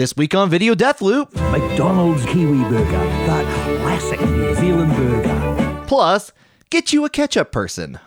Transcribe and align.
This 0.00 0.16
week 0.16 0.34
on 0.34 0.48
Video 0.48 0.74
Death 0.74 1.02
Loop, 1.02 1.34
McDonald's 1.34 2.24
Kiwi 2.24 2.62
Burger, 2.70 3.04
the 3.26 3.76
classic 3.82 4.18
New 4.18 4.54
Zealand 4.54 4.96
burger. 4.96 5.84
plus 5.86 6.32
get 6.70 6.90
you 6.90 7.04
a 7.04 7.10
ketchup 7.10 7.52
person. 7.52 8.00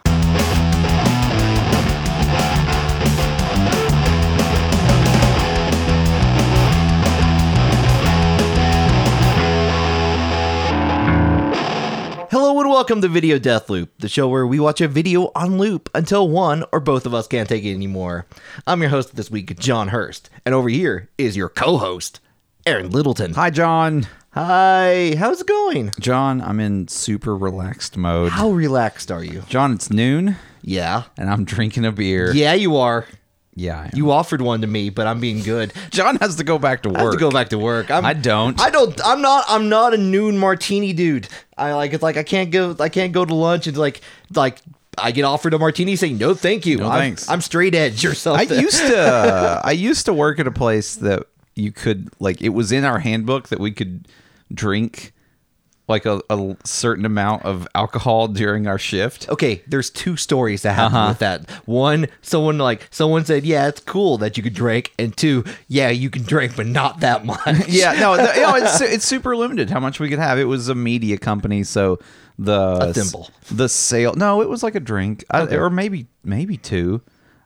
And 12.64 12.71
welcome 12.71 13.02
to 13.02 13.09
Video 13.09 13.38
Death 13.39 13.70
Loop, 13.70 13.91
the 14.00 14.07
show 14.07 14.27
where 14.29 14.48
we 14.48 14.57
watch 14.57 14.79
a 14.79 14.88
video 14.88 15.32
on 15.36 15.57
loop 15.57 15.89
until 15.93 16.29
one 16.29 16.64
or 16.71 16.79
both 16.79 17.05
of 17.05 17.14
us 17.14 17.28
can't 17.28 17.50
take 17.50 17.66
it 17.66 17.73
anymore. 17.73 18.25
I'm 18.66 18.79
your 18.79 18.89
host 18.89 19.18
this 19.18 19.29
week, 19.29 19.59
John 19.59 19.89
Hurst, 19.89 20.29
and 20.46 20.55
over 20.55 20.70
here 20.70 21.10
is 21.18 21.36
your 21.36 21.50
co-host, 21.50 22.21
Aaron 22.65 22.89
Littleton. 22.89 23.34
Hi, 23.34 23.50
John. 23.50 24.07
Hi, 24.32 25.14
how's 25.18 25.42
it 25.42 25.47
going? 25.47 25.92
John, 26.00 26.39
I'm 26.42 26.61
in 26.61 26.87
super 26.87 27.36
relaxed 27.36 27.97
mode. 27.97 28.32
How 28.32 28.50
relaxed 28.51 29.11
are 29.11 29.23
you? 29.23 29.43
John, 29.50 29.73
it's 29.73 29.89
noon 29.89 30.37
Yeah. 30.61 31.04
and 31.18 31.29
I'm 31.29 31.43
drinking 31.43 31.84
a 31.84 31.92
beer. 31.92 32.31
Yeah, 32.34 32.53
you 32.53 32.78
are. 32.78 33.06
Yeah. 33.56 33.89
You 33.94 34.12
offered 34.12 34.42
one 34.42 34.62
to 34.62 34.67
me, 34.67 34.89
but 34.89 35.06
I'm 35.06 35.20
being 35.20 35.44
good. 35.44 35.73
John 35.92 36.16
has 36.17 36.38
to 36.38 36.44
go 36.44 36.58
back 36.58 36.84
to 36.84 36.89
work. 36.89 36.98
I 36.98 37.03
have 37.03 37.12
to 37.14 37.20
go 37.20 37.31
back 37.31 37.50
to 37.50 37.59
work. 37.59 37.92
I'm, 37.92 38.06
I 38.06 38.14
don't. 38.14 38.59
I 38.59 38.70
don't. 38.70 39.00
I'm 39.06 39.22
not. 39.22 39.45
I'm 39.48 39.70
not 39.70 39.94
a 39.94 39.98
noon 39.98 40.38
martini 40.38 40.94
dude. 40.94 41.28
I 41.58 41.73
like. 41.73 41.94
It's 41.94 42.03
like 42.03 42.17
I 42.17 42.23
can't 42.23 42.52
go. 42.52 42.76
I 42.80 42.89
can't 42.89 43.14
go 43.14 43.26
to 43.26 43.34
lunch 43.34 43.67
and 43.67 43.78
like 43.78 44.02
like 44.36 44.59
I 44.98 45.12
get 45.12 45.23
offered 45.23 45.53
a 45.53 45.59
martini, 45.59 45.95
say 45.95 46.14
no, 46.14 46.34
thank 46.34 46.66
you. 46.66 46.78
No, 46.78 46.89
I'm, 46.89 47.00
thanks. 47.00 47.30
I'm 47.30 47.42
straight 47.42 47.76
edge 47.76 48.06
or 48.06 48.16
something. 48.16 48.58
I 48.58 48.62
used 48.62 48.80
to 48.80 49.62
I 49.64 49.72
used 49.72 50.06
to 50.06 50.14
work 50.14 50.40
at 50.40 50.48
a 50.48 50.52
place 50.52 50.95
that 50.95 51.23
you 51.56 51.72
could 51.72 52.09
like 52.20 52.42
it 52.42 52.50
was 52.50 52.72
in 52.72 52.84
our 52.84 53.00
handbook 53.00 53.50
that 53.50 53.59
we 53.59 53.72
could 53.72 54.08
drink 54.54 55.14
like 55.88 56.06
a, 56.06 56.22
a 56.30 56.56
certain 56.64 57.06
amount 57.06 57.44
of 57.44 57.67
alcohol 57.76 58.30
during 58.30 58.67
our 58.67 58.78
shift. 58.80 59.28
Okay, 59.30 59.62
there's 59.67 59.89
two 59.89 60.16
stories 60.16 60.62
that 60.62 60.73
happened 60.73 60.95
Uh-huh. 60.98 61.08
with 61.09 61.20
that. 61.20 61.50
One, 61.66 62.08
someone 62.22 62.58
like 62.58 62.88
someone 62.89 63.26
said, 63.26 63.44
"Yeah, 63.44 63.67
it's 63.67 63.81
cool 63.81 64.17
that 64.20 64.38
you 64.38 64.44
could 64.44 64.54
drink," 64.54 64.94
and 64.98 65.16
two, 65.16 65.44
"Yeah, 65.67 65.89
you 65.89 66.09
can 66.09 66.23
drink, 66.23 66.56
but 66.56 66.67
not 66.67 67.02
that 67.02 67.26
much." 67.34 67.42
Yeah, 67.67 67.94
no, 67.94 68.16
the, 68.16 68.31
you 68.36 68.42
know, 68.42 68.56
it's 68.56 68.80
it's 68.95 69.06
super 69.06 69.36
limited 69.36 69.70
how 69.70 69.80
much 69.81 70.00
we 70.00 70.08
could 70.09 70.20
have. 70.20 70.39
It 70.39 70.45
was 70.45 70.70
a 70.70 70.76
media 70.76 71.17
company, 71.17 71.64
so 71.64 72.00
the 72.39 72.59
A 72.89 72.94
thimble. 72.94 73.30
the 73.52 73.67
sale. 73.67 74.14
No, 74.16 74.42
it 74.42 74.50
was 74.50 74.64
like 74.64 74.76
a 74.76 74.80
drink, 74.80 75.23
I- 75.31 75.54
or 75.56 75.70
maybe 75.70 76.08
maybe 76.23 76.56
two. 76.58 77.02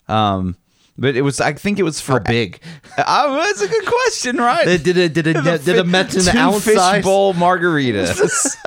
Um, 0.07 0.55
but 0.97 1.15
it 1.15 1.21
was. 1.21 1.39
I 1.41 1.53
think 1.53 1.79
it 1.79 1.83
was 1.83 1.99
for 2.01 2.19
big? 2.19 2.59
Oh, 2.97 3.35
that's 3.35 3.61
a 3.61 3.67
good 3.67 3.85
question, 3.85 4.37
right? 4.37 4.65
Did 4.65 4.83
did 4.83 4.97
it 4.97 5.13
did 5.13 5.27
it 5.27 5.43
The 5.43 5.57
did 5.59 5.75
it 5.77 5.83
fi- 5.85 5.89
mention 5.89 6.23
the 6.25 6.31
two 6.31 6.37
ounce 6.37 6.63
fish 6.65 6.75
size? 6.75 7.03
bowl 7.03 7.33
margaritas? 7.33 8.55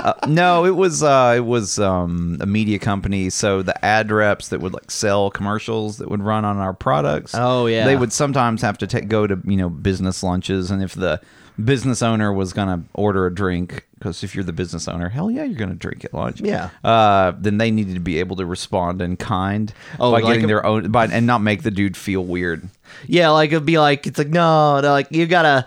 Uh, 0.00 0.14
no, 0.26 0.64
it 0.64 0.70
was 0.76 1.02
uh, 1.02 1.34
it 1.36 1.44
was 1.44 1.78
um, 1.78 2.38
a 2.40 2.46
media 2.46 2.78
company. 2.78 3.28
So 3.28 3.60
the 3.60 3.84
ad 3.84 4.10
reps 4.10 4.48
that 4.48 4.60
would 4.60 4.72
like 4.72 4.90
sell 4.90 5.30
commercials 5.30 5.98
that 5.98 6.08
would 6.08 6.22
run 6.22 6.44
on 6.46 6.56
our 6.56 6.72
products. 6.72 7.34
Oh, 7.34 7.66
yeah. 7.66 7.84
they 7.84 7.96
would 7.96 8.10
sometimes 8.10 8.62
have 8.62 8.78
to 8.78 8.86
take, 8.86 9.08
go 9.08 9.26
to 9.26 9.38
you 9.44 9.58
know 9.58 9.68
business 9.68 10.22
lunches, 10.22 10.70
and 10.70 10.82
if 10.82 10.94
the 10.94 11.20
business 11.62 12.00
owner 12.00 12.32
was 12.32 12.54
gonna 12.54 12.82
order 12.94 13.26
a 13.26 13.34
drink, 13.34 13.86
because 14.00 14.24
if 14.24 14.34
you're 14.34 14.42
the 14.42 14.52
business 14.52 14.88
owner, 14.88 15.08
hell 15.10 15.30
yeah, 15.30 15.44
you're 15.44 15.58
gonna 15.58 15.74
drink 15.74 16.04
at 16.04 16.12
lunch. 16.14 16.40
Yeah. 16.40 16.70
Uh, 16.82 17.32
then 17.38 17.58
they 17.58 17.70
needed 17.70 17.94
to 17.94 18.00
be 18.00 18.18
able 18.18 18.34
to 18.36 18.46
respond 18.46 19.00
in 19.02 19.16
kind 19.18 19.72
Oh, 20.00 20.10
by 20.10 20.20
like 20.20 20.24
getting 20.24 20.44
a- 20.44 20.48
their 20.48 20.64
own, 20.66 20.90
by, 20.90 21.06
and 21.06 21.26
not 21.26 21.42
make 21.42 21.62
the 21.62 21.70
dude 21.70 21.96
feel 21.96 22.24
weird. 22.24 22.66
Yeah, 23.06 23.28
like 23.28 23.52
it'd 23.52 23.66
be 23.66 23.78
like 23.78 24.06
it's 24.06 24.18
like 24.18 24.28
no, 24.30 24.80
no 24.80 24.90
like 24.90 25.08
you 25.12 25.26
gotta. 25.26 25.66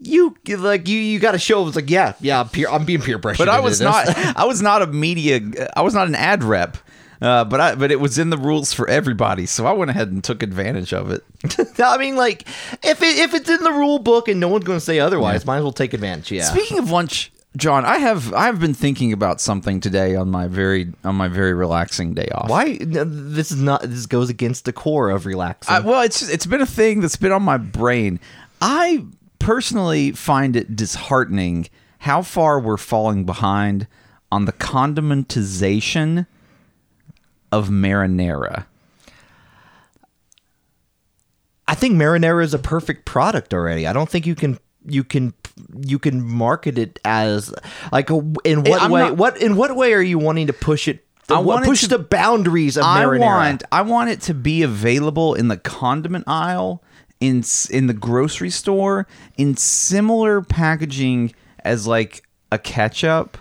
You 0.00 0.36
like 0.58 0.86
you 0.86 0.98
you 0.98 1.18
got 1.18 1.32
to 1.32 1.38
show 1.38 1.66
it's 1.66 1.76
like 1.76 1.88
yeah 1.88 2.12
yeah 2.20 2.40
I'm 2.40 2.48
peer 2.50 2.68
I'm 2.68 2.84
being 2.84 3.00
peer 3.00 3.18
pressured. 3.18 3.46
but 3.46 3.48
I 3.48 3.60
was 3.60 3.80
not 3.80 4.06
I 4.36 4.44
was 4.44 4.60
not 4.60 4.82
a 4.82 4.86
media 4.86 5.40
I 5.74 5.80
was 5.80 5.94
not 5.94 6.08
an 6.08 6.14
ad 6.14 6.44
rep. 6.44 6.76
Uh, 7.22 7.42
but 7.44 7.58
I 7.58 7.74
but 7.74 7.90
it 7.90 8.00
was 8.00 8.18
in 8.18 8.28
the 8.28 8.36
rules 8.36 8.74
for 8.74 8.86
everybody, 8.86 9.46
so 9.46 9.64
I 9.64 9.72
went 9.72 9.90
ahead 9.90 10.08
and 10.10 10.22
took 10.22 10.42
advantage 10.42 10.92
of 10.92 11.10
it. 11.10 11.24
I 11.78 11.96
mean, 11.96 12.16
like 12.16 12.46
if 12.82 13.00
it 13.02 13.18
if 13.18 13.32
it's 13.32 13.48
in 13.48 13.62
the 13.62 13.70
rule 13.72 13.98
book 13.98 14.28
and 14.28 14.38
no 14.40 14.48
one's 14.48 14.64
going 14.64 14.78
to 14.78 14.84
say 14.84 14.98
otherwise, 14.98 15.46
might 15.46 15.58
as 15.58 15.62
well 15.62 15.72
take 15.72 15.94
advantage. 15.94 16.30
Yeah. 16.32 16.42
Speaking 16.44 16.78
of 16.78 16.90
lunch, 16.90 17.32
John, 17.56 17.84
I 17.84 17.98
have 17.98 18.32
I 18.34 18.46
have 18.46 18.58
been 18.58 18.74
thinking 18.74 19.12
about 19.12 19.40
something 19.40 19.78
today 19.80 20.16
on 20.16 20.28
my 20.28 20.48
very 20.48 20.92
on 21.04 21.14
my 21.14 21.28
very 21.28 21.54
relaxing 21.54 22.12
day 22.12 22.28
off. 22.34 22.50
Why 22.50 22.78
no, 22.80 23.04
this 23.04 23.52
is 23.52 23.62
not 23.62 23.82
this 23.82 24.06
goes 24.06 24.28
against 24.28 24.64
the 24.64 24.72
core 24.72 25.10
of 25.10 25.24
relaxing. 25.24 25.74
I, 25.74 25.80
well, 25.80 26.02
it's 26.02 26.28
it's 26.28 26.46
been 26.46 26.60
a 26.60 26.66
thing 26.66 27.00
that's 27.00 27.16
been 27.16 27.30
on 27.30 27.42
my 27.42 27.56
brain. 27.56 28.18
I 28.60 29.04
personally 29.38 30.10
find 30.12 30.56
it 30.56 30.74
disheartening 30.74 31.68
how 31.98 32.22
far 32.22 32.58
we're 32.58 32.76
falling 32.76 33.24
behind 33.24 33.86
on 34.32 34.46
the 34.46 34.52
condimentization 34.52 36.26
of 37.52 37.68
marinara. 37.68 38.66
I 41.68 41.76
think 41.76 41.94
marinara 41.94 42.42
is 42.42 42.52
a 42.52 42.58
perfect 42.58 43.04
product 43.04 43.54
already. 43.54 43.86
I 43.86 43.92
don't 43.92 44.08
think 44.08 44.26
you 44.26 44.34
can 44.34 44.58
you 44.86 45.04
can 45.04 45.34
you 45.80 45.98
can 45.98 46.22
market 46.26 46.78
it 46.78 46.98
as 47.04 47.54
like 47.92 48.10
a, 48.10 48.16
in 48.44 48.64
what 48.64 48.82
I'm 48.82 48.90
way 48.90 49.00
not- 49.02 49.16
what 49.16 49.40
in 49.40 49.56
what 49.56 49.74
way 49.76 49.92
are 49.94 50.02
you 50.02 50.18
wanting 50.18 50.46
to 50.48 50.52
push 50.52 50.88
it? 50.88 51.04
I 51.30 51.34
what- 51.34 51.46
want 51.46 51.64
it 51.64 51.68
push 51.68 51.80
to- 51.82 51.88
the 51.88 51.98
boundaries 51.98 52.76
of 52.76 52.84
I 52.84 53.06
want 53.06 53.62
I 53.72 53.82
want 53.82 54.10
it 54.10 54.20
to 54.22 54.34
be 54.34 54.62
available 54.62 55.34
in 55.34 55.48
the 55.48 55.56
condiment 55.56 56.24
aisle 56.26 56.82
in 57.20 57.44
in 57.70 57.86
the 57.86 57.94
grocery 57.94 58.50
store 58.50 59.06
in 59.36 59.56
similar 59.56 60.42
packaging 60.42 61.32
as 61.64 61.86
like 61.86 62.24
a 62.52 62.58
ketchup 62.58 63.38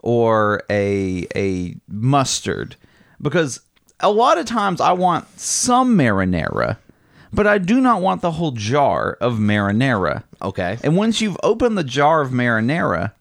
or 0.00 0.62
a 0.70 1.26
a 1.34 1.76
mustard 1.88 2.76
because 3.20 3.60
a 4.00 4.10
lot 4.10 4.38
of 4.38 4.46
times 4.46 4.80
I 4.80 4.92
want 4.92 5.26
some 5.38 5.96
marinara 5.98 6.76
but 7.32 7.46
I 7.46 7.58
do 7.58 7.80
not 7.80 8.02
want 8.02 8.22
the 8.22 8.32
whole 8.32 8.52
jar 8.52 9.16
of 9.20 9.34
marinara. 9.34 10.24
Okay. 10.42 10.78
And 10.82 10.96
once 10.96 11.20
you've 11.20 11.36
opened 11.42 11.76
the 11.78 11.84
jar 11.84 12.20
of 12.20 12.30
marinara, 12.30 13.12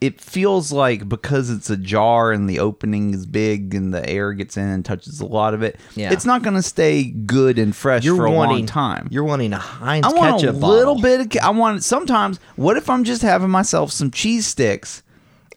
it 0.00 0.18
feels 0.18 0.72
like 0.72 1.06
because 1.08 1.50
it's 1.50 1.68
a 1.68 1.76
jar 1.76 2.32
and 2.32 2.48
the 2.48 2.58
opening 2.58 3.12
is 3.12 3.26
big 3.26 3.74
and 3.74 3.92
the 3.92 4.08
air 4.08 4.32
gets 4.32 4.56
in 4.56 4.66
and 4.66 4.82
touches 4.84 5.20
a 5.20 5.26
lot 5.26 5.52
of 5.52 5.62
it, 5.62 5.78
Yeah. 5.94 6.10
it's 6.10 6.24
not 6.24 6.42
going 6.42 6.56
to 6.56 6.62
stay 6.62 7.04
good 7.04 7.58
and 7.58 7.76
fresh 7.76 8.02
You're 8.02 8.16
for 8.16 8.24
a 8.24 8.30
wanting 8.30 8.58
long 8.60 8.66
time. 8.66 9.08
You're 9.10 9.24
wanting 9.24 9.52
a 9.52 9.58
Heinz 9.58 10.06
I 10.06 10.12
want 10.12 10.42
a 10.42 10.52
little 10.52 10.94
bottle, 10.94 11.02
bit 11.02 11.36
of. 11.36 11.42
I 11.44 11.50
want 11.50 11.84
sometimes. 11.84 12.40
What 12.56 12.78
if 12.78 12.88
I'm 12.88 13.04
just 13.04 13.20
having 13.20 13.50
myself 13.50 13.92
some 13.92 14.10
cheese 14.10 14.46
sticks? 14.46 15.02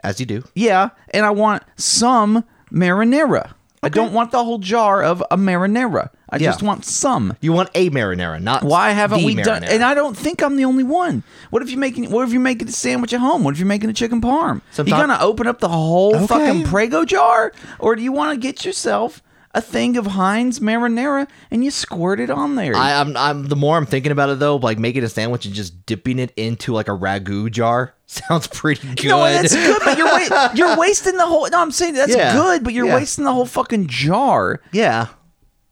as 0.03 0.19
you 0.19 0.25
do. 0.25 0.43
Yeah, 0.53 0.89
and 1.11 1.25
I 1.25 1.29
want 1.29 1.63
some 1.77 2.43
marinara. 2.69 3.53
I 3.81 3.87
don't 3.87 4.11
want 4.11 4.31
the 4.31 4.43
whole 4.43 4.57
jar 4.59 5.01
of 5.01 5.23
a 5.31 5.37
marinara. 5.37 6.09
I 6.33 6.37
Yeah. 6.37 6.47
just 6.49 6.63
want 6.63 6.83
some. 6.83 7.37
You 7.41 7.53
want 7.53 7.69
a 7.75 7.89
marinara, 7.91 8.41
not 8.41 8.63
Why 8.63 8.89
haven't 8.91 9.23
we 9.23 9.35
done? 9.35 9.63
And 9.63 9.83
I 9.83 9.93
don't 9.93 10.17
think 10.17 10.41
I'm 10.41 10.55
the 10.55 10.65
only 10.65 10.83
one. 10.83 11.21
What 11.51 11.61
if 11.61 11.69
you 11.69 11.77
making? 11.77 12.09
What 12.09 12.25
if 12.27 12.31
you're 12.33 12.41
making 12.41 12.67
a 12.67 12.71
sandwich 12.71 13.13
at 13.13 13.19
home? 13.19 13.43
What 13.43 13.53
if 13.53 13.59
you're 13.59 13.67
making 13.67 13.89
a 13.89 13.93
chicken 13.93 14.19
parm? 14.19 14.61
Sometime- 14.71 14.99
you 14.99 15.07
gonna 15.07 15.23
open 15.23 15.45
up 15.47 15.59
the 15.59 15.69
whole 15.69 16.15
Okay. 16.15 16.25
fucking 16.25 16.63
Prego 16.63 17.05
jar, 17.05 17.51
or 17.79 17.95
do 17.95 18.01
you 18.01 18.11
want 18.11 18.31
to 18.33 18.37
get 18.37 18.65
yourself 18.65 19.21
a 19.55 19.61
thing 19.61 19.95
of 19.97 20.07
Heinz 20.07 20.59
marinara 20.59 21.27
and 21.51 21.63
you 21.63 21.69
squirt 21.69 22.19
it 22.19 22.31
on 22.31 22.55
there? 22.55 22.75
I, 22.75 22.99
I'm, 22.99 23.15
I'm 23.15 23.47
the 23.49 23.55
more 23.55 23.77
I'm 23.77 23.85
thinking 23.85 24.11
about 24.11 24.29
it 24.31 24.39
though, 24.39 24.55
like 24.55 24.79
making 24.79 25.03
a 25.03 25.09
sandwich 25.09 25.45
and 25.45 25.53
just 25.53 25.85
dipping 25.85 26.17
it 26.17 26.33
into 26.35 26.73
like 26.73 26.87
a 26.87 26.97
ragu 26.97 27.51
jar 27.51 27.93
sounds 28.07 28.47
pretty 28.47 28.87
good. 28.95 29.05
no, 29.09 29.19
that's 29.23 29.53
good, 29.53 29.81
but 29.85 29.95
you're 29.99 30.07
wa- 30.07 30.49
you're 30.55 30.75
wasting 30.77 31.17
the 31.17 31.25
whole. 31.27 31.47
No, 31.51 31.61
I'm 31.61 31.69
saying 31.71 31.93
that's 31.93 32.15
Yeah. 32.15 32.33
good, 32.33 32.63
but 32.63 32.73
you're 32.73 32.87
Yeah. 32.87 32.95
wasting 32.95 33.23
the 33.25 33.31
whole 33.33 33.45
fucking 33.45 33.85
jar 33.87 34.59
yeah. 34.71 35.07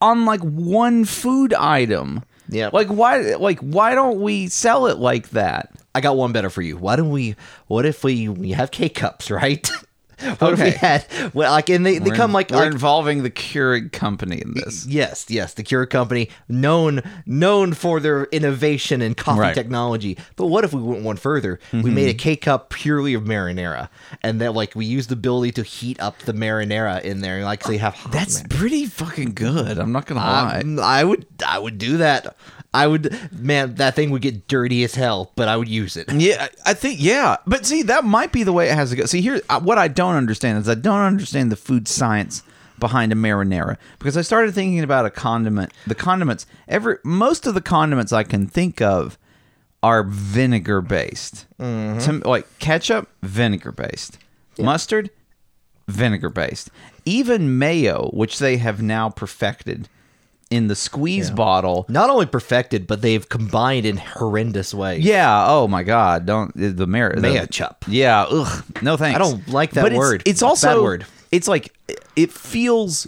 On 0.01 0.25
like 0.25 0.41
one 0.41 1.06
food 1.06 1.53
item. 1.53 2.23
Yeah. 2.50 2.69
Like 2.73 2.88
why? 2.88 3.35
Like 3.35 3.59
why 3.59 3.95
don't 3.95 4.22
we 4.22 4.47
sell 4.47 4.88
it 4.88 4.97
like 4.97 5.29
that? 5.29 5.72
I 5.93 6.02
got 6.02 6.17
one 6.17 6.31
better 6.31 6.49
for 6.49 6.61
you. 6.61 6.78
Why 6.78 6.96
don't 6.96 7.11
we? 7.11 7.35
What 7.67 7.85
if 7.85 8.03
we 8.03 8.28
we 8.28 8.52
have 8.52 8.72
K 8.72 8.90
cups, 8.90 9.29
right? 9.31 9.70
what 10.40 10.53
if 10.53 10.59
we 10.62 10.72
had 10.72 11.06
well, 11.34 11.52
like 11.52 11.70
and 11.70 11.85
they, 11.85 11.97
they 11.97 12.09
We're 12.12 12.16
come 12.16 12.32
in- 12.32 12.34
like, 12.34 12.50
we're 12.52 12.58
like 12.58 12.72
involving 12.72 13.23
the 13.23 13.29
Keurig 13.32 13.91
company 13.91 14.41
in 14.41 14.53
this. 14.53 14.85
yes, 14.88 15.26
yes, 15.29 15.53
the 15.53 15.64
Keurig 15.64 15.90
Company, 15.90 16.29
known 16.47 17.02
known 17.26 17.73
for 17.73 18.00
their 18.00 18.26
innovation 18.26 19.02
in 19.02 19.16
coffee 19.16 19.40
Right. 19.40 19.47
Mm-hmm. 19.52 19.56
technology. 19.56 20.18
But 20.35 20.47
what 20.47 20.64
if 20.64 20.73
we 20.73 20.82
went 20.82 21.03
one 21.03 21.18
further? 21.18 21.59
We 21.73 21.90
made 21.91 22.09
a 22.09 22.14
K 22.14 22.35
cup 22.35 22.70
purely 22.70 23.14
of 23.14 23.23
marinara, 23.23 23.90
and 24.22 24.40
that 24.41 24.53
like 24.53 24.76
we 24.76 24.85
used 24.85 25.09
the 25.09 25.14
ability 25.14 25.52
to 25.53 25.64
heat 25.64 26.00
up 26.00 26.20
the 26.20 26.34
marinara 26.34 27.02
in 27.02 27.22
there, 27.22 27.38
and 27.38 27.46
like 27.46 27.64
so 27.64 27.72
you 27.72 27.79
have 27.79 27.94
hot 27.96 28.12
That's 28.12 28.41
marinara. 28.41 28.50
pretty 28.50 28.85
fucking 28.85 29.34
good. 29.34 29.78
I'm 29.79 29.91
not 29.91 30.06
gonna 30.06 30.20
lie. 30.22 30.59
Um, 30.62 30.79
I 30.79 31.03
would 31.03 31.26
I 31.46 31.58
would 31.59 31.78
do 31.78 31.97
that. 31.97 32.35
I 32.73 32.88
would 32.88 33.18
man, 33.38 33.76
that 33.76 33.96
thing 33.96 34.12
would 34.12 34.22
get 34.22 34.47
dirty 34.47 34.84
as 34.84 34.96
hell, 34.96 35.32
but 35.35 35.47
I 35.47 35.58
would 35.58 35.68
use 35.68 35.97
it. 35.97 36.12
yeah, 36.12 36.47
I 36.66 36.73
think 36.73 37.00
yeah, 37.02 37.38
but 37.46 37.66
see, 37.66 37.82
that 37.84 38.06
might 38.06 38.32
be 38.32 38.44
the 38.44 38.53
way 38.53 38.70
it 38.70 38.76
has 38.76 38.91
to 38.91 38.96
go. 38.96 39.06
See, 39.06 39.22
here, 39.22 39.41
what 39.62 39.78
I 39.78 39.88
don't 39.88 40.16
understand 40.16 40.58
is 40.59 40.70
I 40.70 40.76
don't 40.76 41.02
understand 41.02 41.52
the 41.52 41.58
food 41.58 41.88
science 41.88 42.44
behind 42.79 43.12
a 43.12 43.16
marinara 43.16 43.78
because 44.00 44.18
I 44.18 44.22
started 44.22 44.53
thinking 44.53 44.82
about 44.82 45.06
a 45.06 45.09
condiment. 45.09 45.73
The 45.85 45.96
condiments, 45.96 46.46
every 46.68 46.97
most 47.03 47.46
of 47.46 47.53
the 47.53 47.62
condiments 47.62 48.14
I 48.14 48.23
can 48.23 48.47
think 48.47 48.82
of 48.82 49.18
are 49.84 50.03
vinegar 50.03 50.82
based. 50.82 51.47
Mm-hmm. 51.59 52.28
like 52.28 52.47
ketchup, 52.59 53.09
vinegar 53.22 53.72
based. 53.72 54.18
Mustard, 54.58 55.09
vinegar 55.88 56.29
based. 56.29 56.70
Even 57.03 57.58
mayo, 57.58 58.09
which 58.14 58.40
they 58.40 58.58
have 58.58 58.82
now 58.82 59.09
perfected 59.09 59.90
in 60.51 60.67
the 60.67 60.75
squeeze 60.75 61.31
bottle. 61.31 61.85
Not 61.89 62.09
only 62.09 62.25
perfected, 62.27 62.85
but 62.85 63.01
they've 63.01 63.27
combined 63.27 63.85
in 63.85 63.97
horrendous 63.97 64.73
ways. 64.73 65.03
Yeah. 65.03 65.45
Oh 65.47 65.67
my 65.67 65.81
God. 65.81 66.25
Don't 66.27 66.55
the 66.55 66.69
the- 66.69 66.85
Mayochup. 66.85 67.77
Yeah. 67.87 68.25
Ugh. 68.29 68.63
No 68.81 68.97
thanks. 68.97 69.15
I 69.15 69.19
don't 69.19 69.47
like 69.47 69.71
that 69.71 69.83
But 69.83 69.93
word. 69.93 70.23
It's, 70.25 70.41
a 70.41 70.45
also 70.45 70.75
bad 70.75 70.81
word. 70.83 71.05
It's 71.31 71.47
like 71.47 71.73
it 72.15 72.31
feels. 72.31 73.07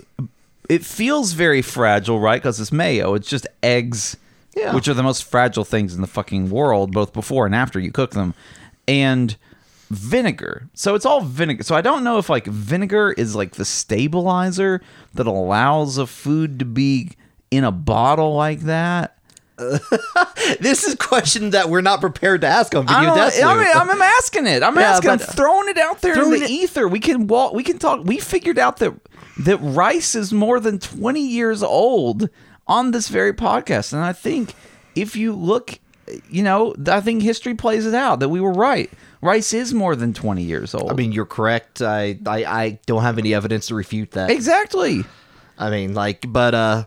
It 0.70 0.84
feels 0.86 1.34
very 1.34 1.62
fragile, 1.62 2.20
right? 2.22 2.42
Because 2.42 2.60
it's 2.60 2.72
mayo. 2.72 3.16
It's 3.16 3.28
just 3.28 3.46
eggs, 3.62 4.16
Yeah. 4.56 4.74
which 4.74 4.88
are 4.88 4.94
the 4.94 5.04
most 5.04 5.26
fragile 5.26 5.66
things 5.66 5.94
in 5.94 6.00
the 6.00 6.08
fucking 6.08 6.50
world, 6.50 6.94
both 6.94 7.12
before 7.12 7.46
and 7.46 7.54
after 7.54 7.82
you 7.82 7.92
cook 7.92 8.12
them, 8.12 8.34
and 8.88 9.36
vinegar. 9.92 10.70
So 10.74 10.96
it's 10.96 11.06
all 11.06 11.20
vinegar. 11.22 11.64
So 11.64 11.76
I 11.76 11.82
don't 11.82 12.06
know 12.06 12.18
if 12.18 12.30
like 12.30 12.46
vinegar 12.46 13.12
is 13.12 13.36
like 13.36 13.52
the 13.56 13.66
stabilizer 13.66 14.82
that 15.14 15.28
allows 15.28 15.98
a 15.98 16.08
food 16.08 16.60
to 16.60 16.66
be 16.66 17.12
in 17.56 17.64
a 17.64 17.72
bottle 17.72 18.34
like 18.36 18.62
that. 18.62 19.18
This 20.60 20.84
is 20.84 20.96
a 20.96 20.98
question 20.98 21.52
that 21.52 21.70
we're 21.70 21.82
not 21.82 22.02
prepared 22.02 22.42
to 22.42 22.48
ask 22.48 22.76
on 22.76 22.86
I 22.88 23.00
Video 23.06 23.48
I 23.48 23.58
mean, 23.58 23.68
I'm, 23.74 23.90
I'm 23.90 24.02
asking 24.02 24.46
it. 24.48 24.62
I'm 24.64 24.76
Yeah, 24.76 24.82
asking. 24.92 25.12
I'm 25.12 25.20
throwing 25.20 25.70
it 25.70 25.78
out 25.78 26.02
there 26.02 26.22
in 26.22 26.32
the 26.32 26.44
it- 26.44 26.50
ether. 26.50 26.88
We 26.88 27.00
can 27.00 27.28
walk. 27.28 27.54
We 27.54 27.64
can 27.64 27.78
talk. 27.80 28.04
We 28.04 28.18
figured 28.20 28.60
out 28.60 28.78
that 28.78 28.94
that 29.40 29.58
rice 29.58 30.16
is 30.16 30.34
more 30.34 30.60
than 30.60 30.80
20 30.80 31.22
years 31.26 31.64
old 31.64 32.30
on 32.68 32.92
this 32.92 33.08
very 33.08 33.34
podcast, 33.34 33.94
and 33.94 34.02
I 34.02 34.12
think 34.14 34.54
if 34.96 35.16
you 35.16 35.34
look, 35.34 35.80
you 36.30 36.44
know, 36.44 36.76
I 36.88 37.00
think 37.02 37.22
history 37.24 37.56
plays 37.56 37.86
it 37.86 37.94
out 37.96 38.20
that 38.20 38.30
we 38.30 38.42
were 38.42 38.54
right. 38.54 38.92
Rice 39.22 39.54
is 39.54 39.74
more 39.74 39.96
than 39.96 40.14
20 40.14 40.44
years 40.44 40.74
old. 40.76 40.92
I 40.92 40.96
mean, 40.96 41.12
you're 41.14 41.26
correct. 41.26 41.82
I, 41.82 42.18
I 42.26 42.44
I 42.46 42.80
don't 42.86 43.04
have 43.04 43.18
any 43.18 43.34
evidence 43.34 43.68
to 43.68 43.76
refute 43.76 44.12
that. 44.12 44.30
exactly. 44.30 45.04
I 45.58 45.70
mean, 45.70 45.94
like, 45.94 46.26
but 46.28 46.54
uh, 46.54 46.86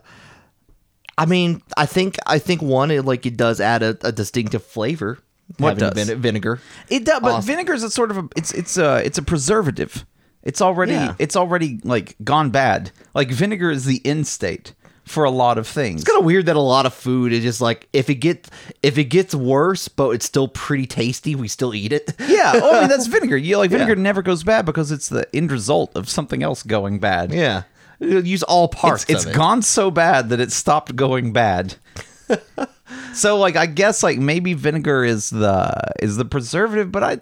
I 1.17 1.25
mean, 1.25 1.61
I 1.75 1.85
think 1.85 2.17
I 2.25 2.39
think 2.39 2.61
one, 2.61 2.91
it, 2.91 3.03
like, 3.05 3.25
it 3.25 3.37
does 3.37 3.59
add 3.59 3.81
a, 3.83 3.97
a 4.01 4.11
distinctive 4.11 4.63
flavor. 4.63 5.17
What 5.57 5.77
does? 5.77 5.93
vine- 6.07 6.19
vinegar? 6.19 6.59
It 6.89 7.05
does, 7.05 7.21
but 7.21 7.31
Awesome. 7.31 7.47
vinegar 7.47 7.73
is 7.73 7.83
a 7.83 7.89
sort 7.89 8.11
of 8.11 8.17
a 8.17 8.29
it's 8.35 8.51
it's 8.53 8.77
a 8.77 8.97
it's 9.05 9.17
a 9.17 9.21
preservative. 9.23 10.05
It's 10.43 10.61
already 10.61 10.91
Yeah. 10.93 11.15
it's 11.19 11.35
already 11.35 11.79
like 11.83 12.15
gone 12.23 12.49
bad. 12.51 12.91
Like 13.13 13.31
vinegar 13.31 13.71
is 13.71 13.85
the 13.85 14.01
end 14.05 14.27
state 14.27 14.73
for 15.05 15.23
a 15.23 15.31
lot 15.31 15.57
of 15.57 15.65
things. 15.65 16.01
It's 16.01 16.09
kind 16.09 16.19
of 16.19 16.25
weird 16.25 16.45
that 16.47 16.57
a 16.57 16.61
lot 16.61 16.85
of 16.85 16.93
food 16.93 17.31
is 17.31 17.43
just 17.43 17.61
like 17.61 17.87
if 17.93 18.09
it 18.09 18.15
gets 18.15 18.49
if 18.83 18.97
it 18.97 19.05
gets 19.05 19.33
worse, 19.33 19.87
but 19.87 20.09
it's 20.11 20.25
still 20.25 20.49
pretty 20.49 20.85
tasty, 20.85 21.33
we 21.33 21.47
still 21.47 21.73
eat 21.73 21.93
it. 21.93 22.13
Yeah, 22.27 22.53
well, 22.53 22.75
I 22.75 22.79
mean 22.81 22.89
that's 22.89 23.07
vinegar. 23.17 23.37
You 23.37 23.57
like 23.57 23.71
vinegar 23.71 23.95
Yeah. 23.95 24.01
never 24.03 24.21
goes 24.21 24.43
bad 24.43 24.65
because 24.65 24.91
it's 24.91 25.07
the 25.09 25.33
end 25.33 25.49
result 25.51 25.95
of 25.95 26.09
something 26.09 26.43
else 26.43 26.61
going 26.61 26.99
bad. 26.99 27.33
yeah, 27.33 27.63
use 27.99 28.43
all 28.43 28.67
parts. 28.67 29.03
it's, 29.03 29.23
it's 29.23 29.25
it. 29.25 29.35
gone 29.35 29.61
so 29.61 29.91
bad 29.91 30.29
that 30.29 30.39
it 30.39 30.51
stopped 30.51 30.95
going 30.95 31.33
bad. 31.33 31.75
so 33.13 33.37
like 33.37 33.55
I 33.55 33.65
guess 33.65 34.03
like 34.03 34.17
maybe 34.17 34.53
vinegar 34.53 35.03
is 35.03 35.29
the 35.29 35.73
is 35.99 36.17
the 36.17 36.25
preservative, 36.25 36.91
but 36.91 37.03
I 37.03 37.17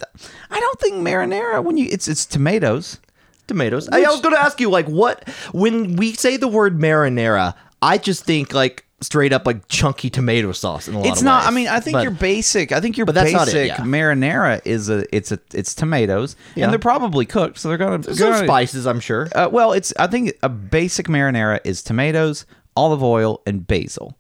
I 0.50 0.60
don't 0.60 0.80
think 0.80 0.96
marinara 0.96 1.64
when 1.64 1.78
you 1.78 1.88
it's 1.92 2.08
it's 2.08 2.26
tomatoes. 2.26 3.00
tomatoes. 3.48 3.88
I, 3.90 4.04
I 4.04 4.10
was 4.10 4.22
going 4.22 4.34
to 4.34 4.42
ask 4.42 4.60
you, 4.60 4.70
like, 4.70 4.88
what 4.88 5.28
when 5.52 5.96
we 5.96 6.14
say 6.14 6.38
the 6.38 6.48
word 6.48 6.80
marinara, 6.80 7.54
I 7.82 7.98
just 7.98 8.26
think 8.26 8.54
like 8.54 8.85
straight 9.02 9.34
up 9.34 9.46
like 9.46 9.68
chunky 9.68 10.10
tomato 10.10 10.52
sauce. 10.52 10.88
In 10.88 10.96
a 10.96 11.00
lot 11.00 11.08
It's 11.08 11.20
of 11.20 11.26
not. 11.26 11.42
ways. 11.44 11.48
I 11.48 11.52
mean, 11.52 11.68
I 11.68 11.80
think 11.80 11.96
But- 11.96 12.04
your 12.04 12.12
basic. 12.12 12.72
I 12.72 12.80
think 12.80 12.98
your 12.98 13.06
but 13.06 13.16
that's 13.16 13.32
not 13.34 13.48
it, 13.50 13.54
basic 13.54 13.78
yeah. 13.78 13.84
marinara 13.84 14.62
is 14.66 14.90
a. 14.90 15.06
It's 15.16 15.32
a. 15.32 15.40
It's 15.54 15.76
tomatoes, 15.76 16.36
Yeah. 16.56 16.64
and 16.66 16.72
they're 16.74 16.80
probably 16.80 17.26
cooked, 17.26 17.60
so 17.60 17.68
they're 17.70 17.78
gonna. 17.78 17.98
There's 18.00 18.20
gonna- 18.20 18.38
some 18.38 18.46
spices, 18.48 18.86
I'm 18.88 19.00
sure. 19.00 19.28
Uh, 19.36 19.50
well, 19.52 19.74
it's. 19.74 19.94
I 20.00 20.08
think 20.08 20.34
a 20.44 20.50
basic 20.50 21.08
marinara 21.08 21.60
is 21.66 21.84
tomatoes, 21.84 22.46
olive 22.76 23.04
oil, 23.04 23.42
and 23.46 23.68
basil. 23.68 24.18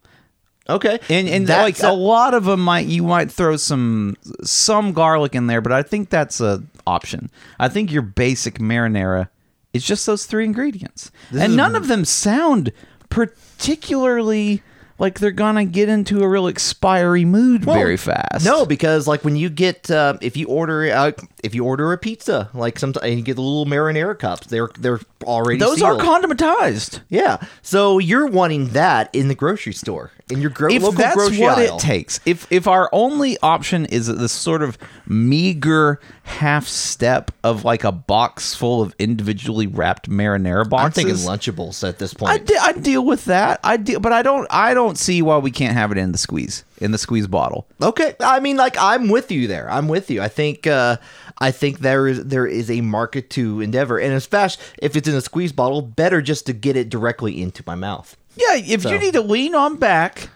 Okay, 0.68 1.00
And 1.10 1.30
and 1.30 1.45
That's 1.45 1.80
like 1.80 1.88
a 1.88 1.94
lot 1.94 2.33
of 2.33 2.45
them 2.45 2.60
might 2.60 2.88
you 2.88 3.04
might 3.04 3.31
throw 3.31 3.56
some 3.56 4.18
some 4.44 4.94
garlic 4.94 5.36
in 5.36 5.45
there, 5.45 5.62
but 5.62 5.72
I 5.72 5.83
think 5.83 6.10
that's 6.10 6.42
a 6.42 6.63
option. 6.88 7.30
I 7.60 7.69
think 7.69 7.92
your 7.92 8.01
basic 8.01 8.57
marinara 8.57 9.30
is 9.74 9.86
just 9.86 10.07
those 10.07 10.25
three 10.25 10.44
ingredients, 10.44 11.12
and 11.38 11.56
none 11.56 11.75
of 11.75 11.88
them 11.88 12.04
sound 12.04 12.72
particularly 13.10 14.62
like 14.98 15.19
they're 15.19 15.31
gonna 15.31 15.66
get 15.66 15.90
into 15.90 16.24
a 16.24 16.28
real 16.28 16.48
expiry 16.48 17.25
mood 17.25 17.66
Well, 17.66 17.75
very 17.75 17.98
fast. 17.98 18.46
No, 18.46 18.66
because 18.66 19.07
like 19.07 19.25
when 19.25 19.36
you 19.36 19.50
get 19.50 19.92
uh, 19.92 20.18
if 20.22 20.38
you 20.38 20.48
order 20.48 20.90
uh, 20.90 21.12
if 21.44 21.54
you 21.54 21.66
order 21.66 21.92
a 21.92 21.98
pizza, 21.98 22.50
like 22.54 22.80
sometimes 22.80 23.06
and 23.06 23.18
you 23.19 23.22
get 23.24 23.36
the 23.36 23.42
little 23.42 23.66
marinara 23.66 24.18
cups, 24.18 24.48
they're 24.48 24.69
they're 24.80 25.02
already 25.24 25.60
those 25.60 25.80
sealed. 25.80 26.02
are 26.02 26.04
condimentized. 26.04 27.02
yeah. 27.10 27.38
So 27.62 28.00
you're 28.00 28.28
wanting 28.28 28.69
that 28.69 29.13
in 29.13 29.28
the 29.28 29.36
grocery 29.36 29.74
store 29.74 30.12
in 30.30 30.42
your 30.42 30.50
gro- 30.50 30.72
if 30.72 30.81
local 30.81 30.98
that's 30.98 31.16
grocery 31.16 31.39
what 31.39 31.57
aisle. 31.60 31.77
it 31.77 31.80
takes 31.81 32.19
if 32.25 32.51
if 32.51 32.68
our 32.68 32.89
only 32.92 33.38
option 33.44 33.86
is 33.86 34.07
this 34.07 34.31
sort 34.31 34.63
of 34.63 34.77
meager 35.07 36.00
half 36.24 36.68
step 36.68 37.31
of 37.44 37.63
like 37.63 37.83
a 37.83 37.92
box 37.92 38.56
full 38.56 38.81
of 38.81 38.95
individually 38.98 39.68
wrapped 39.68 40.10
marinara 40.10 40.68
boxes 40.68 40.86
I'm 40.86 40.92
thinking 41.10 41.16
Lunchables 41.25 41.88
at 41.88 42.00
this 42.00 42.13
I 42.16 42.18
point. 42.18 42.45
de- 42.48 42.57
I 42.57 42.72
deal 42.74 43.06
with 43.06 43.25
that. 43.25 43.60
I 43.63 43.77
deal, 43.77 44.00
but 44.00 44.12
I 44.13 44.22
don't. 44.24 44.48
I 44.50 44.74
don't 44.74 44.98
see 44.98 45.22
why 45.22 45.38
we 45.38 45.51
can't 45.51 45.74
have 45.74 45.92
it 45.92 45.98
in 45.98 46.12
the 46.12 46.18
squeeze 46.18 46.63
in 46.80 46.92
the 46.92 46.98
squeeze 46.98 47.27
bottle. 47.27 47.68
Okay, 47.81 48.16
I 48.19 48.39
mean, 48.39 48.57
like 48.57 48.75
I'm 48.80 49.10
with 49.10 49.31
you 49.31 49.48
there. 49.48 49.69
I'm 49.69 49.88
with 49.88 50.10
you. 50.10 50.22
I 50.22 50.27
think 50.27 50.66
uh, 50.68 50.98
I 51.38 51.51
think 51.51 51.80
there 51.80 52.07
is 52.07 52.25
there 52.25 52.48
is 52.48 52.72
a 52.72 52.81
market 52.81 53.30
to 53.31 53.62
endeavor, 53.62 54.00
and 54.00 54.13
especially 54.13 54.63
if 54.80 54.95
it's 54.95 55.07
in 55.07 55.16
a 55.16 55.22
squeeze 55.22 55.51
bottle, 55.51 55.81
better 55.81 56.22
just 56.22 56.45
to 56.48 56.54
get 56.54 56.75
it 56.75 56.89
directly 56.89 57.42
into 57.42 57.63
my 57.68 57.75
mouth. 57.75 58.18
Yeah, 58.36 58.56
if 58.56 58.82
So- 58.82 58.90
you 58.92 59.00
need 59.00 59.14
to 59.14 59.22
lean 59.22 59.56
on 59.56 59.78
back, 59.78 60.30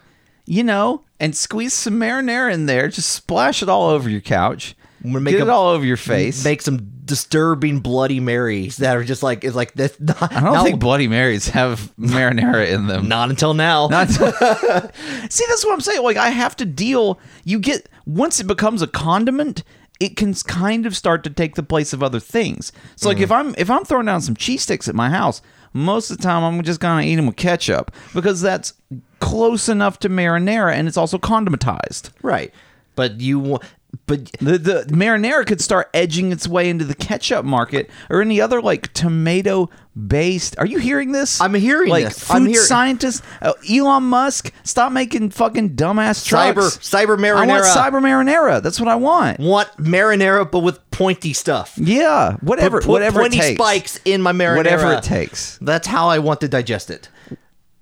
you 0.46 0.64
know, 0.64 1.02
and 1.18 1.36
squeeze 1.36 1.74
some 1.74 1.94
marinara 1.94 2.52
in 2.52 2.66
there, 2.66 2.88
just 2.88 3.10
splash 3.10 3.62
it 3.62 3.68
all 3.68 3.90
over 3.90 4.08
your 4.08 4.20
couch. 4.20 4.74
Make 5.02 5.32
Get 5.32 5.42
it 5.42 5.48
all 5.48 5.68
over 5.68 5.84
your 5.84 5.96
face. 5.96 6.44
Make 6.44 6.60
some 6.60 6.90
disturbing 7.06 7.80
Bloody 7.80 8.20
Marys 8.20 8.76
that 8.76 8.96
are 8.96 9.02
just 9.02 9.22
like 9.22 9.44
it's 9.44 9.56
like 9.56 9.72
this. 9.72 9.96
Not, 10.00 10.22
I 10.30 10.40
don't 10.40 10.52
not- 10.52 10.64
think 10.64 10.78
Bloody 10.78 11.08
Marys 11.08 11.48
have 11.48 11.92
marinara 11.98 12.70
in 12.70 12.86
them. 12.86 13.08
not 13.08 13.30
until 13.30 13.54
now. 13.54 13.88
Not- 13.88 14.10
See, 14.10 15.44
that's 15.48 15.64
what 15.64 15.72
I'm 15.72 15.80
saying. 15.80 16.02
Like, 16.02 16.18
I 16.18 16.28
have 16.28 16.54
to 16.56 16.66
deal. 16.66 17.18
You 17.44 17.58
get 17.58 17.88
once 18.04 18.40
it 18.40 18.46
becomes 18.46 18.82
a 18.82 18.86
condiment, 18.86 19.62
it 20.00 20.16
can 20.16 20.34
kind 20.34 20.86
of 20.86 20.96
start 20.96 21.24
to 21.24 21.30
take 21.30 21.54
the 21.54 21.62
place 21.62 21.92
of 21.92 22.02
other 22.02 22.20
things. 22.20 22.72
So, 22.96 23.08
like, 23.08 23.18
mm. 23.18 23.22
if 23.22 23.32
I'm 23.32 23.54
if 23.56 23.70
I'm 23.70 23.84
throwing 23.84 24.06
down 24.06 24.20
some 24.20 24.36
cheese 24.36 24.62
sticks 24.62 24.88
at 24.88 24.94
my 24.94 25.10
house, 25.10 25.40
most 25.72 26.10
of 26.10 26.16
the 26.18 26.22
time 26.22 26.42
I'm 26.42 26.62
just 26.62 26.80
gonna 26.80 27.02
eat 27.06 27.16
them 27.16 27.26
with 27.26 27.36
ketchup 27.36 27.90
because 28.14 28.40
that's 28.40 28.74
close 29.20 29.68
enough 29.68 29.98
to 30.00 30.08
marinara, 30.08 30.72
and 30.72 30.88
it's 30.88 30.96
also 30.96 31.18
condimentized. 31.18 32.10
right, 32.22 32.52
but 32.96 33.20
you 33.20 33.38
wa- 33.38 33.58
but 34.06 34.30
The 34.40 34.56
the 34.58 34.84
marinara 34.90 35.44
could 35.46 35.60
start 35.60 35.90
edging 35.92 36.30
its 36.32 36.46
way 36.46 36.70
into 36.70 36.84
the 36.84 36.94
ketchup 36.94 37.44
market 37.44 37.90
or 38.08 38.20
any 38.22 38.40
other 38.40 38.60
like 38.62 38.92
tomato 38.92 39.68
based. 40.06 40.56
Are 40.58 40.66
you 40.66 40.78
hearing 40.78 41.10
this? 41.12 41.40
I'm 41.40 41.54
hearing 41.54 41.90
like 41.90 42.04
this. 42.04 42.20
Food 42.24 42.34
I'm 42.36 42.46
hear- 42.46 42.60
scientists, 42.62 43.22
uh, 43.42 43.52
Elon 43.68 44.04
Musk, 44.04 44.52
stop 44.62 44.92
making 44.92 45.30
fucking 45.30 45.70
dumbass 45.70 46.24
cyber 46.24 46.54
trucks. 46.54 46.78
cyber 46.78 47.18
marinara 47.18 47.36
I 47.36 47.46
want 47.46 47.64
cyber 47.64 48.00
marinara. 48.00 48.62
That's 48.62 48.78
what 48.80 48.88
I 48.88 48.94
want. 48.96 49.40
want 49.40 49.68
marinara, 49.76 50.48
but 50.50 50.60
with 50.60 50.89
pointy 51.00 51.32
stuff. 51.32 51.72
Yeah, 51.78 52.36
whatever, 52.42 52.78
Put- 52.78 52.86
put 52.86 52.92
whatever 52.92 53.20
pointy 53.20 53.38
it 53.38 53.40
takes. 53.40 53.58
spikes 53.58 54.00
in 54.04 54.20
my 54.20 54.32
marinara. 54.32 54.56
Whatever 54.58 54.92
it 54.92 55.02
takes. 55.02 55.58
That's 55.62 55.86
how 55.86 56.08
I 56.08 56.18
want 56.18 56.42
to 56.42 56.48
digest 56.48 56.90
it. 56.90 57.08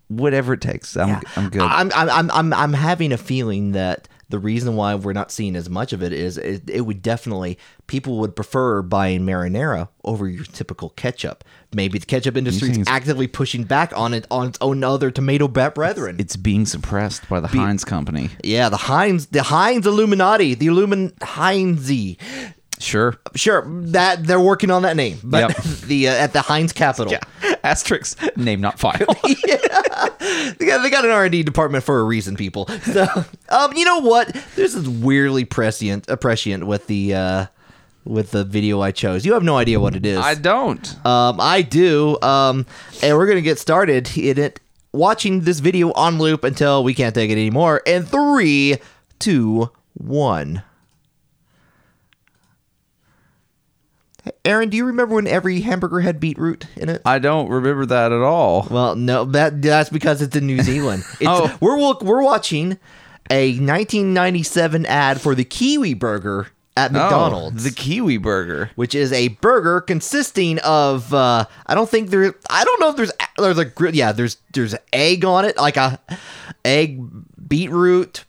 Whatever 0.07 0.55
it 0.55 0.61
takes. 0.61 0.97
I'm 0.97 1.21
I'm 1.37 1.51
good. 1.51 1.61
I'm, 1.61 1.91
I'm, 1.95 2.31
I'm, 2.31 2.53
I'm, 2.53 2.73
having 2.73 3.13
a 3.13 3.19
feeling 3.19 3.73
that 3.73 4.09
the 4.31 4.39
reason 4.39 4.77
why 4.77 4.95
we're 4.95 5.13
not 5.13 5.33
seeing 5.33 5.57
as 5.57 5.69
much 5.69 5.93
of 5.93 6.03
it 6.03 6.13
is 6.13 6.39
it, 6.39 6.71
it 6.71 6.83
would 6.83 7.03
definitely 7.03 7.59
people 7.89 8.19
would 8.19 8.37
prefer 8.37 8.83
buying 8.83 9.23
marinara 9.23 9.89
over 10.05 10.29
your 10.29 10.45
typical 10.45 10.91
ketchup. 10.91 11.45
Maybe 11.75 11.99
the 11.99 12.07
ketchup 12.07 12.37
industry 12.37 12.71
is 12.71 12.87
actively 12.87 13.27
pushing 13.27 13.65
back 13.65 13.93
on 13.97 14.15
it 14.15 14.27
on 14.31 14.49
its 14.49 14.59
own 14.61 14.85
other 14.85 15.11
tomato 15.11 15.49
bat 15.49 15.75
brethren. 15.75 16.17
it's 16.19 16.37
being 16.37 16.67
suppressed 16.67 17.29
by 17.29 17.41
the 17.41 17.49
Heinz 17.49 17.85
company. 17.85 18.31
yeah, 18.45 18.69
the 18.69 18.77
Heinz, 18.77 19.27
the 19.27 19.43
Heinz 19.43 19.87
Illuminati, 19.87 20.55
the 20.55 20.69
Illumin 20.69 21.19
Heinzy. 21.19 22.17
Sure. 22.81 23.17
Sure, 23.35 23.65
that 23.69 24.25
they're 24.25 24.41
working 24.41 24.71
on 24.71 24.83
that 24.83 24.97
name, 24.97 25.19
but 25.25 25.49
Yep. 25.57 25.65
the 25.87 26.09
uh, 26.09 26.13
at 26.13 26.33
the 26.33 26.41
Heinz 26.43 26.73
Capital. 26.73 27.13
Yeah. 27.13 27.55
Asterisk. 27.65 28.19
Name 28.37 28.61
not 28.61 28.79
filed. 28.79 29.17
they 29.25 30.67
got, 30.67 30.83
they 30.83 30.91
got 30.91 31.05
an 31.05 31.11
R&D 31.11 31.43
department 31.43 31.85
for 31.85 31.99
a 32.01 32.05
reason, 32.05 32.37
people. 32.37 32.69
So, 32.85 33.07
um, 33.49 33.73
you 33.75 33.85
know 33.85 33.99
what? 34.01 34.29
This 34.55 34.75
is 34.75 34.89
weirdly 34.89 35.45
prescient, 35.45 36.09
uh, 36.09 36.17
prescient 36.17 36.67
with 36.67 36.87
the 36.87 37.15
uh, 37.15 37.47
with 38.05 38.31
the 38.31 38.45
video 38.45 38.81
I 38.81 38.93
chose. 38.93 39.27
You 39.27 39.35
have 39.35 39.43
no 39.43 39.57
idea 39.57 39.81
what 39.81 39.95
it 39.97 40.07
is. 40.07 40.19
I 40.19 40.35
don't. 40.35 41.07
um, 41.07 41.41
I 41.41 41.63
do. 41.63 42.19
Um, 42.23 42.65
and 43.03 43.17
we're 43.17 43.27
gonna 43.27 43.41
get 43.43 43.59
started 43.59 44.17
in 44.17 44.39
it. 44.39 44.61
Watching 44.93 45.41
this 45.41 45.59
video 45.61 45.93
on 45.93 46.19
loop 46.19 46.45
until 46.45 46.83
we 46.83 46.95
can't 46.95 47.15
take 47.15 47.29
it 47.31 47.35
anymore. 47.35 47.83
And 47.87 48.09
three, 48.09 48.77
two, 49.19 49.71
one. 49.95 50.63
Aaron, 54.45 54.69
do 54.71 54.77
you 54.77 54.85
remember 54.87 55.15
when 55.15 55.27
every 55.27 55.61
hamburger 55.61 56.01
had 56.01 56.21
beetroot 56.21 56.67
in 56.77 56.89
it? 56.89 57.03
I 57.05 57.19
don't 57.19 57.49
remember 57.49 57.87
that 57.87 58.13
at 58.13 58.21
all. 58.23 58.67
Well, 58.71 58.95
no, 58.97 59.25
that 59.27 59.61
that's 59.63 59.91
because 59.91 60.23
it's 60.23 60.35
in 60.37 60.47
New 60.47 60.63
Zealand. 60.63 61.05
It's, 61.21 61.29
Oh. 61.29 61.57
we're 61.61 61.79
we're 62.01 62.23
watching 62.23 62.79
a 63.31 63.51
1997 63.59 64.87
ad 64.87 65.21
for 65.21 65.35
the 65.35 65.45
Kiwi 65.45 65.95
Burger 65.95 66.49
at 66.77 66.93
McDonald's. 66.93 67.67
Oh, 67.67 67.69
the 67.69 67.75
kiwi 67.75 68.19
burger. 68.19 68.71
which 68.77 68.95
is 68.95 69.13
a 69.13 69.29
burger 69.29 69.81
consisting 69.81 70.61
of 70.61 71.13
uh 71.13 71.45
I 71.67 71.75
don't 71.75 71.89
think 71.91 72.11
there 72.11 72.35
I 72.49 72.65
don't 72.65 72.81
know 72.81 72.91
if 72.91 72.97
there's 72.97 73.11
there's 73.37 73.59
a 73.59 73.73
yeah 73.93 74.13
there's 74.13 74.37
there's 74.53 74.77
egg 74.93 75.25
on 75.25 75.45
it 75.45 75.57
like 75.57 75.77
a 75.77 75.99
egg 76.65 77.01
beetroot 77.49 78.25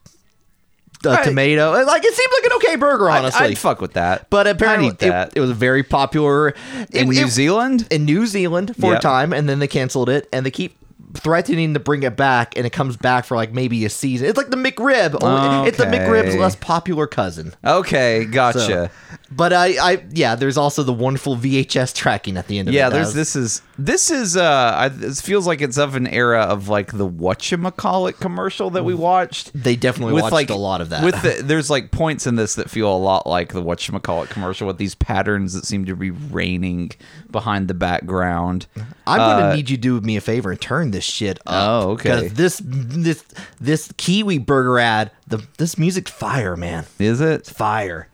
uh, 1.06 1.10
Right. 1.12 1.24
tomato 1.24 1.72
like 1.86 2.03
it 2.03 2.13
seemed 2.13 2.32
like 2.38 2.51
an 2.51 2.56
okay 2.58 2.75
burger 2.75 3.10
honestly 3.10 3.46
I'd, 3.46 3.51
I'd 3.51 3.58
fuck 3.58 3.79
with 3.82 3.94
that. 3.94 4.29
but 4.29 4.48
apparently 4.48 4.89
that. 4.91 5.29
It, 5.29 5.38
it 5.38 5.39
was 5.41 5.51
very 5.51 5.84
popular 5.84 6.50
in 6.50 6.88
it- 6.91 7.08
New 7.08 7.25
it- 7.25 7.29
Zealand. 7.29 7.88
in 7.89 8.06
New 8.06 8.25
Zealand 8.27 8.75
for 8.79 8.91
Yeah. 8.91 8.98
a 8.98 9.01
time 9.01 9.32
and 9.34 9.48
then 9.48 9.60
they 9.60 9.68
canceled 9.68 10.10
it 10.10 10.27
and 10.34 10.46
they 10.46 10.51
keep 10.51 10.75
threatening 11.13 11.73
to 11.73 11.79
bring 11.79 12.03
it 12.03 12.15
back 12.15 12.55
and 12.55 12.65
it 12.67 12.69
comes 12.71 12.95
back 12.95 13.25
for 13.25 13.35
like 13.35 13.51
maybe 13.51 13.83
a 13.85 13.89
season 13.89 14.27
it's 14.27 14.37
like 14.37 14.49
the 14.51 14.57
McRib 14.57 15.17
only- 15.23 15.67
it's 15.67 15.77
the 15.77 15.85
McRib's 15.85 16.35
less 16.35 16.55
popular 16.55 17.07
cousin 17.07 17.53
Okay, 17.65 18.25
so, 18.25 18.31
gotcha. 18.31 18.91
but 19.31 19.51
I, 19.51 19.67
I, 19.93 20.05
yeah, 20.11 20.35
there's 20.35 20.57
also 20.57 20.83
the 20.83 20.93
wonderful 20.93 21.35
VHS 21.35 21.95
tracking 21.95 22.37
at 22.37 22.47
the 22.47 22.59
end 22.59 22.67
of 22.67 22.73
yeah, 22.73 22.87
it. 22.87 22.91
there's 22.91 23.13
That 23.13 23.19
this 23.19 23.35
is 23.35 23.61
this 23.77 24.11
is 24.11 24.35
uh 24.37 24.73
I, 24.75 24.89
this 24.89 25.21
feels 25.21 25.47
like 25.47 25.61
it's 25.61 25.77
of 25.77 25.95
an 25.95 26.05
era 26.07 26.41
of 26.41 26.67
like 26.69 26.91
the 26.91 27.07
whatchamacallit 27.07 28.19
commercial 28.19 28.69
that 28.71 28.83
we 28.83 28.93
watched. 28.93 29.51
They 29.53 29.75
definitely 29.75 30.13
with 30.13 30.23
watched 30.23 30.33
like 30.33 30.49
a 30.49 30.55
lot 30.55 30.81
of 30.81 30.89
that. 30.89 31.03
With 31.03 31.21
the, 31.21 31.41
there's 31.43 31.69
like 31.69 31.91
points 31.91 32.27
in 32.27 32.35
this 32.35 32.55
that 32.55 32.69
feel 32.69 32.93
a 32.93 32.97
lot 32.97 33.25
like 33.25 33.53
the 33.53 33.63
whatchamacallit 33.63 34.29
commercial 34.29 34.67
with 34.67 34.77
these 34.77 34.95
patterns 34.95 35.53
that 35.53 35.65
seem 35.65 35.85
to 35.85 35.95
be 35.95 36.11
raining 36.11 36.91
behind 37.31 37.67
the 37.67 37.73
background. 37.73 38.67
I'm 39.07 39.17
gonna 39.17 39.45
Uh, 39.47 39.55
need 39.55 39.69
you 39.69 39.77
to 39.77 39.81
do 39.81 40.01
me 40.01 40.17
a 40.17 40.21
favor 40.21 40.51
and 40.51 40.59
turn 40.59 40.91
this 40.91 40.99
shit 41.03 41.39
up. 41.46 41.86
Oh, 41.86 41.91
okay. 41.91 42.24
Because 42.24 42.34
this, 42.34 42.62
this, 42.63 43.24
this 43.60 43.91
Kiwi 43.98 44.38
burger 44.38 44.79
ad, 44.79 45.12
the 45.27 45.46
this 45.58 45.77
music's 45.77 46.12
fire, 46.12 46.56
man. 46.56 46.86
Is 47.00 47.22
it? 47.22 47.32
It's 47.41 47.51
fire. 47.51 48.08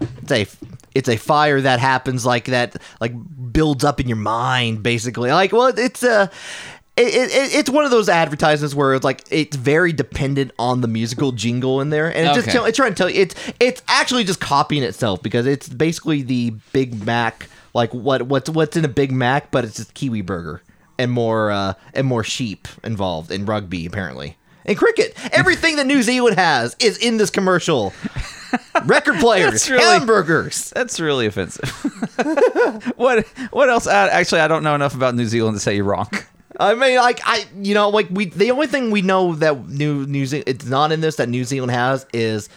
It's 0.00 0.32
a, 0.32 0.46
it's 0.94 1.08
a 1.08 1.16
fire 1.16 1.60
that 1.60 1.80
happens 1.80 2.26
like 2.26 2.46
that, 2.46 2.76
like 3.00 3.12
builds 3.52 3.84
up 3.84 4.00
in 4.00 4.08
your 4.08 4.16
mind, 4.16 4.82
basically. 4.82 5.30
Like, 5.30 5.52
well, 5.52 5.72
it's 5.76 6.02
uh, 6.02 6.28
a. 6.30 6.36
It, 6.98 7.30
it, 7.30 7.54
it's 7.54 7.68
one 7.68 7.84
of 7.84 7.90
those 7.90 8.08
advertisements 8.08 8.74
where 8.74 8.94
it's 8.94 9.04
like 9.04 9.24
it's 9.30 9.54
very 9.54 9.92
dependent 9.92 10.52
on 10.58 10.80
the 10.80 10.88
musical 10.88 11.30
jingle 11.30 11.82
in 11.82 11.90
there, 11.90 12.06
and 12.14 12.26
it 12.26 12.34
just 12.34 12.48
tell, 12.48 12.64
it's 12.64 12.76
trying 12.76 12.92
to 12.92 12.94
tell 12.94 13.10
you 13.10 13.20
it's 13.20 13.34
it's 13.60 13.82
actually 13.86 14.24
just 14.24 14.40
copying 14.40 14.82
itself 14.82 15.22
because 15.22 15.46
it's 15.46 15.68
basically 15.68 16.22
the 16.22 16.54
Big 16.72 17.04
Mac, 17.04 17.50
like 17.74 17.92
what 17.92 18.22
what's 18.22 18.48
what's 18.48 18.78
in 18.78 18.84
a 18.86 18.88
Big 18.88 19.12
Mac, 19.12 19.50
but 19.50 19.62
it's 19.62 19.76
just 19.76 19.92
Kiwi 19.92 20.22
burger 20.22 20.62
and 20.98 21.10
more 21.10 21.50
uh, 21.50 21.74
and 21.94 22.06
more 22.06 22.24
sheep 22.24 22.68
involved 22.84 23.30
in 23.30 23.46
rugby 23.46 23.86
apparently 23.86 24.36
and 24.66 24.76
cricket. 24.76 25.16
Everything 25.32 25.76
that 25.76 25.86
New 25.86 26.02
Zealand 26.02 26.36
has 26.36 26.76
is 26.78 26.98
in 26.98 27.16
this 27.16 27.30
commercial. 27.30 27.92
Record 28.84 29.16
players, 29.16 29.52
That's 29.52 29.70
really- 29.70 29.84
hamburgers. 29.84 30.70
That's 30.74 31.00
really 31.00 31.26
offensive. 31.26 31.68
what 32.96 33.26
what 33.50 33.68
else? 33.68 33.86
Uh, 33.86 34.08
actually, 34.10 34.40
I 34.40 34.48
don't 34.48 34.62
know 34.62 34.74
enough 34.74 34.94
about 34.94 35.14
New 35.14 35.26
Zealand 35.26 35.56
to 35.56 35.60
say 35.60 35.76
you're 35.76 35.84
wrong. 35.84 36.08
I 36.58 36.74
mean, 36.74 36.96
like 36.96 37.20
I, 37.24 37.44
you 37.60 37.74
know, 37.74 37.90
like 37.90 38.08
we. 38.10 38.26
The 38.26 38.50
only 38.50 38.66
thing 38.66 38.90
we 38.90 39.02
know 39.02 39.34
that 39.36 39.68
New 39.68 40.06
New 40.06 40.26
Zealand 40.26 40.48
it's 40.48 40.64
not 40.64 40.92
in 40.92 41.00
this 41.00 41.16
that 41.16 41.28
New 41.28 41.44
Zealand 41.44 41.72
has 41.72 42.06
is 42.14 42.48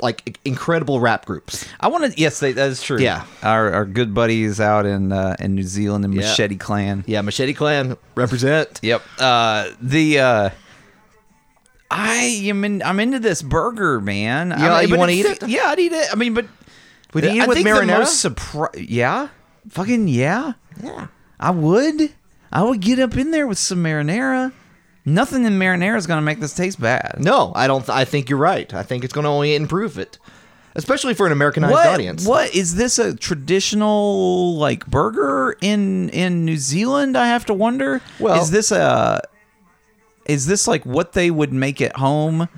like 0.00 0.38
incredible 0.44 1.00
rap 1.00 1.24
groups. 1.24 1.66
I 1.80 1.88
want 1.88 2.12
to. 2.12 2.20
Yes, 2.20 2.40
they, 2.40 2.52
that 2.52 2.68
is 2.70 2.82
true. 2.82 2.98
Yeah. 2.98 3.24
our 3.42 3.72
our 3.72 3.84
good 3.86 4.12
buddies 4.14 4.60
out 4.60 4.86
in 4.86 5.12
uh, 5.12 5.36
in 5.38 5.54
New 5.54 5.62
Zealand 5.62 6.04
and 6.04 6.14
Yeah. 6.14 6.22
Machete 6.22 6.56
Clan. 6.56 7.04
Yeah, 7.06 7.22
Machete 7.22 7.54
Clan 7.54 7.96
represent. 8.14 8.80
Yep. 8.82 9.02
Uh, 9.18 9.70
the 9.80 10.18
uh, 10.20 10.50
I 11.90 12.14
am 12.44 12.64
in. 12.64 12.82
I'm 12.82 13.00
into 13.00 13.18
this 13.20 13.42
burger, 13.42 14.00
man. 14.00 14.50
Yeah, 14.50 14.74
I 14.74 14.82
you 14.82 14.88
but 14.88 14.98
wanna 14.98 15.12
eat 15.12 15.26
it? 15.26 15.46
Yeah, 15.48 15.66
I'd 15.68 15.78
eat 15.78 15.92
it. 15.92 16.08
I 16.12 16.16
mean, 16.16 16.34
but 16.34 16.46
Would 17.14 17.24
you 17.24 17.30
eat 17.30 17.38
it 17.42 17.48
with 17.48 17.58
marinara? 17.58 18.02
Surpri- 18.02 18.86
yeah, 18.88 19.28
fucking 19.68 20.08
yeah. 20.08 20.54
Yeah. 20.82 21.06
I 21.38 21.50
would. 21.50 22.12
I 22.52 22.62
would 22.62 22.80
get 22.80 22.98
up 22.98 23.16
in 23.16 23.30
there 23.30 23.46
with 23.46 23.58
some 23.58 23.82
marinara. 23.84 24.52
Nothing 25.08 25.44
in 25.44 25.56
marinara 25.56 25.96
is 25.96 26.08
gonna 26.08 26.20
make 26.20 26.40
this 26.40 26.52
taste 26.52 26.80
bad. 26.80 27.18
No, 27.20 27.52
I 27.54 27.68
don't. 27.68 27.88
I 27.88 28.04
think 28.04 28.28
you're 28.28 28.40
right. 28.40 28.72
I 28.74 28.82
think 28.82 29.04
it's 29.04 29.12
going 29.12 29.22
to 29.22 29.30
only 29.30 29.54
improve 29.54 29.98
it, 29.98 30.18
especially 30.74 31.14
for 31.14 31.26
an 31.26 31.32
Americanized 31.32 31.72
what, 31.72 31.86
audience. 31.86 32.26
What 32.26 32.52
is 32.52 32.74
this 32.74 32.98
a 32.98 33.14
traditional 33.14 34.56
like 34.56 34.84
burger 34.88 35.56
in 35.60 36.08
in 36.08 36.44
New 36.44 36.56
Zealand? 36.56 37.16
I 37.16 37.28
have 37.28 37.46
to 37.46 37.54
wonder. 37.54 38.02
Well- 38.18 38.42
is 38.42 38.50
this 38.50 38.72
a 38.72 39.22
is 40.26 40.46
this 40.46 40.66
like 40.66 40.84
what 40.84 41.12
they 41.12 41.30
would 41.30 41.52
make 41.52 41.80
at 41.80 41.96
home? 41.96 42.48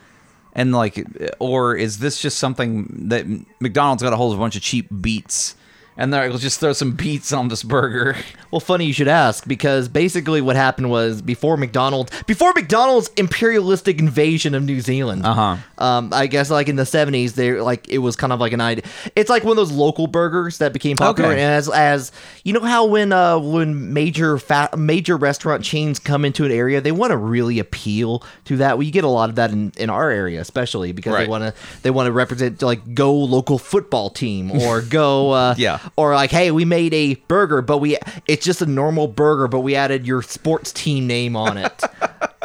And 0.54 0.72
like, 0.72 1.06
or 1.38 1.76
is 1.76 1.98
this 1.98 2.20
just 2.20 2.38
something 2.38 3.08
that 3.10 3.26
McDonald's 3.60 4.02
got 4.02 4.12
a 4.12 4.16
hold 4.16 4.32
of 4.32 4.40
a 4.40 4.42
bunch 4.42 4.56
of 4.56 4.62
cheap 4.62 4.88
beets, 5.00 5.54
and 5.98 6.12
they're 6.12 6.22
like, 6.22 6.30
let's 6.30 6.42
just 6.42 6.60
throw 6.60 6.72
some 6.72 6.92
beets 6.92 7.32
on 7.32 7.48
this 7.48 7.62
burger? 7.62 8.16
Well, 8.50 8.60
funny 8.60 8.86
you 8.86 8.94
should 8.94 9.08
ask 9.08 9.46
because 9.46 9.88
basically 9.88 10.40
what 10.40 10.56
happened 10.56 10.88
was 10.90 11.20
before 11.20 11.58
McDonald's, 11.58 12.10
before 12.22 12.54
McDonald's 12.54 13.10
imperialistic 13.18 13.98
invasion 13.98 14.54
of 14.54 14.62
New 14.62 14.80
Zealand. 14.80 15.26
Uh-huh. 15.26 15.56
Um, 15.76 16.10
I 16.14 16.26
guess 16.28 16.50
like 16.50 16.68
in 16.68 16.76
the 16.76 16.86
seventies, 16.86 17.34
they 17.34 17.60
like 17.60 17.88
it 17.88 17.98
was 17.98 18.16
kind 18.16 18.32
of 18.32 18.40
like 18.40 18.52
an 18.52 18.60
idea. 18.62 18.84
It's 19.16 19.28
like 19.28 19.42
one 19.44 19.50
of 19.50 19.56
those 19.56 19.70
local 19.72 20.06
burgers 20.06 20.58
that 20.58 20.72
became 20.72 20.96
popular. 20.96 21.30
Okay. 21.32 21.42
And 21.42 21.52
as 21.52 21.68
as 21.68 22.12
you 22.44 22.52
know 22.54 22.60
how 22.60 22.86
when 22.86 23.12
uh 23.12 23.38
when 23.38 23.92
major 23.92 24.38
fat 24.38 24.78
major 24.78 25.16
restaurant 25.16 25.62
chains 25.62 25.98
come 25.98 26.24
into 26.24 26.44
an 26.44 26.52
area, 26.52 26.80
they 26.80 26.92
want 26.92 27.10
to 27.10 27.16
really 27.16 27.58
appeal 27.58 28.22
to 28.46 28.56
that. 28.58 28.78
We 28.78 28.90
get 28.90 29.04
a 29.04 29.08
lot 29.08 29.28
of 29.28 29.36
that 29.36 29.50
in, 29.50 29.72
in 29.76 29.90
our 29.90 30.10
area, 30.10 30.40
especially 30.40 30.92
because 30.92 31.12
Right. 31.12 31.24
they 31.24 31.28
want 31.28 31.44
to 31.44 31.54
they 31.82 31.90
want 31.90 32.06
to 32.06 32.12
represent 32.12 32.62
like 32.62 32.94
go 32.94 33.12
local 33.14 33.58
football 33.58 34.10
team 34.10 34.50
or 34.52 34.80
go 34.80 35.32
uh, 35.32 35.54
Yeah. 35.58 35.80
Or 35.96 36.14
like 36.14 36.30
hey 36.30 36.50
we 36.50 36.64
made 36.64 36.92
a 36.94 37.14
burger 37.28 37.62
but 37.62 37.78
we 37.78 37.96
it's 38.26 38.44
just 38.44 38.62
a 38.62 38.66
normal 38.66 39.08
burger 39.08 39.48
but 39.48 39.60
we 39.60 39.74
added 39.74 40.06
your 40.06 40.22
sports 40.22 40.72
team 40.72 41.06
name 41.06 41.36
on 41.36 41.56
it. 41.58 41.84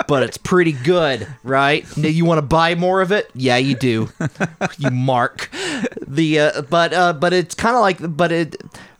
But 0.05 0.23
it's 0.23 0.37
pretty 0.37 0.73
good 0.73 1.27
right? 1.43 1.85
You 1.95 2.25
want 2.25 2.39
to 2.39 2.41
buy 2.41 2.75
more 2.75 2.99
of 3.01 3.11
it? 3.11 3.29
Yeah 3.35 3.57
you 3.57 3.75
do. 3.75 4.09
You 4.77 4.89
mark. 4.89 5.49
The 6.05 6.39
uh, 6.39 6.61
but 6.63 6.93
uh 6.93 7.13
but 7.13 7.31
it's 7.31 7.55
kind 7.55 7.75
of 7.75 7.81
like 7.81 7.97
but 8.17 8.31
it 8.31 8.57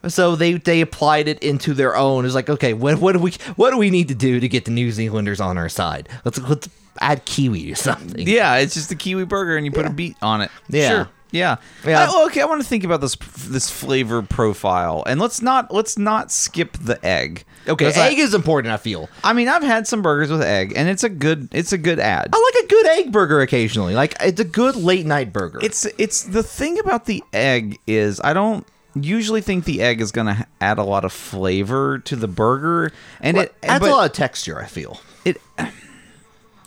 so 0.07 0.35
they 0.35 0.53
they 0.53 0.81
applied 0.81 1.27
it 1.27 1.39
into 1.43 1.73
their 1.73 1.97
own. 1.97 2.25
It's 2.25 2.35
like 2.35 2.49
okay 2.49 2.73
what 2.73 2.99
what 2.99 3.13
do 3.13 3.19
we 3.19 3.33
what 3.55 3.71
do 3.71 3.77
we 3.77 3.89
need 3.89 4.07
to 4.09 4.15
do 4.15 4.39
to 4.39 4.47
get 4.47 4.65
the 4.65 4.71
new 4.71 4.91
zealanders 4.91 5.41
on 5.41 5.57
our 5.57 5.67
side? 5.67 6.07
Let's 6.23 6.37
let's 6.39 6.69
add 7.01 7.25
kiwi 7.25 7.71
or 7.71 7.75
something. 7.75 8.27
Yeah, 8.27 8.57
it's 8.57 8.73
just 8.75 8.91
a 8.91 8.95
kiwi 8.95 9.25
burger, 9.25 9.57
and 9.57 9.65
you 9.65 9.71
put 9.71 9.85
a 9.85 9.89
beet 9.89 10.15
on 10.21 10.41
it. 10.41 10.51
Yeah. 10.69 10.89
Sure. 10.89 11.09
Yeah. 11.33 11.57
Yeah. 11.85 12.07
I- 12.09 12.25
okay, 12.27 12.41
I 12.41 12.45
want 12.45 12.61
to 12.61 12.67
think 12.67 12.83
about 12.85 13.01
this 13.01 13.15
this 13.47 13.69
flavor 13.69 14.21
profile, 14.21 15.03
and 15.05 15.19
let's 15.19 15.41
not 15.41 15.73
let's 15.73 15.97
not 15.97 16.31
skip 16.31 16.77
the 16.77 17.03
egg. 17.05 17.43
okay 17.67 17.85
'Cause 17.85 17.97
I- 17.97 18.09
egg 18.09 18.19
is 18.19 18.33
important 18.33 18.71
i 18.73 18.77
feel 18.77 19.09
I 19.23 19.33
mean, 19.33 19.49
I've 19.49 19.63
had 19.63 19.87
some 19.87 20.01
burgers 20.01 20.29
with 20.31 20.41
egg, 20.43 20.73
and 20.75 20.87
it's 20.87 21.03
a 21.03 21.09
good 21.09 21.49
it's 21.51 21.73
a 21.73 21.77
good 21.77 21.99
ad. 21.99 22.29
I 22.31 22.51
like 22.55 22.63
a 22.63 22.67
good 22.67 22.85
egg 22.99 23.11
burger 23.11 23.41
occasionally. 23.41 23.95
Like 23.95 24.15
it's 24.21 24.39
a 24.39 24.45
good 24.45 24.75
late 24.77 25.05
night 25.05 25.33
burger. 25.33 25.59
It's 25.61 25.85
it's 25.97 26.21
the 26.23 26.43
thing 26.43 26.77
about 26.79 27.05
the 27.05 27.23
egg 27.33 27.79
is 27.87 28.21
I 28.23 28.33
don't 28.33 28.65
usually 28.95 29.41
think 29.41 29.65
the 29.65 29.81
egg 29.81 30.01
is 30.01 30.11
going 30.11 30.27
to 30.27 30.45
add 30.61 30.77
a 30.77 30.83
lot 30.83 31.03
of 31.03 31.11
flavor 31.11 31.97
to 31.99 32.15
the 32.15 32.27
burger, 32.27 32.91
and 33.21 33.37
it 33.37 33.55
it 33.63 33.69
adds 33.69 33.87
a 33.87 33.89
lot 33.89 34.05
of 34.05 34.13
texture. 34.15 34.61
I 34.61 34.67
feel. 34.67 35.01
it 35.25 35.37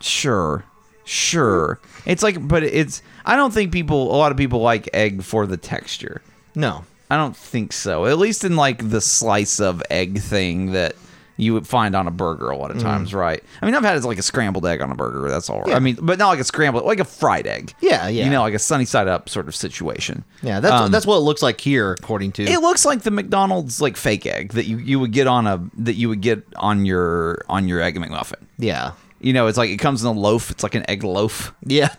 sure 0.00 0.64
sure 1.04 1.78
it's 2.04 2.22
like 2.22 2.46
but 2.48 2.62
it's 2.64 3.00
I 3.26 3.36
don't 3.36 3.52
think 3.52 3.72
people 3.72 4.14
a 4.14 4.16
lot 4.16 4.30
of 4.32 4.38
people 4.38 4.60
like 4.60 4.88
egg 4.94 5.22
for 5.22 5.46
the 5.46 5.56
texture. 5.56 6.22
No, 6.54 6.84
I 7.10 7.16
don't 7.16 7.36
think 7.36 7.72
so. 7.72 8.06
At 8.06 8.18
least 8.18 8.44
in 8.44 8.56
like 8.56 8.88
the 8.88 9.00
slice 9.00 9.60
of 9.60 9.82
egg 9.90 10.20
thing 10.20 10.72
that 10.72 10.94
you 11.38 11.52
would 11.52 11.66
find 11.66 11.94
on 11.94 12.06
a 12.06 12.10
burger 12.10 12.48
a 12.48 12.56
lot 12.56 12.70
of 12.70 12.78
times, 12.80 13.12
right? 13.12 13.44
I 13.60 13.66
mean, 13.66 13.74
I've 13.74 13.82
had 13.82 13.94
it 13.98 14.04
like 14.04 14.16
a 14.16 14.22
scrambled 14.22 14.64
egg 14.64 14.80
on 14.80 14.90
a 14.90 14.94
burger. 14.94 15.28
That's 15.28 15.50
all 15.50 15.58
right. 15.60 15.68
Yeah. 15.68 15.76
I 15.76 15.80
mean, 15.80 15.98
but 16.00 16.18
not 16.18 16.28
like 16.28 16.38
a 16.38 16.44
scrambled, 16.44 16.86
like 16.86 16.98
a 16.98 17.04
fried 17.04 17.46
egg. 17.46 17.74
Yeah, 17.82 18.08
yeah. 18.08 18.24
You 18.24 18.30
know, 18.30 18.40
like 18.40 18.54
a 18.54 18.58
sunny 18.58 18.86
side 18.86 19.06
up 19.06 19.28
sort 19.28 19.46
of 19.46 19.54
situation. 19.54 20.24
yeah, 20.42 20.60
that's 20.60 20.72
Um, 20.72 20.90
that's 20.90 21.04
what 21.04 21.16
it 21.18 21.20
looks 21.20 21.42
like 21.42 21.60
here, 21.60 21.92
according 21.92 22.32
to. 22.32 22.44
It 22.44 22.60
looks 22.62 22.86
like 22.86 23.02
the 23.02 23.10
McDonald's 23.10 23.82
like 23.82 23.98
fake 23.98 24.24
egg 24.24 24.52
that 24.54 24.64
you, 24.64 24.78
you 24.78 24.98
would 24.98 25.12
get 25.12 25.26
on 25.26 25.46
a 25.46 25.62
that 25.76 25.96
you 25.96 26.08
would 26.08 26.22
get 26.22 26.42
on 26.56 26.86
your 26.86 27.44
on 27.50 27.68
your 27.68 27.82
egg 27.82 27.96
McMuffin. 27.96 28.40
yeah, 28.56 28.92
You 29.26 29.32
know, 29.32 29.48
it's 29.48 29.58
like 29.58 29.70
it 29.70 29.78
comes 29.78 30.04
in 30.04 30.06
a 30.08 30.12
loaf. 30.12 30.52
It's 30.52 30.62
like 30.62 30.76
an 30.76 30.88
egg 30.88 31.02
loaf. 31.02 31.52
yeah. 31.66 31.88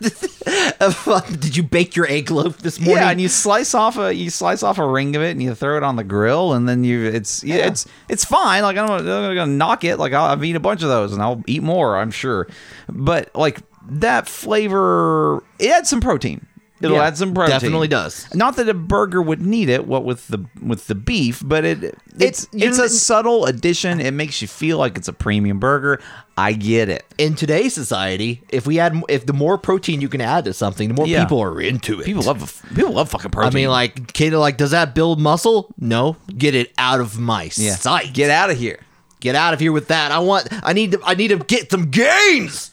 Uh, 0.80 1.20
did 1.40 1.56
you 1.56 1.62
bake 1.62 1.96
your 1.96 2.08
egg 2.08 2.30
loaf 2.30 2.58
this 2.58 2.78
morning? 2.78 3.02
Yeah, 3.02 3.10
and 3.10 3.20
you 3.20 3.28
slice 3.28 3.74
off 3.74 3.98
a 3.98 4.14
you 4.14 4.30
slice 4.30 4.62
off 4.62 4.78
a 4.78 4.86
ring 4.86 5.16
of 5.16 5.22
it 5.22 5.32
and 5.32 5.42
you 5.42 5.54
throw 5.54 5.76
it 5.76 5.82
on 5.82 5.96
the 5.96 6.04
grill 6.04 6.52
and 6.54 6.68
then 6.68 6.84
you 6.84 7.04
it's 7.04 7.42
yeah, 7.42 7.56
Yeah. 7.56 7.66
it's 7.66 7.86
it's 8.08 8.24
fine. 8.24 8.62
Like 8.62 8.76
I'm 8.76 8.86
not, 8.86 9.02
gonna 9.04 9.46
knock 9.46 9.82
it. 9.84 9.98
Like 9.98 10.12
I'll, 10.12 10.26
I've 10.26 10.42
eaten 10.44 10.56
a 10.56 10.60
bunch 10.60 10.82
of 10.82 10.88
those 10.88 11.12
and 11.12 11.20
I'll 11.20 11.42
eat 11.48 11.62
more. 11.62 11.98
I'm 11.98 12.12
sure, 12.12 12.46
but 12.88 13.34
like 13.34 13.60
that 13.90 14.28
flavor, 14.28 15.42
it 15.58 15.70
adds 15.70 15.90
some 15.90 16.00
protein. 16.00 16.46
It'll 16.80 16.96
Yeah, 16.96 17.04
add 17.08 17.16
some 17.16 17.34
protein. 17.34 17.50
definitely 17.50 17.88
does. 17.88 18.26
Not 18.34 18.56
that 18.56 18.68
a 18.68 18.74
burger 18.74 19.20
would 19.20 19.40
need 19.40 19.68
it. 19.68 19.86
What 19.86 20.04
with 20.04 20.28
the 20.28 20.44
with 20.62 20.86
the 20.86 20.94
beef, 20.94 21.42
but 21.44 21.64
it 21.64 21.82
it's 22.18 22.44
It's- 22.44 22.46
it's 22.52 22.78
a 22.78 22.88
subtle 22.88 23.46
addition. 23.46 24.00
It 24.00 24.12
makes 24.12 24.40
you 24.40 24.48
feel 24.48 24.78
like 24.78 24.96
it's 24.96 25.08
a 25.08 25.12
premium 25.12 25.58
burger. 25.58 26.00
I 26.36 26.52
get 26.52 26.88
it. 26.88 27.04
In 27.18 27.34
today's 27.34 27.74
society, 27.74 28.42
if 28.50 28.64
we 28.64 28.78
add, 28.78 29.02
if 29.08 29.26
the 29.26 29.32
more 29.32 29.58
protein 29.58 30.00
you 30.00 30.08
can 30.08 30.20
add 30.20 30.44
to 30.44 30.52
something, 30.52 30.86
the 30.86 30.94
more 30.94 31.08
Yeah. 31.08 31.24
people 31.24 31.40
are 31.42 31.60
into 31.60 31.98
it. 32.00 32.04
People 32.06 32.22
love 32.22 32.62
people 32.76 32.92
love 32.92 33.08
fucking 33.08 33.32
protein. 33.32 33.52
I 33.52 33.54
mean, 33.54 33.68
like, 33.70 34.12
kid, 34.12 34.32
like, 34.34 34.56
does 34.56 34.70
that 34.70 34.94
build 34.94 35.18
muscle? 35.20 35.74
No. 35.80 36.16
Get 36.36 36.54
it 36.54 36.72
out 36.78 37.00
of 37.00 37.18
my 37.18 37.50
yeah. 37.56 37.74
sight. 37.74 38.12
Get 38.12 38.30
out 38.30 38.50
of 38.50 38.56
here. 38.58 38.78
Get 39.18 39.34
out 39.34 39.52
of 39.52 39.58
here 39.58 39.72
with 39.72 39.88
that. 39.88 40.12
I 40.12 40.20
want. 40.20 40.46
I 40.62 40.72
need 40.74 40.92
to. 40.92 41.00
I 41.04 41.14
need 41.14 41.28
to 41.28 41.38
get 41.38 41.72
some 41.72 41.90
gains. 41.90 42.70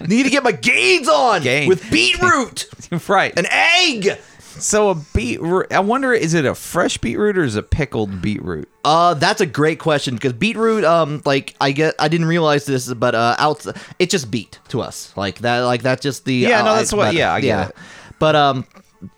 need 0.06 0.24
to 0.24 0.30
get 0.30 0.42
my 0.42 0.52
gains 0.52 1.08
on 1.08 1.42
with 1.68 1.90
beetroot, 1.90 2.68
right. 3.08 3.36
an 3.38 3.46
egg. 3.50 4.18
So 4.58 4.88
a 4.88 4.94
beetroot. 5.12 5.70
I 5.70 5.80
wonder, 5.80 6.14
is 6.14 6.32
it 6.32 6.46
a 6.46 6.54
fresh 6.54 6.96
beetroot 6.96 7.36
or 7.36 7.44
is 7.44 7.56
it 7.56 7.70
pickled 7.70 8.22
beetroot? 8.22 8.68
Uh, 8.86 9.12
that's 9.12 9.42
a 9.42 9.46
great 9.46 9.78
question 9.78 10.14
because 10.14 10.32
beetroot, 10.32 10.82
um, 10.82 11.20
like 11.26 11.54
I 11.60 11.72
get, 11.72 11.94
I 11.98 12.08
didn't 12.08 12.26
realize 12.26 12.64
this, 12.64 12.92
but 12.94 13.14
uh, 13.14 13.36
out, 13.38 13.66
it's 13.98 14.10
just 14.12 14.30
beet 14.30 14.58
to 14.68 14.80
us, 14.80 15.12
like 15.14 15.40
that, 15.40 15.60
like 15.60 15.82
that's 15.82 16.02
just 16.02 16.24
the 16.24 16.34
Yeah, 16.34 16.62
no, 16.62 16.70
uh, 16.70 16.76
that's 16.76 16.92
what- 16.92 17.06
but- 17.08 17.14
yeah, 17.14 17.34
I 17.34 17.40
get 17.42 17.68
it. 17.68 17.76
But 18.18 18.34
um, 18.34 18.66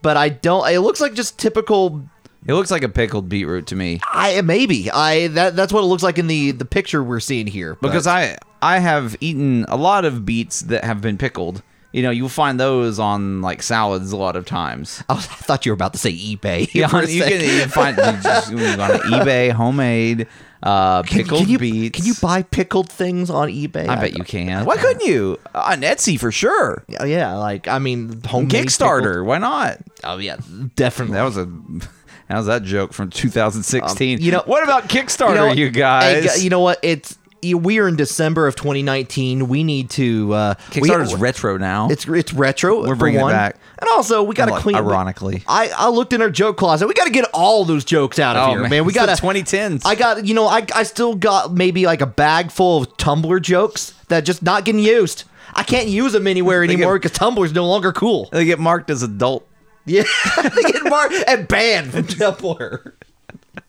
but 0.03 0.17
I 0.17 0.29
don't. 0.29 0.69
It 0.69 0.81
looks 0.81 1.01
like 1.01 1.15
just 1.15 1.39
typical. 1.39 2.03
It 2.45 2.55
looks 2.55 2.73
like 2.73 2.83
a 2.83 2.89
pickled 2.89 3.29
beetroot 3.29 3.67
to 3.69 3.77
me 3.77 4.01
I 4.11 4.41
maybe 4.41 4.91
I 4.91 5.29
that 5.29 5.55
that's 5.55 5.73
what 5.73 5.83
it 5.83 5.87
looks 5.87 6.03
like 6.03 6.19
in 6.19 6.27
the 6.27 6.51
the 6.51 6.65
picture 6.65 7.01
we're 7.05 7.21
seeing 7.21 7.47
here. 7.47 7.75
but- 7.81 7.89
because 7.89 8.09
I 8.09 8.39
I 8.63 8.79
have 8.79 9.17
eaten 9.21 9.65
a 9.69 9.77
lot 9.77 10.05
of 10.05 10.25
beets 10.25 10.61
that 10.63 10.85
have 10.85 11.01
been 11.01 11.19
pickled. 11.19 11.63
You 11.93 12.03
know, 12.03 12.11
you'll 12.11 12.29
find 12.29 12.61
those 12.61 12.99
on 12.99 13.41
like 13.41 13.63
salads 13.63 14.13
a 14.13 14.17
lot 14.17 14.37
of 14.37 14.45
times. 14.45 15.03
I, 15.09 15.15
was- 15.15 15.25
I 15.31 15.35
thought 15.35 15.65
you 15.65 15.73
were 15.73 15.75
about 15.75 15.93
to 15.95 15.99
say 15.99 16.13
eBay. 16.13 16.73
Yeah, 16.75 16.87
you 17.03 17.23
can, 17.23 17.41
you 17.41 17.61
can 17.61 17.69
find 17.71 17.97
you 17.97 18.23
just, 18.23 18.51
you 18.51 18.59
on 18.59 18.91
eBay, 19.11 19.53
homemade, 19.53 20.27
uh, 20.63 21.03
Can- 21.05 21.23
pickled 21.23 21.41
can 21.43 21.49
you, 21.49 21.59
beets. 21.59 21.97
Can 21.99 22.07
you 22.07 22.15
buy 22.21 22.43
pickled 22.43 22.91
things 22.91 23.31
on 23.31 23.49
eBay? 23.49 23.89
I 23.89 23.97
bet 23.97 24.19
you 24.19 24.25
can. 24.25 24.67
Why 24.67 24.77
couldn't 24.77 25.03
you? 25.07 25.39
On 25.55 25.81
Etsy 25.81 26.21
for 26.21 26.31
sure. 26.31 26.85
Yeah, 26.89 27.05
yeah, 27.05 27.35
like 27.37 27.69
I 27.69 27.79
mean, 27.79 28.21
homemade 28.23 28.67
Kickstarter. 28.67 29.25
Why 29.25 29.39
not? 29.39 29.79
Oh 30.05 30.19
yeah, 30.19 30.37
definitely. 30.77 31.15
That 31.15 31.23
was 31.25 31.37
a. 31.39 31.49
How's 32.29 32.45
that 32.45 32.63
joke 32.63 32.93
from 32.93 33.09
2016. 33.09 34.19
Um, 34.19 34.23
you 34.23 34.31
know- 34.33 34.43
what 34.45 34.63
about 34.63 34.89
Kickstarter, 34.91 35.35
know 35.37 35.53
you, 35.53 35.71
guys? 35.71 36.35
Hey, 36.37 36.43
you 36.43 36.51
know 36.51 36.61
what? 36.61 36.79
It's 36.83 37.13
you- 37.13 37.28
we 37.43 37.79
are 37.79 37.89
in 37.89 37.97
December 37.97 38.47
of 38.47 38.57
2019. 38.57 39.49
We 39.49 39.63
need 39.65 39.91
to. 39.91 40.33
Uh, 40.33 40.55
Kickstarter's 40.71 41.15
we, 41.15 41.21
retro 41.21 41.57
now. 41.57 41.89
It's 41.91 42.07
it's 42.09 42.33
retro. 42.33 42.87
We're 42.87 42.95
bringing 42.97 43.21
it 43.21 43.29
back. 43.29 43.57
and 43.79 43.89
also 43.91 44.23
we 44.23 44.35
got 44.35 44.47
to 44.47 44.59
clean. 44.59 44.77
ironically. 44.77 45.43
I 45.47 45.69
I 45.77 45.89
looked 45.89 46.13
in 46.13 46.23
our 46.23 46.31
joke 46.31 46.57
closet. 46.57 46.87
We 46.89 46.95
got 46.95 47.05
to 47.05 47.11
get 47.13 47.27
all 47.33 47.65
those 47.65 47.85
jokes 47.85 48.19
out 48.19 48.37
of 48.37 48.49
Oh, 48.49 48.51
here, 48.53 48.61
man. 48.63 48.71
man. 48.71 48.85
We 48.85 48.93
got 48.93 49.07
to 49.07 49.23
2010s. 49.23 49.83
I 49.85 49.95
got 49.95 50.27
you 50.27 50.35
know 50.35 50.47
I 50.47 50.67
I 50.75 50.83
still 50.83 51.15
got 51.15 51.53
maybe 51.53 51.87
like 51.87 52.01
a 52.01 52.07
bag 52.07 52.51
full 52.51 52.83
of 52.83 52.97
Tumblr 52.97 53.41
jokes 53.43 53.93
that 54.09 54.21
just 54.23 54.43
not 54.43 54.65
getting 54.65 54.81
used. 54.83 55.25
I 55.55 55.63
can't 55.63 55.89
use 55.89 56.13
them 56.13 56.27
anywhere 56.27 56.63
anymore 56.65 56.99
because 56.99 57.13
Tumblr's 57.13 57.53
no 57.53 57.67
longer 57.67 57.93
cool. 57.93 58.29
they 58.33 58.45
get 58.45 58.59
marked 58.59 58.91
as 58.91 59.03
adult. 59.03 59.47
Yeah, 59.87 60.03
they 60.43 60.63
get 60.71 60.85
marked 60.85 61.15
and 61.27 61.49
banned 61.49 61.93
from 61.93 62.03
Tumblr. 62.07 62.93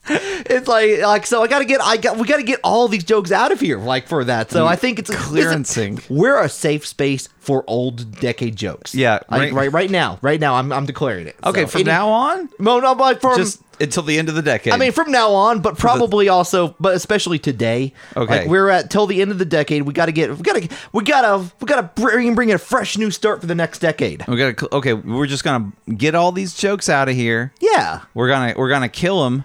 It's 0.08 0.66
like 0.66 1.00
like 1.00 1.26
so 1.26 1.42
I 1.42 1.46
gotta 1.48 1.64
get 1.64 1.80
I 1.80 1.96
got 1.96 2.16
we 2.16 2.26
gotta 2.26 2.42
get 2.42 2.60
all 2.64 2.88
these 2.88 3.04
jokes 3.04 3.30
out 3.30 3.52
of 3.52 3.60
here 3.60 3.78
like 3.78 4.08
for 4.08 4.24
that. 4.24 4.50
So 4.50 4.66
I 4.66 4.76
mm, 4.76 4.78
think 4.78 4.98
it's 4.98 5.10
Clearancing. 5.10 5.96
listen, 5.96 6.16
We're 6.16 6.42
a 6.42 6.48
safe 6.48 6.86
space 6.86 7.28
for 7.38 7.64
old 7.66 8.18
decade 8.20 8.56
jokes. 8.56 8.94
Yeah, 8.94 9.14
right, 9.14 9.24
right- 9.30 9.52
right, 9.52 9.72
right 9.72 9.90
now, 9.90 10.18
right 10.22 10.40
now 10.40 10.54
I'm 10.54 10.72
I'm 10.72 10.86
declaring 10.86 11.26
it. 11.26 11.36
Okay, 11.44 11.62
So 11.62 11.68
from 11.68 11.82
now 11.84 12.08
on, 12.08 12.48
no, 12.58 12.80
no, 12.80 12.94
but 12.94 13.20
from 13.20 13.36
just 13.36 13.62
until 13.80 14.02
the 14.02 14.18
end 14.18 14.28
of 14.28 14.34
the 14.34 14.42
decade. 14.42 14.72
I 14.72 14.76
mean, 14.76 14.92
from 14.92 15.10
now 15.10 15.32
on, 15.32 15.60
but 15.60 15.78
probably 15.78 16.28
also, 16.28 16.74
but 16.78 16.94
especially 16.94 17.38
today. 17.38 17.94
Okay. 18.16 18.40
like 18.40 18.48
we're 18.48 18.68
at 18.68 18.90
till 18.90 19.06
the 19.06 19.22
end 19.22 19.30
of 19.30 19.38
the 19.38 19.44
decade. 19.46 19.82
We 19.82 19.94
got 19.94 20.06
to 20.06 20.12
get, 20.12 20.36
we 20.36 20.42
got 20.42 20.56
to, 20.60 20.68
we 20.92 21.02
got 21.02 21.22
to, 21.22 21.52
we 21.60 21.66
got 21.66 21.76
to 21.94 22.02
bring 22.02 22.34
bring 22.34 22.52
a 22.52 22.58
fresh 22.58 22.98
new 22.98 23.10
start 23.10 23.40
for 23.40 23.46
the 23.46 23.54
next 23.54 23.78
decade. 23.78 24.26
we 24.28 24.36
gotta. 24.36 24.74
Okay, 24.74 24.92
we're 24.92 25.26
just 25.26 25.44
gonna 25.44 25.72
get 25.96 26.14
all 26.14 26.30
these 26.32 26.54
jokes 26.54 26.88
out 26.88 27.08
of 27.08 27.14
here. 27.14 27.52
Yeah, 27.60 28.02
We're 28.14 28.28
gonna 28.28 28.54
we're 28.56 28.68
gonna 28.68 28.88
kill 28.90 29.24
them. 29.24 29.44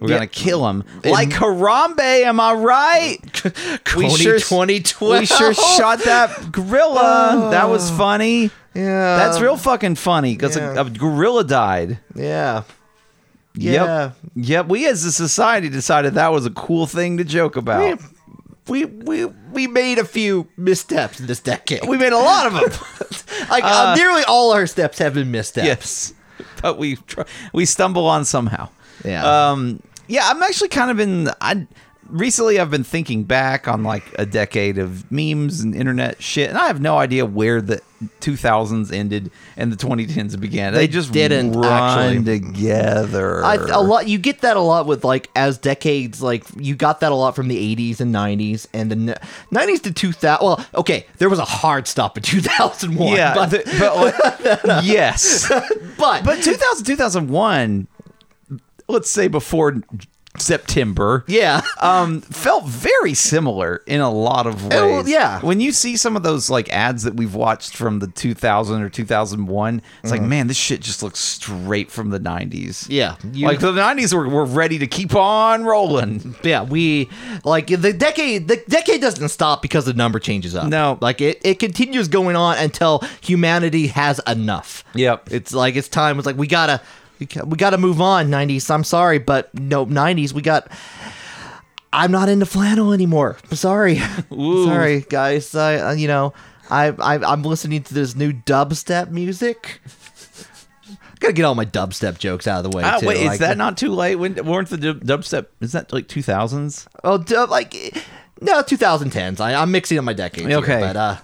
We're 0.00 0.10
Yeah. 0.10 0.16
gonna 0.16 0.26
kill 0.28 0.62
them 0.64 0.84
like 1.04 1.30
Harambe. 1.30 1.98
Am 2.22 2.38
I 2.40 2.52
right? 2.54 3.18
Kony 3.84 4.38
2012. 4.40 5.20
We 5.20 5.26
sure 5.26 5.52
shot 5.54 6.00
that 6.04 6.52
gorilla. 6.52 7.48
that 7.50 7.68
was 7.68 7.90
funny. 7.90 8.50
Yeah, 8.74 9.16
That's 9.16 9.40
real 9.40 9.56
fucking 9.56 9.96
funny 9.96 10.34
because 10.34 10.56
yeah. 10.56 10.74
a, 10.74 10.84
a 10.84 10.90
gorilla 10.90 11.42
died. 11.42 11.98
Yeah, 12.14 12.62
yeah. 13.54 13.72
Yep. 13.74 14.16
Yep. 14.36 14.66
We 14.68 14.86
as 14.86 15.04
a 15.04 15.10
society 15.10 15.68
decided 15.68 16.14
that 16.14 16.30
was 16.30 16.46
a 16.46 16.50
cool 16.50 16.86
thing 16.86 17.16
to 17.16 17.24
joke 17.24 17.56
about. 17.56 17.98
We 18.68 18.84
we 18.84 19.24
we 19.24 19.66
made 19.66 19.98
a 19.98 20.04
few 20.04 20.46
missteps 20.56 21.18
in 21.18 21.26
this 21.26 21.40
decade. 21.40 21.88
We 21.88 21.96
made 21.96 22.12
a 22.12 22.18
lot 22.18 22.46
of 22.46 22.52
them. 22.52 23.48
like 23.50 23.64
uh, 23.64 23.94
nearly 23.96 24.22
all 24.28 24.52
our 24.52 24.66
steps 24.66 24.98
have 24.98 25.14
been 25.14 25.30
missteps. 25.32 25.66
yes. 25.66 26.14
But 26.62 26.78
we 26.78 26.96
tr- 26.96 27.22
we 27.52 27.64
stumble 27.64 28.06
on 28.06 28.24
somehow. 28.24 28.68
Yeah. 29.04 29.50
Um. 29.50 29.80
Yeah. 30.08 30.22
I'm 30.28 30.42
actually 30.42 30.68
kind 30.70 30.90
of 30.90 30.98
in. 31.00 31.30
I 31.40 31.66
recently 32.08 32.58
I've 32.58 32.70
been 32.70 32.84
thinking 32.84 33.24
back 33.24 33.68
on 33.68 33.82
like 33.84 34.04
a 34.18 34.24
decade 34.26 34.78
of 34.78 35.10
memes 35.12 35.60
and 35.60 35.74
internet 35.74 36.22
shit, 36.22 36.48
and 36.48 36.58
I 36.58 36.66
have 36.66 36.80
no 36.80 36.96
idea 36.98 37.24
where 37.26 37.60
the 37.60 37.80
2000s 38.20 38.92
ended 38.92 39.28
and 39.56 39.72
the 39.72 39.76
2010s 39.76 40.38
began. 40.40 40.72
They, 40.72 40.86
They 40.86 40.88
just 40.88 41.10
didn't, 41.12 41.52
run 41.52 42.16
actually. 42.16 42.38
together. 42.40 43.44
I, 43.44 43.56
a 43.56 43.80
lot 43.82 44.06
you 44.08 44.18
get 44.18 44.40
that 44.42 44.56
a 44.56 44.60
lot 44.60 44.86
with 44.86 45.02
like 45.04 45.28
as 45.34 45.58
decades 45.58 46.22
like 46.22 46.44
you 46.56 46.76
got 46.76 47.00
that 47.00 47.10
a 47.10 47.14
lot 47.16 47.34
from 47.34 47.48
the 47.48 47.56
80s 47.76 48.00
and 48.00 48.14
90s 48.14 48.68
and 48.72 48.90
the 48.92 49.14
n- 49.14 49.18
90s 49.52 49.82
to 49.82 49.92
2000 49.92 50.38
well 50.46 50.64
okay 50.76 51.06
there 51.18 51.28
was 51.28 51.40
a 51.40 51.44
hard 51.44 51.88
stop 51.88 52.16
in 52.16 52.22
2001 52.22 53.16
Yeah, 53.16 53.34
but, 53.34 53.50
the- 53.50 53.64
but 53.80 54.64
like, 54.64 54.84
yes. 54.84 55.48
but 55.98 56.24
But 56.24 56.40
2000, 56.42 56.84
2001, 56.86 57.88
let's 58.88 59.10
say 59.10 59.28
before 59.28 59.76
September, 60.36 61.24
yeah 61.26 61.62
um, 61.80 62.20
felt 62.20 62.64
very 62.64 63.12
similar 63.12 63.82
in 63.86 64.00
a 64.00 64.10
lot 64.10 64.46
of 64.46 64.62
ways. 64.64 64.72
Oh, 64.74 65.04
yeah. 65.04 65.40
When 65.40 65.58
you 65.60 65.72
see 65.72 65.96
some 65.96 66.14
of 66.16 66.22
those 66.22 66.48
like 66.48 66.68
ads 66.72 67.02
that 67.04 67.14
we've 67.14 67.34
watched 67.34 67.74
from 67.74 67.98
the 67.98 68.06
2000 68.06 68.80
or 68.82 68.88
2001, 68.88 69.82
it's 70.02 70.12
like, 70.12 70.22
man, 70.22 70.46
this 70.46 70.56
shit 70.56 70.80
just 70.80 71.02
looks 71.02 71.18
straight 71.18 71.90
from 71.90 72.10
the 72.10 72.20
90s. 72.20 72.86
yeah 72.88 73.16
you, 73.32 73.46
Like 73.46 73.58
the 73.58 73.72
90s 73.72 74.14
were, 74.14 74.28
were 74.28 74.44
ready 74.44 74.78
to 74.78 74.86
keep 74.86 75.16
on 75.16 75.64
rolling. 75.64 76.36
yeah 76.44 76.62
we 76.62 77.08
like 77.44 77.66
the 77.66 77.92
decade 77.92 78.46
the 78.46 78.62
decade 78.68 79.00
doesn't 79.00 79.30
stop 79.30 79.60
because 79.60 79.86
the 79.86 79.94
number 79.94 80.20
changes 80.20 80.54
up 80.54 80.68
No. 80.68 80.98
like 81.00 81.20
it, 81.20 81.40
it 81.44 81.58
continues 81.58 82.06
going 82.06 82.36
on 82.36 82.58
until 82.58 83.00
humanity 83.22 83.88
has 83.88 84.20
enough 84.26 84.84
Yep. 84.94 85.32
it's 85.32 85.52
like 85.52 85.74
it's 85.74 85.88
time 85.88 86.18
it's 86.18 86.26
like 86.26 86.36
we 86.36 86.46
gotta 86.46 86.80
we, 87.18 87.26
gotta 87.56 87.78
move 87.78 88.00
on 88.00 88.28
90s 88.28 88.70
i'm 88.70 88.84
sorry 88.84 89.18
but 89.18 89.52
no 89.54 89.84
90s 89.86 90.32
we 90.32 90.42
got 90.42 90.68
i'm 91.92 92.10
not 92.12 92.28
into 92.28 92.46
flannel 92.46 92.92
anymore 92.92 93.36
i'm 93.50 93.56
sorry 93.56 94.00
Ooh. 94.32 94.66
sorry 94.66 95.00
guys 95.02 95.54
i 95.54 95.76
uh, 95.76 95.92
you 95.92 96.06
know 96.08 96.32
I, 96.70 96.88
I 96.88 97.14
i'm 97.32 97.42
listening 97.42 97.82
to 97.84 97.94
this 97.94 98.14
new 98.14 98.32
dubstep 98.32 99.10
music 99.10 99.80
gotta 101.20 101.32
get 101.32 101.44
all 101.44 101.54
my 101.56 101.64
dubstep 101.64 102.18
jokes 102.18 102.46
out 102.46 102.64
of 102.64 102.70
the 102.70 102.76
way 102.76 102.84
Ah, 102.84 102.98
too. 102.98 103.06
wait, 103.06 103.26
is 103.26 103.38
that 103.40 103.56
not 103.56 103.76
too 103.76 103.90
late? 103.92 104.14
When 104.14 104.34
weren't 104.46 104.68
the 104.70 104.76
dubstep? 104.76 105.46
Is 105.60 105.72
that 105.72 105.92
like 105.92 106.06
2000s? 106.06 106.86
Oh, 107.02 107.18
dub, 107.18 107.50
like 107.50 107.74
no 108.40 108.62
2010s. 108.62 109.40
I, 109.40 109.54
I'm 109.60 109.72
mixing 109.72 109.98
up 109.98 110.04
my 110.04 110.12
decades. 110.12 110.46
here, 110.46 110.58
Okay. 110.58 110.78
but 110.78 110.96
uh, 110.96 111.16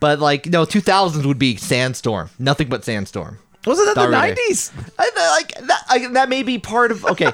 but 0.00 0.18
like 0.18 0.46
no 0.46 0.64
2000s 0.66 1.24
would 1.24 1.38
be 1.38 1.54
Sandstorm. 1.56 2.30
Nothing 2.40 2.68
but 2.68 2.84
Sandstorm. 2.84 3.38
Was 3.66 3.78
it 3.78 3.96
Not 3.96 4.10
the 4.10 4.16
90s? 4.16 4.72
I, 4.98 5.10
I- 5.16 5.30
like 5.38 5.54
that. 5.66 5.84
I, 5.88 6.06
that 6.12 6.28
may 6.28 6.42
be 6.42 6.58
part 6.58 6.92
of 6.92 7.04
okay. 7.04 7.32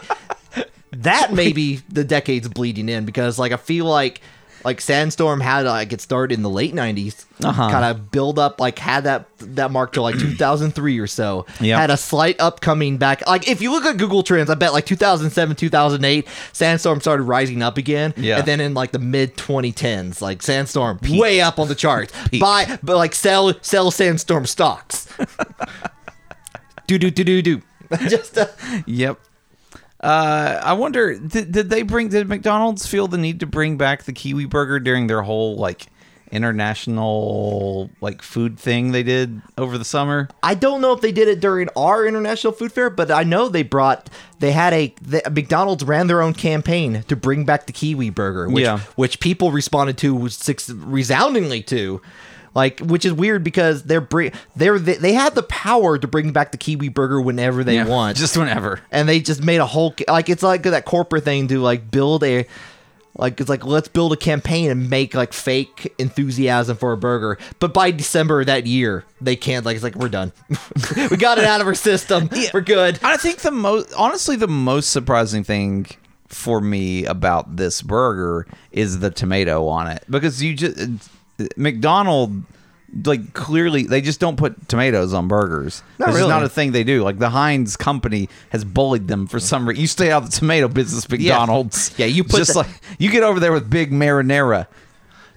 that 0.92 1.32
may 1.32 1.52
be 1.52 1.80
the 1.88 2.04
decades 2.04 2.48
bleeding 2.48 2.88
in 2.88 3.04
because 3.04 3.38
like 3.38 3.52
I 3.52 3.56
feel 3.56 3.84
like 3.84 4.20
like 4.64 4.80
Sandstorm 4.80 5.40
had 5.40 5.64
like 5.66 5.92
it 5.92 6.00
started 6.00 6.34
in 6.34 6.42
the 6.42 6.50
late 6.50 6.74
90s. 6.74 7.24
Uh-huh. 7.44 7.70
Kind 7.70 7.84
of 7.84 8.10
build 8.10 8.36
up 8.38 8.60
like 8.60 8.78
had 8.80 9.04
that 9.04 9.26
that 9.38 9.70
mark 9.70 9.92
to 9.92 10.02
like 10.02 10.18
2003 10.18 10.98
or 10.98 11.06
so. 11.06 11.46
Yep. 11.60 11.78
Had 11.78 11.90
a 11.90 11.96
slight 11.96 12.40
upcoming 12.40 12.96
back. 12.96 13.24
Like 13.28 13.48
if 13.48 13.62
you 13.62 13.70
look 13.70 13.84
at 13.84 13.96
Google 13.96 14.24
Trends, 14.24 14.50
I 14.50 14.54
bet 14.56 14.72
like 14.72 14.84
2007, 14.86 15.54
2008, 15.54 16.26
Sandstorm 16.52 17.00
started 17.00 17.22
rising 17.22 17.62
up 17.62 17.78
again. 17.78 18.12
Yeah. 18.16 18.38
And 18.38 18.48
then 18.48 18.60
in 18.60 18.74
like 18.74 18.90
the 18.90 18.98
mid 18.98 19.36
2010s, 19.36 20.20
like 20.20 20.42
Sandstorm 20.42 20.98
way 21.10 21.40
up 21.40 21.60
on 21.60 21.68
the 21.68 21.76
charts. 21.76 22.12
Buy 22.40 22.78
but 22.82 22.96
like 22.96 23.14
sell 23.14 23.54
sell 23.62 23.92
Sandstorm 23.92 24.46
stocks. 24.46 25.06
do 26.86 26.98
do 26.98 27.10
do 27.10 27.24
do 27.24 27.42
do. 27.42 27.62
Just 28.08 28.36
uh, 28.38 28.46
Yep. 28.86 29.18
Uh, 30.00 30.60
I 30.62 30.74
wonder 30.74 31.18
did, 31.18 31.52
did 31.52 31.70
they 31.70 31.82
bring 31.82 32.08
did 32.08 32.28
McDonald's 32.28 32.86
feel 32.86 33.08
the 33.08 33.16
need 33.18 33.40
to 33.40 33.46
bring 33.46 33.76
back 33.76 34.04
the 34.04 34.12
kiwi 34.12 34.44
burger 34.44 34.78
during 34.78 35.06
their 35.06 35.22
whole 35.22 35.56
like 35.56 35.86
international 36.30 37.90
like 38.00 38.20
food 38.22 38.58
thing 38.58 38.92
they 38.92 39.02
did 39.02 39.40
over 39.56 39.78
the 39.78 39.84
summer. 39.84 40.28
I 40.42 40.54
don't 40.54 40.80
know 40.80 40.92
if 40.92 41.00
they 41.00 41.12
did 41.12 41.28
it 41.28 41.40
during 41.40 41.68
our 41.76 42.04
international 42.04 42.52
food 42.52 42.72
fair, 42.72 42.90
but 42.90 43.10
I 43.10 43.22
know 43.22 43.48
they 43.48 43.62
brought 43.62 44.10
they 44.38 44.52
had 44.52 44.72
a 44.72 44.94
the, 45.00 45.22
McDonald's 45.30 45.84
ran 45.84 46.06
their 46.08 46.22
own 46.22 46.34
campaign 46.34 47.04
to 47.08 47.16
bring 47.16 47.44
back 47.44 47.66
the 47.66 47.72
Kiwi 47.72 48.10
Burger, 48.10 48.48
which 48.48 48.64
Yeah. 48.64 48.80
which 48.96 49.20
people 49.20 49.50
responded 49.52 49.96
to 49.98 50.28
six, 50.28 50.68
resoundingly 50.70 51.62
to. 51.64 52.02
Like, 52.56 52.80
which 52.80 53.04
is 53.04 53.12
weird 53.12 53.44
because 53.44 53.82
they're 53.82 54.00
bring 54.00 54.32
they're 54.56 54.78
they, 54.78 54.94
they 54.94 55.12
have 55.12 55.34
the 55.34 55.42
power 55.42 55.98
to 55.98 56.08
bring 56.08 56.32
back 56.32 56.52
the 56.52 56.56
Kiwi 56.56 56.88
Burger 56.88 57.20
whenever 57.20 57.62
they 57.62 57.84
want, 57.84 58.16
just 58.16 58.34
whenever. 58.34 58.80
and 58.90 59.06
they 59.06 59.20
just 59.20 59.44
made 59.44 59.58
a 59.58 59.66
whole 59.66 59.94
like 60.08 60.30
it's 60.30 60.42
like 60.42 60.62
that 60.62 60.86
corporate 60.86 61.22
thing 61.22 61.48
to 61.48 61.60
like 61.60 61.90
build 61.90 62.24
a 62.24 62.46
like 63.14 63.38
it's 63.42 63.50
like 63.50 63.66
let's 63.66 63.88
build 63.88 64.14
a 64.14 64.16
campaign 64.16 64.70
and 64.70 64.88
make 64.88 65.14
like 65.14 65.34
fake 65.34 65.92
enthusiasm 65.98 66.78
for 66.78 66.92
a 66.92 66.96
burger. 66.96 67.36
But 67.58 67.74
by 67.74 67.90
december 67.90 68.40
of 68.40 68.46
that 68.46 68.64
year 68.66 69.04
they 69.20 69.36
can't 69.36 69.66
like 69.66 69.74
it's 69.74 69.84
like 69.84 69.94
we're 69.94 70.08
done. 70.08 70.32
We 71.10 71.18
got 71.18 71.36
it 71.36 71.44
out 71.44 71.60
of 71.60 71.66
our 71.66 71.74
system. 71.74 72.30
We're 72.54 72.62
good. 72.62 72.98
I 73.02 73.18
think 73.18 73.40
the 73.40 73.50
most 73.50 73.92
honestly 73.92 74.36
the 74.36 74.48
most 74.48 74.88
surprising 74.92 75.44
thing 75.44 75.88
for 76.28 76.62
me 76.62 77.04
about 77.04 77.56
this 77.56 77.82
burger 77.82 78.46
is 78.72 79.00
the 79.00 79.10
tomato 79.10 79.66
on 79.68 79.88
it. 79.88 80.04
Because 80.08 80.42
you 80.42 80.54
just 80.54 81.10
McDonald 81.56 82.42
like 83.04 83.34
clearly 83.34 83.82
they 83.82 84.00
just 84.00 84.20
don't 84.20 84.36
put 84.36 84.68
tomatoes 84.68 85.12
on 85.12 85.28
burgers. 85.28 85.82
Not 85.98 86.06
This 86.06 86.14
is 86.14 86.20
really. 86.22 86.30
not 86.30 86.42
a 86.44 86.48
thing 86.48 86.72
they 86.72 86.84
do. 86.84 87.02
Like 87.02 87.18
the 87.18 87.28
Heinz 87.30 87.76
company 87.76 88.28
has 88.50 88.64
bullied 88.64 89.08
them 89.08 89.26
for 89.26 89.38
some 89.40 89.68
reason. 89.68 89.80
You 89.80 89.86
stay 89.86 90.10
out 90.10 90.22
of 90.22 90.30
the 90.30 90.36
tomato 90.38 90.68
business, 90.68 91.08
McDonald's. 91.08 91.92
Yeah, 91.98 92.06
you 92.06 92.24
put 92.24 92.36
just 92.38 92.52
the- 92.52 92.60
like 92.60 92.68
you 92.98 93.10
get 93.10 93.22
over 93.22 93.40
there 93.40 93.52
with 93.52 93.68
big 93.68 93.90
marinara. 93.90 94.66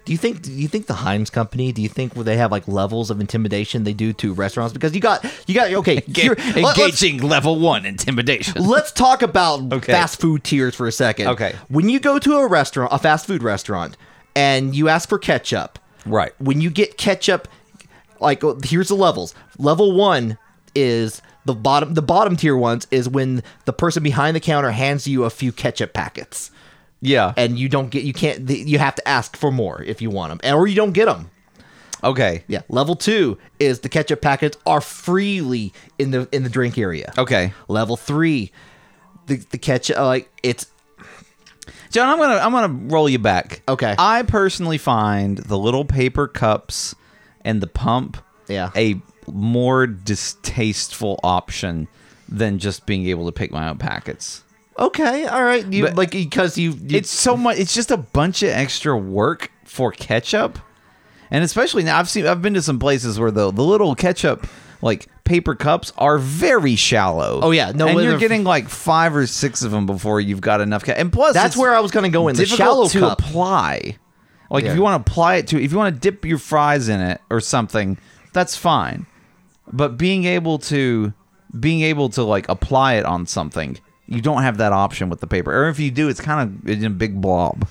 do 0.06 0.12
you 0.14 0.18
think 0.18 0.44
do 0.44 0.52
you 0.54 0.68
think 0.70 0.86
the 0.86 0.94
Heinz 0.94 1.30
company 1.30 1.72
do 1.74 1.82
you 1.82 1.90
think 1.90 2.14
they 2.14 2.38
have 2.38 2.52
like 2.52 2.68
levels 2.68 3.10
of 3.10 3.20
intimidation 3.20 3.84
they 3.84 3.94
do 3.94 4.14
to 4.14 4.34
restaurants 4.34 4.72
because 4.72 4.94
you 4.96 5.02
got 5.02 5.26
you 5.48 5.56
got 5.56 5.74
okay 5.74 6.02
let's- 6.08 6.56
Engaging 6.56 7.18
level 7.22 7.60
one 7.60 7.86
intimidation. 7.86 8.64
Let's 8.66 8.92
talk 8.92 9.22
about 9.22 9.74
Okay. 9.74 9.92
fast 9.92 10.22
food 10.22 10.44
tiers 10.44 10.76
for 10.76 10.88
a 10.88 10.92
second. 10.92 11.28
Okay. 11.30 11.56
When 11.68 11.90
you 11.90 12.00
go 12.00 12.20
to 12.20 12.36
a 12.38 12.48
restaurant, 12.48 12.94
a 12.94 13.00
fast 13.00 13.26
food 13.26 13.42
restaurant, 13.44 13.98
and 14.36 14.76
you 14.76 14.88
ask 14.88 15.10
for 15.10 15.18
ketchup, 15.18 15.79
Right. 16.06 16.34
When 16.40 16.62
you 16.62 16.70
get 16.70 16.98
ketchup, 16.98 17.48
like 18.20 18.44
oh, 18.44 18.60
here's 18.64 18.88
the 18.90 18.96
levels. 18.96 19.34
Level 19.58 19.94
one 19.94 20.38
is 20.76 21.22
the 21.46 21.56
bottom. 21.56 21.94
The 21.94 22.02
bottom 22.02 22.36
tier 22.36 22.56
ones 22.58 22.88
is 22.92 23.08
when 23.10 23.44
the 23.66 23.74
person 23.74 24.04
behind 24.04 24.36
the 24.36 24.40
counter 24.40 24.72
hands 24.72 25.08
you 25.08 25.24
a 25.24 25.30
few 25.30 25.52
ketchup 25.52 25.94
packets, 25.94 26.52
Yeah. 27.02 27.34
and 27.38 27.58
you 27.58 27.70
don't 27.70 27.90
get. 27.90 28.04
You 28.04 28.14
can't. 28.14 28.50
You 28.50 28.78
have 28.80 28.96
to 28.96 29.08
ask 29.08 29.36
for 29.36 29.52
more 29.52 29.82
if 29.84 30.02
you 30.02 30.10
want 30.10 30.42
them, 30.42 30.56
or 30.56 30.68
you 30.68 30.76
don't 30.76 30.94
get 30.94 31.06
them. 31.06 31.30
Okay. 32.04 32.44
Yeah. 32.48 32.62
Level 32.70 32.96
two 32.96 33.38
is 33.60 33.80
the 33.82 33.90
ketchup 33.90 34.22
packets 34.22 34.58
are 34.66 34.80
freely 34.82 35.74
in 35.98 36.12
the 36.12 36.30
in 36.32 36.44
the 36.44 36.50
drink 36.50 36.78
area. 36.78 37.12
Okay. 37.18 37.52
Level 37.68 37.98
three, 37.98 38.52
the 39.28 39.36
the 39.52 39.58
ketchup 39.58 39.98
like 39.98 40.30
it's 40.44 40.68
John, 41.92 42.10
I'm 42.10 42.18
gonna 42.18 42.36
I'm 42.40 42.52
gonna 42.52 42.94
roll 42.94 43.10
you 43.10 43.20
back. 43.20 43.62
Okay. 43.68 43.96
I 43.98 44.24
personally 44.24 44.78
find 44.78 45.38
the 45.38 45.58
little 45.58 45.86
paper 45.86 46.28
cups 46.28 46.96
and 47.46 47.62
the 47.62 47.68
pump 47.68 48.18
Yeah. 48.48 48.70
a 48.76 49.02
more 49.32 49.88
distasteful 49.88 51.20
option 51.24 51.88
than 52.28 52.60
just 52.60 52.86
being 52.86 53.08
able 53.08 53.26
to 53.26 53.32
pick 53.32 53.52
my 53.52 53.70
own 53.70 53.78
packets. 53.78 54.44
okay. 54.78 55.26
All 55.26 55.44
right. 55.44 55.66
You 55.72 55.86
But- 55.86 55.96
like 55.98 56.12
because 56.12 56.58
you, 56.58 56.72
you 56.72 56.98
It's 56.98 57.10
so 57.10 57.36
much. 57.36 57.58
It's 57.58 57.74
just 57.74 57.92
a 57.92 57.98
bunch 57.98 58.44
of 58.44 58.50
extra 58.50 58.98
work 58.98 59.52
for 59.66 59.92
ketchup, 59.92 60.58
and 61.32 61.44
especially 61.44 61.84
now 61.84 62.00
I've 62.00 62.10
seen 62.10 62.26
I've 62.28 62.42
been 62.42 62.54
to 62.54 62.62
some 62.62 62.80
places 62.80 63.20
where 63.20 63.32
the 63.32 63.52
the 63.52 63.64
little 63.64 63.94
ketchup 63.96 64.48
like 64.82 65.08
paper 65.24 65.56
cups 65.56 65.92
are 65.98 66.18
very 66.18 66.76
shallow. 66.76 67.39
Oh, 67.44 67.52
yeah. 67.52 67.72
No, 67.74 67.88
and 67.88 68.02
you're 68.02 68.18
getting 68.18 68.44
like 68.44 68.68
five 68.70 69.15
or 69.15 69.28
six 69.28 69.62
of 69.63 69.72
them 69.72 69.86
before 69.86 70.20
you've 70.22 70.42
got 70.42 70.62
enough. 70.62 70.84
Ca- 70.86 70.94
and 70.94 71.12
plus, 71.13 71.34
That's 71.34 71.56
where 71.58 71.76
I 71.76 71.80
was 71.80 71.92
gonna 71.92 72.10
go 72.10 72.28
in 72.28 72.36
the 72.36 72.46
shallow 72.46 72.88
to 72.89 73.00
cup. 73.00 73.20
apply. 73.20 73.98
Like 74.50 74.63
Yeah. 74.63 74.72
if 74.72 74.76
you 74.78 74.82
want 74.82 75.06
to 75.06 75.12
apply 75.12 75.36
it 75.36 75.48
to, 75.48 75.62
if 75.63 75.72
you 75.72 75.78
want 75.78 75.94
to 75.94 76.00
dip 76.00 76.26
your 76.26 76.39
fries 76.39 76.89
in 76.89 77.00
it 77.02 77.22
or 77.30 77.39
something, 77.39 77.98
that's 78.34 78.56
fine. 78.56 79.06
But 79.72 79.98
being 79.98 80.26
able 80.26 80.58
to, 80.60 81.13
being 81.60 81.82
able 81.82 82.10
to 82.10 82.24
like 82.24 82.50
apply 82.50 82.96
it 82.96 83.06
on 83.06 83.28
something, 83.28 83.78
you 84.08 84.22
don't 84.22 84.42
have 84.42 84.58
that 84.58 84.74
option 84.74 85.10
with 85.10 85.20
the 85.20 85.28
paper. 85.28 85.54
Or 85.56 85.70
if 85.70 85.80
you 85.80 85.92
do, 85.92 86.10
it's 86.10 86.20
kind 86.22 86.63
of 86.63 86.68
in 86.70 86.84
a 86.84 86.89
big 86.89 87.22
blob. 87.22 87.68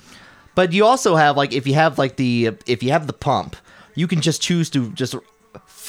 But 0.55 0.71
you 0.71 0.85
also 0.85 1.15
have 1.17 1.35
like 1.35 1.51
if 1.53 1.67
you 1.67 1.73
have 1.73 1.97
like 1.97 2.15
the 2.15 2.51
if 2.65 2.81
you 2.81 2.91
have 2.91 3.07
the 3.07 3.13
pump, 3.13 3.57
you 3.95 4.07
can 4.07 4.21
just 4.21 4.41
choose 4.41 4.69
to 4.69 4.89
just 4.91 5.15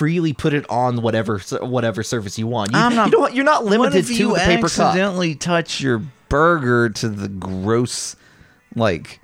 freely 0.00 0.32
put 0.32 0.54
it 0.54 0.64
on 0.70 1.02
whatever 1.02 1.38
whatever 1.60 2.02
surface 2.02 2.38
you 2.38 2.46
want. 2.46 2.72
You, 2.72 2.78
I'm 2.78 2.94
not- 2.94 3.06
you 3.08 3.12
don't, 3.12 3.34
you're 3.34 3.44
not 3.44 3.66
limited 3.66 4.06
to 4.06 4.28
the 4.28 4.34
paper 4.36 4.68
cup. 4.68 4.86
accidentally 4.86 5.34
touch 5.34 5.78
your 5.82 6.02
burger 6.30 6.88
to 6.88 7.08
the 7.10 7.28
gross, 7.28 8.16
like, 8.74 9.20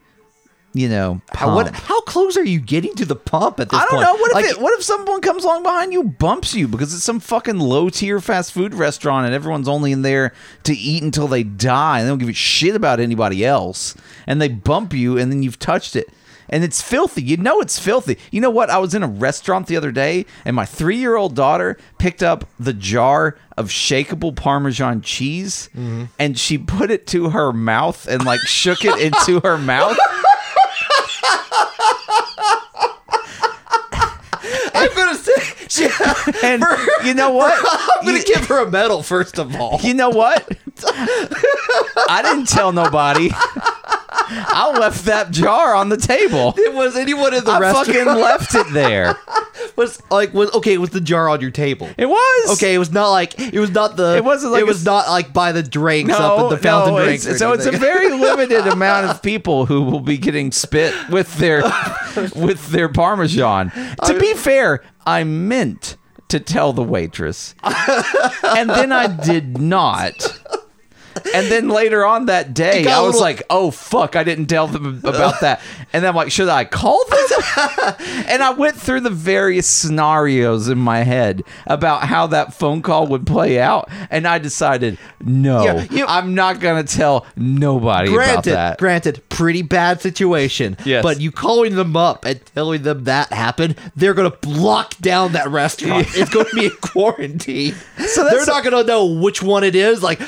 you 0.74 0.90
know, 0.90 1.22
How, 1.32 1.54
what, 1.54 1.74
how 1.74 2.02
close 2.02 2.36
are 2.36 2.44
you 2.44 2.60
getting 2.60 2.94
to 2.96 3.06
the 3.06 3.16
pump 3.16 3.58
at 3.60 3.70
this 3.70 3.80
I 3.80 3.84
don't 3.84 3.90
point? 3.92 4.02
know. 4.02 4.14
What 4.16 4.30
if 4.30 4.34
Like, 4.34 4.44
it, 4.44 4.60
what 4.60 4.74
if 4.78 4.82
someone 4.84 5.22
comes 5.22 5.44
along 5.44 5.62
behind 5.62 5.94
you, 5.94 6.02
bumps 6.04 6.52
you 6.52 6.68
because 6.68 6.92
it's 6.92 7.02
some 7.04 7.20
fucking 7.20 7.58
low 7.58 7.88
tier 7.88 8.20
fast 8.20 8.52
food 8.52 8.74
restaurant 8.74 9.24
and 9.24 9.34
everyone's 9.34 9.68
only 9.68 9.92
in 9.92 10.02
there 10.02 10.34
to 10.64 10.74
eat 10.74 11.02
until 11.02 11.28
they 11.28 11.42
die 11.44 12.00
and 12.00 12.06
they 12.06 12.10
don't 12.10 12.18
give 12.18 12.28
a 12.28 12.34
shit 12.34 12.76
about 12.76 13.00
anybody 13.00 13.46
else 13.46 13.94
and 14.26 14.42
they 14.42 14.48
bump 14.48 14.92
you 14.92 15.16
and 15.16 15.32
then 15.32 15.42
you've 15.42 15.58
touched 15.58 15.96
it 15.96 16.10
and 16.48 16.64
it's 16.64 16.80
filthy. 16.82 17.22
You 17.22 17.36
know 17.36 17.60
it's 17.60 17.78
filthy. 17.78 18.18
You 18.30 18.40
know 18.40 18.50
what? 18.50 18.70
I 18.70 18.78
was 18.78 18.94
in 18.94 19.02
a 19.02 19.08
restaurant 19.08 19.66
the 19.66 19.76
other 19.76 19.92
day 19.92 20.26
and 20.44 20.54
my 20.56 20.64
three 20.64 20.96
year 20.96 21.16
old 21.16 21.34
daughter 21.34 21.76
picked 21.98 22.22
up 22.22 22.44
the 22.58 22.72
jar 22.72 23.36
of 23.56 23.68
shakeable 23.68 24.34
Parmesan 24.36 25.00
cheese 25.00 25.68
mm-hmm. 25.74 26.04
and 26.18 26.38
she 26.38 26.58
put 26.58 26.90
it 26.90 27.06
to 27.08 27.30
her 27.30 27.52
mouth 27.52 28.06
and 28.06 28.24
like 28.24 28.40
shook 28.40 28.84
it 28.84 28.98
into 29.00 29.40
her 29.40 29.58
mouth. 29.58 29.96
I'm 34.74 34.94
gonna 34.94 35.14
say, 35.16 35.32
she, 35.68 35.88
And 36.44 36.62
you 37.04 37.14
know 37.14 37.30
what? 37.30 37.54
I'm 37.98 38.04
gonna 38.06 38.18
You- 38.18 38.24
give 38.24 38.46
her 38.46 38.62
a 38.62 38.70
medal 38.70 39.02
first 39.02 39.38
of 39.38 39.54
all. 39.56 39.80
You 39.82 39.94
know 39.94 40.10
what? 40.10 40.46
I 42.08 42.20
didn't 42.22 42.48
tell 42.48 42.72
nobody. 42.72 43.30
I 44.28 44.76
left 44.78 45.04
that 45.06 45.30
jar 45.30 45.74
on 45.74 45.88
the 45.88 45.96
table. 45.96 46.54
It 46.56 46.74
was 46.74 46.96
anyone 46.96 47.34
in 47.34 47.44
the 47.44 47.52
I 47.52 47.60
restaurant 47.60 47.86
fucking 47.88 48.06
left 48.20 48.54
it 48.54 48.72
there. 48.72 49.16
was 49.76 50.02
like 50.10 50.32
was 50.34 50.52
okay. 50.54 50.74
It 50.74 50.80
was 50.80 50.90
the 50.90 51.00
jar 51.00 51.28
on 51.28 51.40
your 51.40 51.50
table. 51.50 51.88
It 51.96 52.06
was 52.06 52.50
Okay, 52.56 52.74
it 52.74 52.78
was 52.78 52.92
not 52.92 53.10
like 53.10 53.38
it 53.38 53.58
was 53.58 53.70
not 53.70 53.96
the. 53.96 54.16
It 54.16 54.24
wasn't 54.24 54.52
like 54.52 54.60
it 54.62 54.66
was 54.66 54.82
a- 54.82 54.86
not 54.86 55.08
like 55.08 55.32
by 55.32 55.52
the 55.52 55.62
drinks 55.62 56.12
up 56.14 56.40
at 56.40 56.50
the 56.50 56.58
fountain 56.58 56.94
no, 56.94 57.04
drinks. 57.04 57.24
it's- 57.24 57.38
so 57.38 57.52
it's 57.52 57.66
a 57.66 57.72
very 57.72 58.10
limited 58.18 58.66
amount 58.66 59.06
of 59.10 59.22
people 59.22 59.66
who 59.66 59.82
will 59.82 60.00
be 60.00 60.18
getting 60.18 60.52
spit 60.52 60.94
with 61.10 61.34
their 61.36 61.62
with 62.34 62.68
their 62.68 62.88
parmesan. 62.88 63.70
To 64.06 64.18
be 64.18 64.34
fair, 64.34 64.82
I 65.06 65.24
meant 65.24 65.96
to 66.28 66.40
tell 66.40 66.72
the 66.72 66.82
waitress, 66.82 67.54
and 67.62 68.68
then 68.70 68.90
I 68.92 69.06
did 69.06 69.58
not. 69.60 70.35
And 71.34 71.46
then 71.50 71.68
later 71.68 72.04
on 72.04 72.26
that 72.26 72.54
day, 72.54 72.86
I 72.86 73.00
was 73.00 73.14
little- 73.14 73.20
like, 73.20 73.42
"Oh 73.50 73.70
fuck, 73.70 74.16
I 74.16 74.24
didn't 74.24 74.46
tell 74.46 74.66
them 74.66 75.00
about 75.04 75.40
that." 75.40 75.60
And 75.92 76.02
then 76.02 76.10
I'm 76.10 76.16
like, 76.16 76.30
"Should 76.30 76.48
I 76.48 76.64
call 76.64 77.02
them?" 77.08 77.18
and 78.28 78.42
I 78.42 78.50
went 78.56 78.76
through 78.76 79.00
the 79.00 79.10
various 79.10 79.66
scenarios 79.66 80.68
in 80.68 80.78
my 80.78 80.98
head 81.02 81.42
about 81.66 82.02
how 82.04 82.26
that 82.28 82.54
phone 82.54 82.82
call 82.82 83.06
would 83.08 83.26
play 83.26 83.58
out, 83.60 83.88
and 84.10 84.26
I 84.26 84.38
decided, 84.38 84.98
no, 85.24 85.64
Yeah, 85.64 85.86
you- 85.90 86.06
I'm 86.06 86.34
not 86.34 86.60
gonna 86.60 86.84
tell 86.84 87.26
nobody 87.36 88.08
about 88.08 88.16
Granted, 88.24 88.50
that. 88.52 88.78
granted, 88.78 89.22
pretty 89.28 89.62
bad 89.62 90.00
situation. 90.00 90.76
Yes. 90.84 91.02
But 91.02 91.20
you 91.20 91.30
calling 91.32 91.76
them 91.76 91.96
up 91.96 92.24
and 92.24 92.40
telling 92.54 92.82
them 92.82 93.04
that 93.04 93.32
happened, 93.32 93.76
they're 93.96 94.14
gonna 94.14 94.30
block 94.30 94.96
down 94.98 95.32
that 95.32 95.48
restaurant. 95.50 96.06
It's 96.16 96.30
gonna 96.30 96.48
be 96.54 96.66
a 96.66 96.70
quarantine. 96.70 97.74
So 98.06 98.24
they're 98.24 98.46
not 98.46 98.64
gonna 98.64 98.84
know 98.84 99.06
which 99.06 99.42
one 99.42 99.64
it 99.64 99.74
is. 99.74 100.02
Like, 100.02 100.20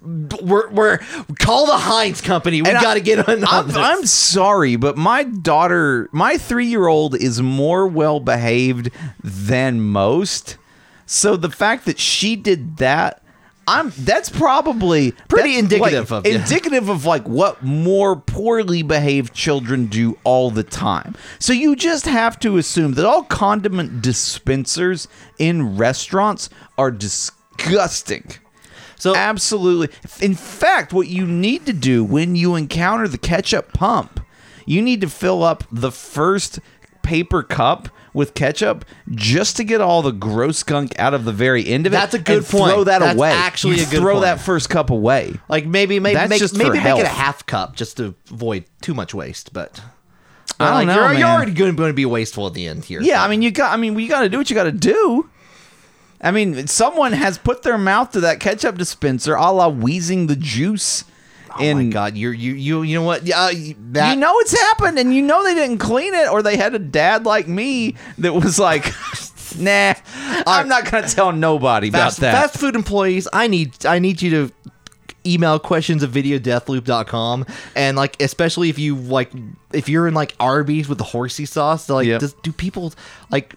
we're 0.00 0.68
we're 0.70 0.98
call 1.38 1.66
the 1.66 1.76
Heinz 1.76 2.20
company. 2.20 2.62
We 2.62 2.70
got 2.70 2.94
to 2.94 3.00
get 3.00 3.28
on, 3.28 3.44
I'm. 3.44 3.70
I'm 3.76 4.06
sorry, 4.06 4.76
but 4.76 4.96
my 4.96 5.24
daughter, 5.24 6.08
my 6.12 6.38
three 6.38 6.66
year 6.66 6.86
old, 6.86 7.14
is 7.16 7.42
more 7.42 7.86
well 7.86 8.20
behaved 8.20 8.90
than 9.22 9.80
most. 9.80 10.56
So 11.06 11.36
the 11.36 11.50
fact 11.50 11.84
that 11.86 11.98
she 11.98 12.36
did 12.36 12.76
that. 12.78 13.22
I'm 13.70 13.92
that's 13.98 14.30
probably 14.30 15.12
Pretty 15.28 15.50
that's, 15.50 15.74
indicative 15.74 16.10
like, 16.10 16.24
of 16.24 16.32
indicative 16.32 16.88
of 16.88 17.04
like 17.04 17.28
what 17.28 17.62
more 17.62 18.16
poorly 18.16 18.82
behaved 18.82 19.34
children 19.34 19.88
do 19.88 20.16
all 20.24 20.50
the 20.50 20.62
time. 20.62 21.14
So 21.38 21.52
you 21.52 21.76
just 21.76 22.06
have 22.06 22.40
to 22.40 22.56
assume 22.56 22.94
that 22.94 23.04
all 23.04 23.24
condiment 23.24 24.00
dispensers 24.00 25.06
in 25.38 25.76
restaurants 25.76 26.48
are 26.78 26.90
disgusting. 26.90 28.24
So 28.98 29.14
Absolutely. 29.14 29.88
In 30.20 30.34
fact, 30.34 30.92
what 30.92 31.08
you 31.08 31.26
need 31.26 31.66
to 31.66 31.72
do 31.72 32.04
when 32.04 32.36
you 32.36 32.54
encounter 32.54 33.08
the 33.08 33.18
ketchup 33.18 33.72
pump, 33.72 34.20
you 34.66 34.82
need 34.82 35.00
to 35.00 35.08
fill 35.08 35.42
up 35.42 35.64
the 35.70 35.92
first 35.92 36.60
paper 37.02 37.42
cup 37.42 37.88
with 38.12 38.34
ketchup 38.34 38.84
just 39.10 39.56
to 39.56 39.64
get 39.64 39.80
all 39.80 40.02
the 40.02 40.10
gross 40.10 40.62
gunk 40.62 40.98
out 40.98 41.14
of 41.14 41.24
the 41.24 41.32
very 41.32 41.66
end 41.66 41.86
of 41.86 41.92
it. 41.92 41.96
That's 41.96 42.14
a 42.14 42.18
good 42.18 42.38
and 42.38 42.46
Throw 42.46 42.84
that 42.84 42.98
That's 42.98 43.16
away. 43.16 43.30
actually 43.30 43.76
You 43.76 43.82
a 43.86 43.90
good 43.90 44.00
throw 44.00 44.14
point. 44.14 44.24
that 44.24 44.40
first 44.40 44.68
cup 44.68 44.90
away. 44.90 45.34
Like 45.48 45.66
maybe 45.66 46.00
maybe 46.00 46.14
That's 46.14 46.30
make, 46.30 46.40
just 46.40 46.56
maybe 46.56 46.80
make 46.80 46.98
it 46.98 47.04
a 47.04 47.08
half 47.08 47.46
cup 47.46 47.76
just 47.76 47.96
to 47.98 48.14
avoid 48.30 48.64
too 48.82 48.94
much 48.94 49.14
waste. 49.14 49.52
But 49.52 49.80
I 50.58 50.66
don't 50.66 50.74
like, 50.74 50.86
know, 50.88 51.10
You're, 51.10 51.18
you're 51.20 51.28
already 51.28 51.52
going 51.52 51.76
to 51.76 51.92
be 51.92 52.06
wasteful 52.06 52.46
at 52.46 52.54
the 52.54 52.66
end 52.66 52.84
here. 52.84 53.00
Yeah, 53.00 53.20
so. 53.20 53.24
I 53.24 53.28
mean 53.28 53.42
you 53.42 53.50
got. 53.52 53.72
I 53.72 53.76
mean 53.76 53.98
you 53.98 54.08
got 54.08 54.22
to 54.22 54.28
do 54.28 54.38
what 54.38 54.50
you 54.50 54.54
got 54.54 54.64
to 54.64 54.72
do. 54.72 55.30
I 56.20 56.30
mean, 56.32 56.66
someone 56.66 57.12
has 57.12 57.38
put 57.38 57.62
their 57.62 57.78
mouth 57.78 58.10
to 58.12 58.20
that 58.20 58.40
ketchup 58.40 58.76
dispenser, 58.78 59.34
a 59.34 59.50
la 59.52 59.68
wheezing 59.68 60.26
the 60.26 60.36
juice. 60.36 61.04
oh 61.58 61.74
my 61.74 61.84
god, 61.84 62.16
you're 62.16 62.32
you 62.32 62.52
you 62.54 62.82
you 62.82 62.98
know 62.98 63.04
what? 63.04 63.24
Yeah, 63.26 63.40
uh, 63.40 63.52
that 63.92 64.10
you 64.14 64.20
know 64.20 64.34
it's 64.40 64.52
happened, 64.58 64.98
and 64.98 65.14
you 65.14 65.22
know 65.22 65.42
they 65.44 65.54
didn't 65.54 65.78
clean 65.78 66.14
it, 66.14 66.28
or 66.30 66.42
they 66.42 66.56
had 66.56 66.74
a 66.74 66.78
dad 66.78 67.24
like 67.24 67.46
me 67.48 67.94
that 68.18 68.34
was 68.34 68.58
like, 68.58 68.92
"Nah, 69.58 69.94
I'm 70.46 70.68
not 70.68 70.90
gonna 70.90 71.08
tell 71.08 71.32
nobody 71.32 71.88
about 71.88 71.98
fast, 72.14 72.20
that." 72.20 72.32
fast 72.32 72.58
food 72.58 72.74
employees. 72.74 73.28
I 73.32 73.46
need 73.46 73.86
I 73.86 73.98
need 73.98 74.20
you 74.20 74.30
to 74.30 74.54
email 75.26 75.58
questions 75.58 76.02
at 76.02 76.10
videodeathloop.com 76.10 77.44
and 77.74 77.96
like 77.96 78.20
especially 78.22 78.70
if 78.70 78.78
you 78.78 78.94
like 78.96 79.30
if 79.72 79.88
you're 79.88 80.06
in 80.08 80.14
like 80.14 80.34
Arby's 80.40 80.88
with 80.88 80.96
the 80.98 81.04
horsey 81.04 81.44
sauce 81.44 81.88
like 81.90 82.06
Yep. 82.06 82.20
does, 82.20 82.32
do 82.42 82.50
people 82.52 82.94
like 83.30 83.54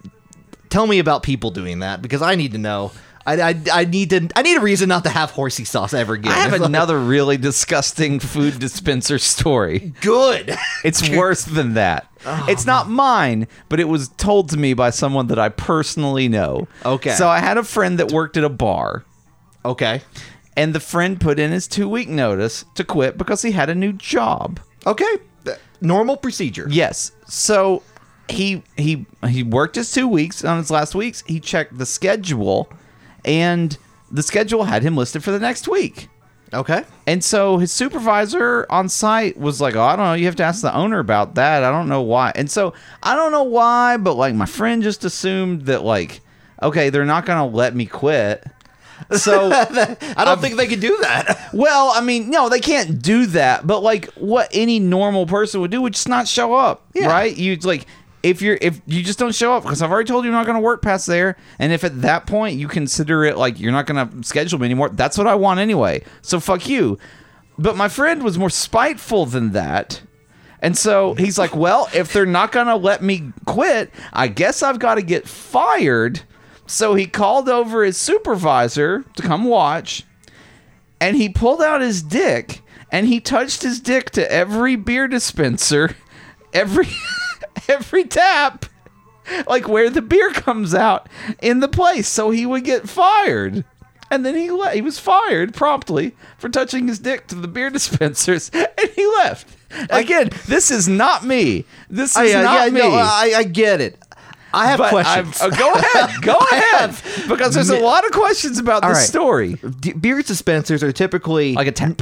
tell 0.72 0.88
me 0.88 0.98
about 0.98 1.22
people 1.22 1.52
doing 1.52 1.80
that 1.80 2.02
because 2.02 2.22
I 2.24 2.34
need 2.36 2.54
to 2.54 2.58
know 2.58 2.92
I, 3.26 3.42
I, 3.42 3.62
I 3.72 3.86
need 3.86 4.10
to 4.12 4.30
I 4.36 4.42
need 4.42 4.58
a 4.58 4.62
reason 4.62 4.90
not 4.90 5.04
to 5.04 5.10
have 5.10 5.32
horsey 5.32 5.64
sauce 5.64 5.94
ever 5.94 6.14
again 6.14 6.32
I 6.32 6.36
have 6.36 6.54
It's 6.54 6.62
like, 6.62 6.70
another 6.70 7.00
really 7.00 7.38
disgusting 7.38 8.20
food 8.20 8.60
dispenser 8.60 9.20
story. 9.20 9.94
good 10.02 10.58
It's 10.84 11.08
worse 11.16 11.44
than 11.46 11.76
that. 11.76 12.08
Oh. 12.26 12.46
it's 12.50 12.66
not 12.66 12.88
mine, 12.90 13.48
but 13.70 13.80
it 13.80 13.88
was 13.88 14.10
told 14.10 14.50
to 14.50 14.58
me 14.58 14.74
by 14.74 14.92
someone 14.92 15.28
that 15.28 15.40
I 15.40 15.50
personally 15.50 16.28
know. 16.28 16.68
Okay. 16.86 17.12
So 17.12 17.28
I 17.28 17.40
had 17.40 17.58
a 17.58 17.64
friend 17.64 17.98
that 18.00 18.12
worked 18.12 18.38
at 18.38 18.44
a 18.44 18.50
bar, 18.50 19.04
okay 19.66 20.02
and 20.58 20.76
the 20.76 20.80
friend 20.80 21.22
put 21.22 21.40
in 21.40 21.52
his 21.52 21.68
two 21.68 21.88
week 21.88 22.10
notice 22.10 22.66
to 22.76 22.84
quit 22.84 23.18
because 23.18 23.42
he 23.42 23.52
had 23.52 23.70
a 23.70 23.76
new 23.76 23.94
job. 23.94 24.60
okay 24.86 25.18
normal 25.82 26.16
procedure 26.16 26.68
Yes. 26.70 27.12
So 27.28 27.82
he 28.32 28.64
he 28.78 29.06
he 29.28 29.44
worked 29.44 29.76
his 29.76 29.92
two 29.92 30.08
weeks. 30.08 30.44
On 30.44 30.58
his 30.58 30.72
last 30.72 30.96
weeks, 30.96 31.24
he 31.28 31.40
checked 31.40 31.78
the 31.78 31.86
schedule, 31.86 32.70
and 33.26 33.78
the 34.12 34.24
schedule 34.24 34.64
had 34.66 34.84
him 34.84 34.98
listed 34.98 35.24
for 35.24 35.32
the 35.32 35.40
next 35.40 35.68
week. 35.68 36.10
okay 36.54 36.84
And 37.08 37.24
so 37.24 37.58
his 37.58 37.72
supervisor 37.72 38.66
on 38.70 38.90
site 38.90 39.38
was 39.38 39.62
like, 39.62 39.76
"Oh, 39.76 39.82
I 39.84 39.96
don't 39.96 40.06
know. 40.06 40.14
You 40.14 40.26
have 40.26 40.36
to 40.38 40.44
ask 40.44 40.62
the 40.62 40.76
owner 40.76 41.00
about 41.00 41.36
that. 41.36 41.64
I 41.64 41.72
don't 41.72 41.88
know 41.88 42.02
why." 42.02 42.32
And 42.36 42.50
so 42.52 42.74
I 43.04 43.16
don't 43.16 43.32
know 43.32 43.44
why, 43.44 43.98
but 43.98 44.16
like 44.16 44.36
my 44.36 44.46
friend 44.46 44.84
just 44.84 45.06
assumed 45.06 45.64
that 45.68 45.84
like, 45.84 46.22
okay, 46.62 46.90
they're 46.90 47.06
not 47.06 47.26
gonna 47.26 47.48
let 47.48 47.76
me 47.76 47.86
quit. 47.86 48.44
So 49.18 49.50
I 50.18 50.24
don't 50.26 50.40
think 50.42 50.58
they 50.58 50.68
can 50.68 50.80
do 50.80 50.96
that 51.02 51.50
well, 51.54 51.92
I 51.96 52.02
mean, 52.02 52.30
no, 52.30 52.50
they 52.50 52.60
can't 52.60 53.02
do 53.02 53.26
that. 53.28 53.66
But 53.66 53.82
like, 53.82 54.06
what 54.14 54.50
any 54.54 54.80
normal 54.80 55.26
person 55.26 55.60
would 55.62 55.72
do 55.72 55.82
would 55.82 55.94
just 55.94 56.08
not 56.10 56.28
show 56.28 56.54
up, 56.54 56.86
Yeah. 56.94 57.08
right? 57.08 57.36
You'd 57.36 57.66
like, 57.66 57.88
if 58.24 58.42
you're 58.42 58.58
if 58.62 58.82
you 58.86 59.04
just 59.04 59.20
don't 59.20 59.34
show 59.34 59.54
up 59.54 59.64
because 59.64 59.82
I've 59.82 59.92
already 59.92 60.08
told 60.08 60.24
you 60.24 60.32
you're 60.32 60.40
not 60.40 60.46
going 60.46 60.58
to 60.58 60.62
work 60.62 60.82
past 60.82 61.08
there, 61.08 61.38
and 61.60 61.74
if 61.74 61.84
at 61.84 62.02
that 62.02 62.28
point 62.28 62.58
you 62.58 62.68
consider 62.68 63.24
it 63.24 63.38
like 63.38 63.60
you're 63.60 63.72
not 63.72 63.86
going 63.86 64.08
to 64.08 64.28
schedule 64.28 64.60
me 64.60 64.66
anymore, 64.66 64.90
that's 64.90 65.18
what 65.18 65.28
I 65.28 65.36
want 65.36 65.60
anyway. 65.60 66.04
So 66.22 66.40
fuck 66.40 66.68
you. 66.68 66.98
But 67.58 67.78
my 67.78 67.90
friend 67.90 68.24
was 68.24 68.38
more 68.38 68.50
spiteful 68.50 69.26
than 69.26 69.52
that. 69.52 70.02
And 70.64 70.78
so 70.78 71.16
he's 71.16 71.40
like, 71.40 71.56
well, 71.56 71.90
if 71.94 72.14
they're 72.14 72.26
not 72.26 72.52
going 72.52 72.68
to 72.68 72.76
let 72.76 73.02
me 73.02 73.34
quit, 73.46 73.92
I 74.14 74.28
guess 74.28 74.62
I've 74.62 74.80
got 74.80 74.96
to 74.96 75.02
get 75.02 75.28
fired. 75.28 76.22
So 76.68 76.94
he 76.94 77.08
called 77.08 77.50
over 77.50 77.84
his 77.84 77.98
supervisor 77.98 79.04
to 79.16 79.24
come 79.24 79.46
watch 79.46 80.06
and 81.02 81.18
he 81.18 81.28
pulled 81.28 81.62
out 81.62 81.82
his 81.82 82.04
dick 82.04 82.62
and 82.92 83.08
he 83.08 83.20
touched 83.20 83.64
his 83.64 83.80
dick 83.80 84.12
to 84.12 84.32
every 84.32 84.76
beer 84.76 85.08
dispenser, 85.08 85.96
every 86.54 86.88
every 87.68 88.04
tap, 88.06 88.66
like 89.48 89.68
where 89.68 89.90
the 89.90 90.02
beer 90.02 90.32
comes 90.32 90.74
out 90.74 91.08
in 91.42 91.60
the 91.60 91.68
place, 91.68 92.08
so 92.08 92.30
he 92.32 92.46
would 92.46 92.64
get 92.64 92.90
fired. 92.90 93.64
And 94.10 94.26
then 94.26 94.36
he 94.36 94.52
le- 94.52 94.72
he 94.72 94.82
was 94.82 95.00
fired 95.00 95.54
promptly 95.54 96.16
for 96.38 96.50
touching 96.50 96.88
his 96.88 97.00
dick 97.00 97.28
to 97.28 97.36
the 97.36 97.48
beer 97.48 97.70
dispensers, 97.78 98.50
and 98.54 98.90
he 98.96 99.06
left. 99.08 99.48
Again, 99.90 100.32
this 100.48 100.70
is 100.70 100.88
not 100.90 101.24
me. 101.26 101.64
This 101.90 102.12
is 102.12 102.18
I, 102.36 102.40
uh, 102.40 102.44
not 102.44 102.66
yeah, 102.68 102.74
me. 102.74 102.80
no, 102.82 102.92
I, 102.92 103.34
I 103.38 103.44
get 103.44 103.80
it 103.80 103.98
I 104.54 104.66
have 104.68 104.80
But 104.80 104.90
questions 104.90 105.40
I've- 105.42 105.56
uh, 105.56 105.58
go 105.58 105.74
ahead. 105.76 106.22
Go 106.22 106.38
ahead. 106.38 106.96
Because 107.30 107.54
there's 107.54 107.70
a 107.70 107.80
lot 107.80 108.04
of 108.06 108.12
questions 108.12 108.60
about 108.60 108.84
All 108.84 108.90
this 108.90 108.98
right. 108.98 109.08
story. 109.08 109.56
D- 109.80 109.94
beer 109.94 110.22
dispensers 110.22 110.84
are 110.84 110.92
typically 110.92 111.54
Like 111.54 111.68
a 111.68 111.72
tap. 111.72 112.02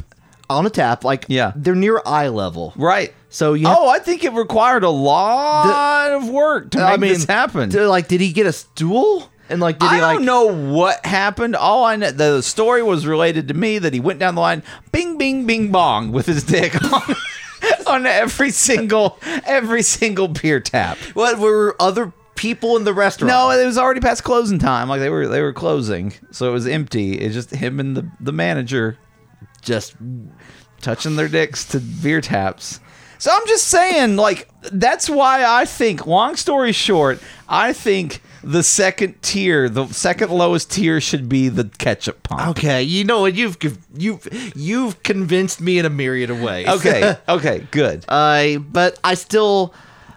on 0.49 0.65
a 0.65 0.71
tap, 0.71 1.03
like 1.03 1.25
Yeah. 1.27 1.51
they're 1.55 1.75
near 1.75 2.01
eye 2.07 2.29
level. 2.29 2.73
Right. 2.75 3.13
So 3.29 3.53
you, 3.53 3.67
Oh, 3.67 3.87
I 3.89 3.99
think 3.99 4.23
it 4.23 4.33
required 4.33 4.83
a 4.83 4.89
lot 4.89 6.11
of 6.11 6.29
work 6.29 6.71
to 6.71 6.77
make 6.79 6.87
I 6.87 6.97
mean, 6.97 7.13
this 7.13 7.25
happen. 7.25 7.69
d- 7.69 7.79
like, 7.81 8.07
did 8.07 8.21
he 8.21 8.31
get 8.33 8.47
a 8.47 8.53
stool? 8.53 9.29
And 9.49 9.59
like, 9.59 9.79
did 9.79 9.87
I 9.89 9.95
he 9.95 10.01
like? 10.01 10.17
don't 10.17 10.25
know 10.25 10.45
what 10.73 11.05
happened. 11.05 11.55
All 11.55 11.83
I 11.83 11.95
know, 11.95 12.11
the 12.11 12.41
story 12.41 12.83
was 12.83 13.05
related 13.07 13.47
to 13.47 13.53
me 13.53 13.79
that 13.79 13.93
he 13.93 13.99
went 13.99 14.19
down 14.19 14.35
the 14.35 14.41
line, 14.41 14.63
bing, 14.91 15.17
bing, 15.17 15.45
bing, 15.45 15.71
bong, 15.71 16.11
with 16.11 16.25
his 16.27 16.43
dick 16.43 16.75
on, 16.93 17.15
on 17.87 18.05
every 18.05 18.51
single, 18.51 19.17
every 19.45 19.81
single 19.81 20.27
beer 20.27 20.59
tap. 20.59 20.97
What 21.13 21.39
were 21.39 21.75
other 21.79 22.13
people 22.35 22.77
in 22.77 22.83
the 22.83 22.93
restaurant? 22.93 23.29
No, 23.29 23.49
it 23.51 23.65
was 23.65 23.77
already 23.77 24.01
past 24.01 24.23
closing 24.23 24.59
time. 24.59 24.87
Like 24.87 24.99
they 25.01 25.09
were, 25.09 25.27
they 25.27 25.41
were 25.41 25.53
closing, 25.53 26.13
so 26.31 26.47
it 26.49 26.53
was 26.53 26.67
empty. 26.67 27.13
It's 27.13 27.33
just 27.33 27.49
him 27.51 27.79
and 27.79 27.97
the 27.97 28.09
the 28.19 28.31
manager 28.31 28.97
just 29.61 29.95
touching 30.81 31.15
their 31.15 31.27
dicks 31.27 31.65
to 31.69 31.79
beer 31.79 32.21
taps. 32.21 32.79
So 33.19 33.31
I'm 33.33 33.45
just 33.47 33.67
saying, 33.67 34.15
like, 34.15 34.47
that's 34.71 35.09
why 35.09 35.43
I 35.45 35.65
think, 35.65 36.07
long 36.07 36.35
story 36.37 36.71
short, 36.71 37.21
I 37.47 37.73
think 37.73 38.21
the 38.43 38.63
second 38.63 39.21
tier, 39.21 39.67
the 39.67 39.87
second 39.87 40.31
lowest 40.31 40.71
tier 40.71 41.01
should 41.01 41.27
be 41.27 41.49
the 41.49 41.65
ketchup 41.77 42.23
pump. 42.23 42.47
okay. 42.51 42.81
You 42.81 43.03
know 43.03 43.21
what? 43.21 43.35
You've 43.35 43.57
you've 43.93 44.27
you've 44.55 45.03
convinced 45.03 45.59
me 45.59 45.79
in 45.79 45.85
a 45.85 45.89
myriad 45.89 46.29
of 46.29 46.41
ways. 46.41 46.67
Okay, 46.67 47.17
okay, 47.29 47.67
good. 47.71 48.05
I 48.07 48.59
but 48.71 48.97
I 49.03 49.15
still 49.15 49.73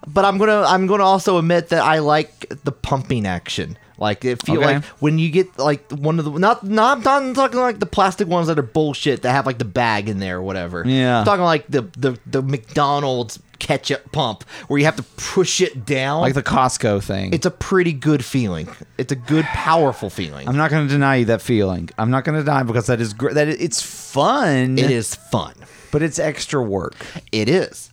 but 0.06 0.24
I'm 0.24 0.38
gonna 0.38 0.62
I'm 0.62 0.86
gonna 0.86 1.04
also 1.04 1.38
admit 1.38 1.68
that 1.68 1.82
I 1.82 1.98
like 2.00 2.48
the 2.64 2.72
pumping 2.72 3.26
action. 3.26 3.76
Like 3.98 4.24
it 4.24 4.44
feel 4.44 4.56
Okay. 4.58 4.74
like 4.76 4.84
when 5.00 5.20
you 5.20 5.30
get 5.30 5.58
like 5.60 5.88
one 5.92 6.18
of 6.18 6.24
the 6.24 6.32
not 6.32 6.64
not 6.64 7.06
I'm 7.06 7.28
not 7.28 7.34
talking 7.36 7.60
like 7.60 7.78
the 7.78 7.86
plastic 7.86 8.26
ones 8.26 8.48
that 8.48 8.58
are 8.58 8.62
bullshit 8.62 9.22
that 9.22 9.30
have 9.30 9.46
like 9.46 9.58
the 9.58 9.64
bag 9.64 10.08
in 10.08 10.18
there 10.18 10.38
or 10.38 10.42
whatever. 10.42 10.82
Yeah. 10.84 11.20
I'm 11.20 11.24
talking 11.24 11.44
like 11.44 11.66
the 11.68 11.82
the 11.96 12.18
the 12.26 12.42
McDonald's 12.42 13.38
ketchup 13.60 14.10
pump 14.10 14.42
where 14.66 14.80
you 14.80 14.86
have 14.86 14.96
to 14.96 15.04
push 15.04 15.60
it 15.60 15.86
down. 15.86 16.22
Like 16.22 16.34
the 16.34 16.42
Costco 16.42 17.00
thing. 17.00 17.32
it's 17.32 17.46
a 17.46 17.50
pretty 17.52 17.92
good 17.92 18.24
feeling. 18.24 18.66
It's 18.98 19.12
a 19.12 19.16
good 19.16 19.44
powerful 19.44 20.10
feeling. 20.10 20.48
I'm 20.48 20.56
not 20.56 20.70
going 20.72 20.88
to 20.88 20.92
deny 20.92 21.16
you 21.16 21.26
that 21.26 21.40
feeling. 21.42 21.88
I'm 21.96 22.10
not 22.10 22.24
going 22.24 22.36
to 22.36 22.42
deny 22.44 22.64
because 22.64 22.88
that 22.88 23.00
is 23.00 23.12
great. 23.14 23.34
That 23.34 23.46
it's 23.46 23.80
fun. 23.80 24.78
it 24.78 24.90
is 24.90 25.14
fun. 25.14 25.54
but 25.92 26.02
it's 26.02 26.18
extra 26.18 26.60
work. 26.60 26.96
It 27.30 27.48
is. 27.48 27.91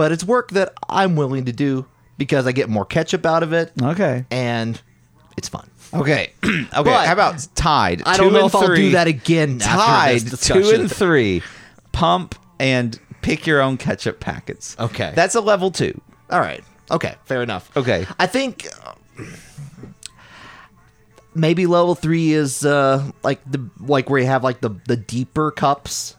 But 0.00 0.12
it's 0.12 0.24
work 0.24 0.52
that 0.52 0.72
I'm 0.88 1.14
willing 1.14 1.44
to 1.44 1.52
do 1.52 1.84
because 2.16 2.46
I 2.46 2.52
get 2.52 2.70
more 2.70 2.86
ketchup 2.86 3.26
out 3.26 3.42
of 3.42 3.52
it 3.52 3.70
Okay. 3.82 4.24
and 4.30 4.80
it's 5.36 5.50
fun. 5.50 5.68
Okay. 5.92 6.32
okay. 6.42 6.64
But- 6.72 7.06
How 7.06 7.12
about 7.12 7.46
tied? 7.54 8.00
I 8.06 8.16
don't 8.16 8.32
know 8.32 8.46
if 8.46 8.54
I'll 8.54 8.74
do 8.74 8.92
that 8.92 9.08
again. 9.08 9.60
after 9.60 10.14
this 10.14 10.22
two 10.22 10.54
discussion. 10.54 10.80
and 10.80 10.90
three. 10.90 11.42
Pump 11.92 12.34
and 12.58 12.98
pick 13.20 13.46
your 13.46 13.60
own 13.60 13.76
ketchup 13.76 14.20
packets. 14.20 14.74
Okay. 14.78 15.12
That's 15.14 15.34
a 15.34 15.42
level 15.42 15.70
two. 15.70 16.00
All 16.30 16.40
right. 16.40 16.64
Okay. 16.90 17.16
Fair 17.26 17.42
enough. 17.42 17.70
Okay. 17.76 18.06
I 18.18 18.26
think 18.26 18.68
uh, 18.82 18.94
maybe 21.34 21.66
level 21.66 21.94
three 21.94 22.32
is 22.32 22.64
uh, 22.64 23.10
like 23.22 23.40
the 23.44 23.68
like 23.80 24.08
where 24.08 24.20
you 24.22 24.26
have 24.28 24.42
like 24.42 24.62
the 24.62 24.70
the 24.86 24.96
deeper 24.96 25.50
cups. 25.50 26.16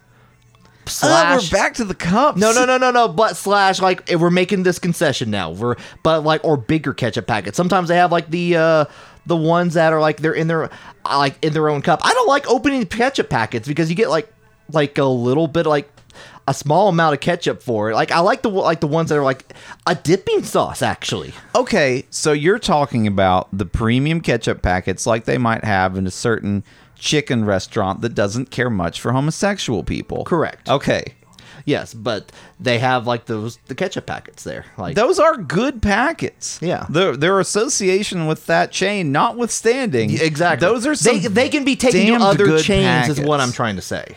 Slash. 0.86 1.34
Oh, 1.34 1.46
we're 1.46 1.58
back 1.58 1.76
to 1.76 1.86
the 1.86 1.96
cups. 1.96 2.40
No, 2.40 2.52
no, 2.52 2.66
no, 2.66 2.78
no, 2.78 2.92
no. 2.92 3.08
But 3.08 3.38
slash 3.38 3.82
like 3.82 4.12
eh, 4.12 4.16
we're 4.16 4.30
making 4.30 4.64
this 4.64 4.80
concession 4.80 5.30
now. 5.30 5.52
We're 5.52 5.76
but 6.04 6.24
like 6.24 6.44
or 6.44 6.58
bigger 6.58 6.94
ketchup 6.94 7.28
packets. 7.28 7.58
Sometimes 7.58 7.90
they 7.90 7.98
have 7.98 8.12
like 8.12 8.30
the 8.30 8.58
uh 8.58 8.86
the 9.26 9.38
ones 9.38 9.76
that 9.76 9.94
are 9.94 10.02
like 10.02 10.18
they're 10.18 10.34
in 10.34 10.48
their 10.48 10.66
uh, 10.66 11.18
like 11.18 11.44
in 11.44 11.54
their 11.54 11.70
own 11.70 11.82
cup. 11.82 12.02
I 12.04 12.14
don't 12.14 12.28
like 12.28 12.48
opening 12.50 12.86
ketchup 12.86 13.30
packets 13.30 13.68
because 13.68 13.90
you 13.90 13.96
get 13.96 14.10
like 14.10 14.32
like 14.72 14.98
a 14.98 15.06
little 15.06 15.48
bit 15.48 15.66
like 15.66 15.90
a 16.48 16.54
small 16.54 16.90
amount 16.90 17.14
of 17.14 17.20
ketchup 17.20 17.62
for 17.62 17.92
it. 17.92 17.96
Like 17.96 18.12
I 18.12 18.20
like 18.20 18.42
the 18.42 18.50
like 18.50 18.80
the 18.82 18.88
ones 18.88 19.10
that 19.10 19.18
are 19.18 19.24
like 19.24 19.54
a 19.86 19.96
dipping 19.96 20.44
sauce 20.44 20.82
actually. 20.82 21.34
Okay, 21.56 22.06
so 22.10 22.32
you're 22.32 22.60
talking 22.60 23.08
about 23.08 23.48
the 23.56 23.66
premium 23.66 24.22
ketchup 24.22 24.62
packets 24.62 25.06
like 25.06 25.26
they 25.26 25.38
might 25.38 25.64
have 25.64 25.98
in 25.98 26.08
a 26.08 26.12
certain 26.12 26.64
chicken 27.02 27.44
restaurant 27.44 28.02
that 28.02 28.14
doesn't 28.14 28.52
care 28.52 28.70
much 28.70 29.02
for 29.02 29.12
homosexual 29.12 29.84
people. 29.84 30.24
Correct. 30.24 30.70
Okay. 30.70 31.16
Yes, 31.66 31.94
but 31.94 32.32
they 32.60 32.80
have 32.80 33.06
like 33.06 33.26
those 33.26 33.58
the 33.68 33.76
ketchup 33.76 34.06
packets 34.06 34.44
there. 34.44 34.66
Like 34.78 34.96
Those 34.96 35.20
are 35.20 35.36
good 35.38 35.82
packets. 35.82 36.60
Yeah. 36.62 36.86
Their, 36.90 37.18
their 37.18 37.40
association 37.40 38.28
with 38.28 38.46
that 38.46 38.72
chain 38.72 39.12
notwithstanding. 39.12 40.12
exactly. 40.12 40.68
Those 40.68 40.88
are 40.88 40.96
some 40.96 41.22
they, 41.22 41.28
they 41.28 41.50
can 41.50 41.66
be 41.66 41.76
taken 41.76 42.20
to 42.20 42.26
other 42.26 42.60
chains 42.60 43.10
is 43.10 43.20
what. 43.20 43.40
I'm 43.40 43.52
trying 43.52 43.76
to 43.76 43.82
say. 43.82 44.16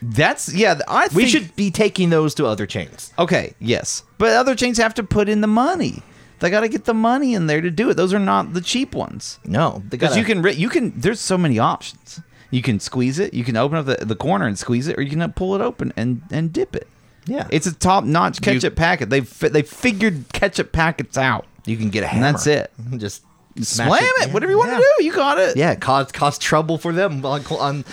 That's 0.00 0.52
yeah. 0.52 0.80
I 0.88 1.08
think, 1.08 1.16
We 1.16 1.28
should 1.28 1.54
be 1.54 1.70
taking 1.70 2.10
those 2.10 2.34
to 2.36 2.46
other 2.46 2.66
chains. 2.66 3.12
Okay, 3.18 3.54
yes. 3.60 4.02
But 4.18 4.30
other 4.30 4.54
chains 4.54 4.78
have 4.78 4.94
to 4.94 5.02
put 5.02 5.28
in 5.28 5.42
the 5.42 5.46
money. 5.46 6.02
They 6.42 6.50
got 6.50 6.60
to 6.60 6.68
get 6.68 6.84
the 6.84 6.92
money 6.94 7.32
in 7.34 7.46
there 7.46 7.60
to 7.62 7.70
do 7.70 7.88
it. 7.88 7.94
Those 7.94 8.12
are 8.12 8.18
not 8.18 8.52
the 8.52 8.60
cheap 8.60 8.94
ones. 8.94 9.38
No, 9.44 9.82
Because 9.88 10.16
you 10.16 10.24
can 10.24 10.44
you 10.58 10.68
can 10.68 10.92
there's 11.00 11.20
so 11.20 11.38
many 11.38 11.58
options. 11.58 12.20
You 12.50 12.60
can 12.60 12.80
squeeze 12.80 13.18
it, 13.18 13.32
you 13.32 13.44
can 13.44 13.56
open 13.56 13.78
up 13.78 13.86
the, 13.86 14.04
the 14.04 14.14
corner 14.16 14.46
and 14.46 14.58
squeeze 14.58 14.86
it, 14.88 14.98
or 14.98 15.02
you 15.02 15.08
can 15.16 15.32
pull 15.32 15.54
it 15.54 15.60
open 15.62 15.92
and 15.96 16.20
and 16.30 16.52
dip 16.52 16.76
it. 16.76 16.86
Yeah. 17.24 17.46
It's 17.50 17.66
a 17.66 17.72
top 17.72 18.04
notch 18.04 18.42
ketchup 18.42 18.76
packet. 18.76 19.08
They 19.08 19.20
they 19.20 19.62
figured 19.62 20.24
ketchup 20.34 20.72
packets 20.72 21.16
out. 21.16 21.46
you 21.64 21.76
can 21.78 21.88
get 21.88 22.02
a 22.02 22.08
And 22.08 22.16
hammer. 22.18 22.32
that's 22.32 22.46
it. 22.46 22.70
Just 22.98 23.22
Slam 23.60 23.92
it, 23.92 24.02
Yeah, 24.26 24.32
whatever 24.32 24.50
you 24.50 24.58
want 24.58 24.70
yeah. 24.72 24.78
to 24.78 24.94
do, 24.98 25.04
you 25.04 25.12
got 25.14 25.38
it. 25.38 25.56
Yeah, 25.56 25.74
cause 25.76 26.10
cause 26.10 26.38
trouble 26.38 26.78
for 26.78 26.92
them 26.92 27.24
on, 27.24 27.44
on 27.60 27.84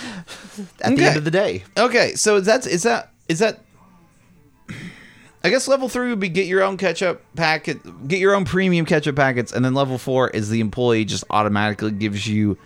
at 0.82 0.96
the 0.96 1.04
end 1.06 1.18
of 1.18 1.26
the 1.26 1.32
day. 1.32 1.64
Okay, 1.78 2.16
so 2.16 2.38
is 2.38 2.46
that 2.46 2.66
is 2.66 2.84
that 2.84 3.12
is 3.28 3.40
that? 3.40 3.60
I 5.44 5.50
guess 5.50 5.68
level 5.68 5.88
three 5.88 6.10
would 6.10 6.20
be 6.20 6.28
get 6.30 6.48
your 6.48 6.62
own 6.64 6.76
ketchup 6.78 7.22
packet, 7.36 8.08
get 8.08 8.20
your 8.20 8.36
own 8.36 8.44
premium 8.46 8.86
ketchup 8.86 9.16
packets, 9.16 9.54
and 9.54 9.64
then 9.64 9.74
level 9.74 9.98
four 9.98 10.30
is 10.30 10.50
the 10.50 10.60
employee 10.60 11.06
just 11.06 11.24
automatically 11.30 11.92
gives 11.92 12.28
you 12.28 12.58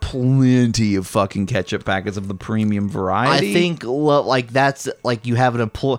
plenty 0.00 0.94
of 0.96 1.06
fucking 1.06 1.46
ketchup 1.46 1.84
packets 1.84 2.16
of 2.16 2.28
the 2.28 2.34
premium 2.34 2.88
variety. 2.88 3.50
I 3.50 3.52
think 3.52 3.84
like 3.84 4.52
that's 4.52 4.88
like 5.02 5.26
you 5.26 5.34
have 5.34 5.54
an 5.54 5.60
employee. 5.60 5.98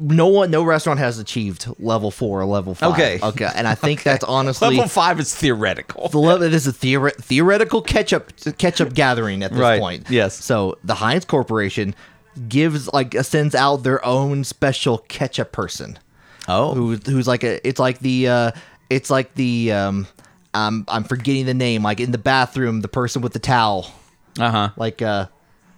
No 0.00 0.28
one, 0.28 0.50
no 0.52 0.62
restaurant 0.62 1.00
has 1.00 1.18
achieved 1.18 1.66
level 1.80 2.10
four 2.12 2.40
or 2.40 2.44
level 2.44 2.74
five. 2.74 2.92
Okay. 2.92 3.18
okay, 3.22 3.48
and 3.54 3.66
I 3.66 3.74
think 3.74 4.02
that's 4.02 4.22
honestly 4.28 4.68
level 4.76 4.88
five 4.88 5.18
is 5.18 5.34
theoretical. 5.34 6.08
the 6.08 6.18
level. 6.18 6.48
This 6.50 6.66
is 6.66 6.74
a 6.74 6.78
theore- 6.78 7.10
theoretical 7.20 7.82
ketchup 7.82 8.32
ketchup 8.58 8.94
gathering 8.94 9.42
at 9.42 9.50
this 9.50 9.60
Right, 9.60 9.80
point. 9.80 10.10
yes. 10.10 10.34
So 10.44 10.78
the 10.84 10.94
Heinz 10.94 11.24
Corporation 11.24 11.94
gives 12.48 12.92
like 12.92 13.14
sends 13.24 13.54
out 13.54 13.78
their 13.78 14.04
own 14.04 14.44
special 14.44 14.98
ketchup 14.98 15.52
person. 15.52 15.98
Oh, 16.46 16.74
who 16.74 16.96
who's 16.96 17.26
like 17.28 17.44
a 17.44 17.66
it's 17.66 17.78
like 17.80 17.98
the 17.98 18.28
uh 18.28 18.50
it's 18.90 19.10
like 19.10 19.34
the 19.34 19.72
um 19.72 20.06
I'm 20.54 20.84
I'm 20.88 21.04
forgetting 21.04 21.46
the 21.46 21.54
name 21.54 21.82
like 21.82 22.00
in 22.00 22.10
the 22.12 22.18
bathroom 22.18 22.80
the 22.80 22.88
person 22.88 23.20
with 23.22 23.32
the 23.34 23.38
towel 23.38 23.90
uh 24.38 24.50
huh. 24.50 24.68
like 24.76 25.02
uh 25.02 25.26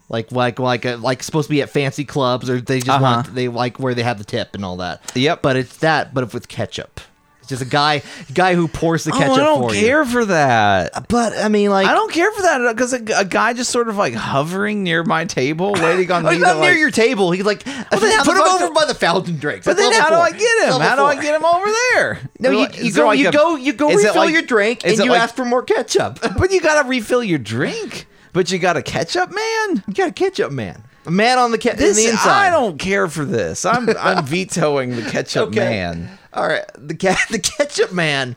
like 0.09 0.31
like 0.33 0.59
like 0.59 0.87
uh, 0.87 0.97
like 0.99 1.23
supposed 1.23 1.49
to 1.49 1.51
be 1.51 1.63
at 1.63 1.71
fancy 1.71 2.05
clubs 2.05 2.49
or 2.49 2.61
they 2.61 2.79
just 2.79 2.89
Uh-huh. 2.91 3.03
want 3.03 3.35
they 3.35 3.49
like 3.49 3.79
where 3.79 3.95
they 3.95 4.03
have 4.03 4.19
the 4.19 4.25
tip 4.25 4.55
and 4.55 4.65
all 4.65 4.77
that. 4.77 5.01
Yep. 5.17 5.43
But 5.43 5.57
it's 5.57 5.77
that 5.79 6.15
but 6.15 6.25
if 6.25 6.35
with 6.35 6.47
ketchup. 6.49 7.01
Just 7.51 7.61
a 7.61 7.67
guy 7.67 8.03
guy 8.33 8.55
who 8.55 8.67
pours 8.67 9.05
the 9.05 9.13
ketchup 9.13 9.29
Oh, 9.29 9.35
I 9.35 9.37
don't 9.39 9.69
for 9.69 9.75
care 9.75 10.05
for 10.07 10.25
that. 10.25 11.09
But 11.09 11.37
I 11.37 11.49
mean 11.49 11.69
like 11.71 11.87
I 11.87 11.93
don't 11.93 12.11
care 12.13 12.33
for 12.33 12.41
that 12.43 12.73
because 12.75 12.95
a, 12.95 13.03
a 13.19 13.25
guy 13.27 13.53
just 13.53 13.71
sort 13.71 13.89
of 13.89 13.97
like 13.99 14.15
hovering 14.15 14.83
near 14.83 15.05
my 15.05 15.27
table, 15.27 15.73
waiting 15.75 16.11
on 16.11 16.25
Oh, 16.27 16.31
me 16.31 16.37
he's 16.37 16.45
to 16.45 16.55
near 16.55 16.61
like- 16.71 16.79
your 16.79 16.91
table. 16.91 17.31
He's 17.33 17.45
like, 17.45 17.63
how 17.65 17.85
put 17.91 18.03
him 18.03 18.41
over 18.41 18.69
do- 18.69 18.73
by 18.75 18.87
the 18.87 18.95
fountain 18.95 19.37
drinks. 19.37 19.67
But 19.67 19.77
then 19.77 19.93
how 19.93 20.11
level 20.11 20.17
do 20.19 20.23
I 20.23 20.31
get 20.39 20.69
him? 20.75 20.81
How 20.81 20.97
do 20.97 21.03
I 21.03 21.21
get 21.21 21.35
him 21.35 21.45
over 21.45 21.67
there? 21.93 22.21
No, 22.39 22.51
you, 22.53 22.67
you 22.83 22.93
go, 22.93 23.07
like 23.07 23.19
you 23.19 23.29
a- 23.29 23.33
go, 23.33 23.57
you 23.57 23.73
go 23.75 23.89
refill 23.93 24.15
like- 24.15 24.33
your 24.33 24.43
drink, 24.43 24.81
and 24.87 24.97
you 24.97 25.13
ask 25.13 25.35
for 25.35 25.45
more 25.45 25.63
ketchup. 25.63 26.19
But 26.39 26.53
you 26.53 26.61
gotta 26.63 26.89
refill 26.89 27.23
your 27.23 27.39
drink. 27.39 28.07
But 28.33 28.51
you 28.53 28.59
got 28.61 28.77
a 28.77 28.83
ketchup 28.83 29.31
man. 29.31 29.83
You 29.89 29.95
got 29.95 30.09
a 30.09 30.13
ketchup 30.13 30.53
man. 30.53 30.85
A 31.07 31.11
man 31.11 31.39
on 31.39 31.51
the 31.51 31.59
ca- 31.59 31.75
This 31.75 31.97
the 31.97 32.11
inside. 32.11 32.47
I 32.49 32.51
don't 32.51 32.79
care 32.79 33.09
for 33.09 33.25
this. 33.25 33.65
I'm 33.65 33.89
I'm 33.99 34.25
vetoing 34.27 34.95
the 34.97 35.03
ketchup 35.03 35.49
Okay. 35.49 35.59
man. 35.61 36.19
All 36.33 36.47
right, 36.47 36.65
the 36.77 36.95
ca- 36.95 37.27
the 37.31 37.39
ketchup 37.39 37.93
man 37.93 38.37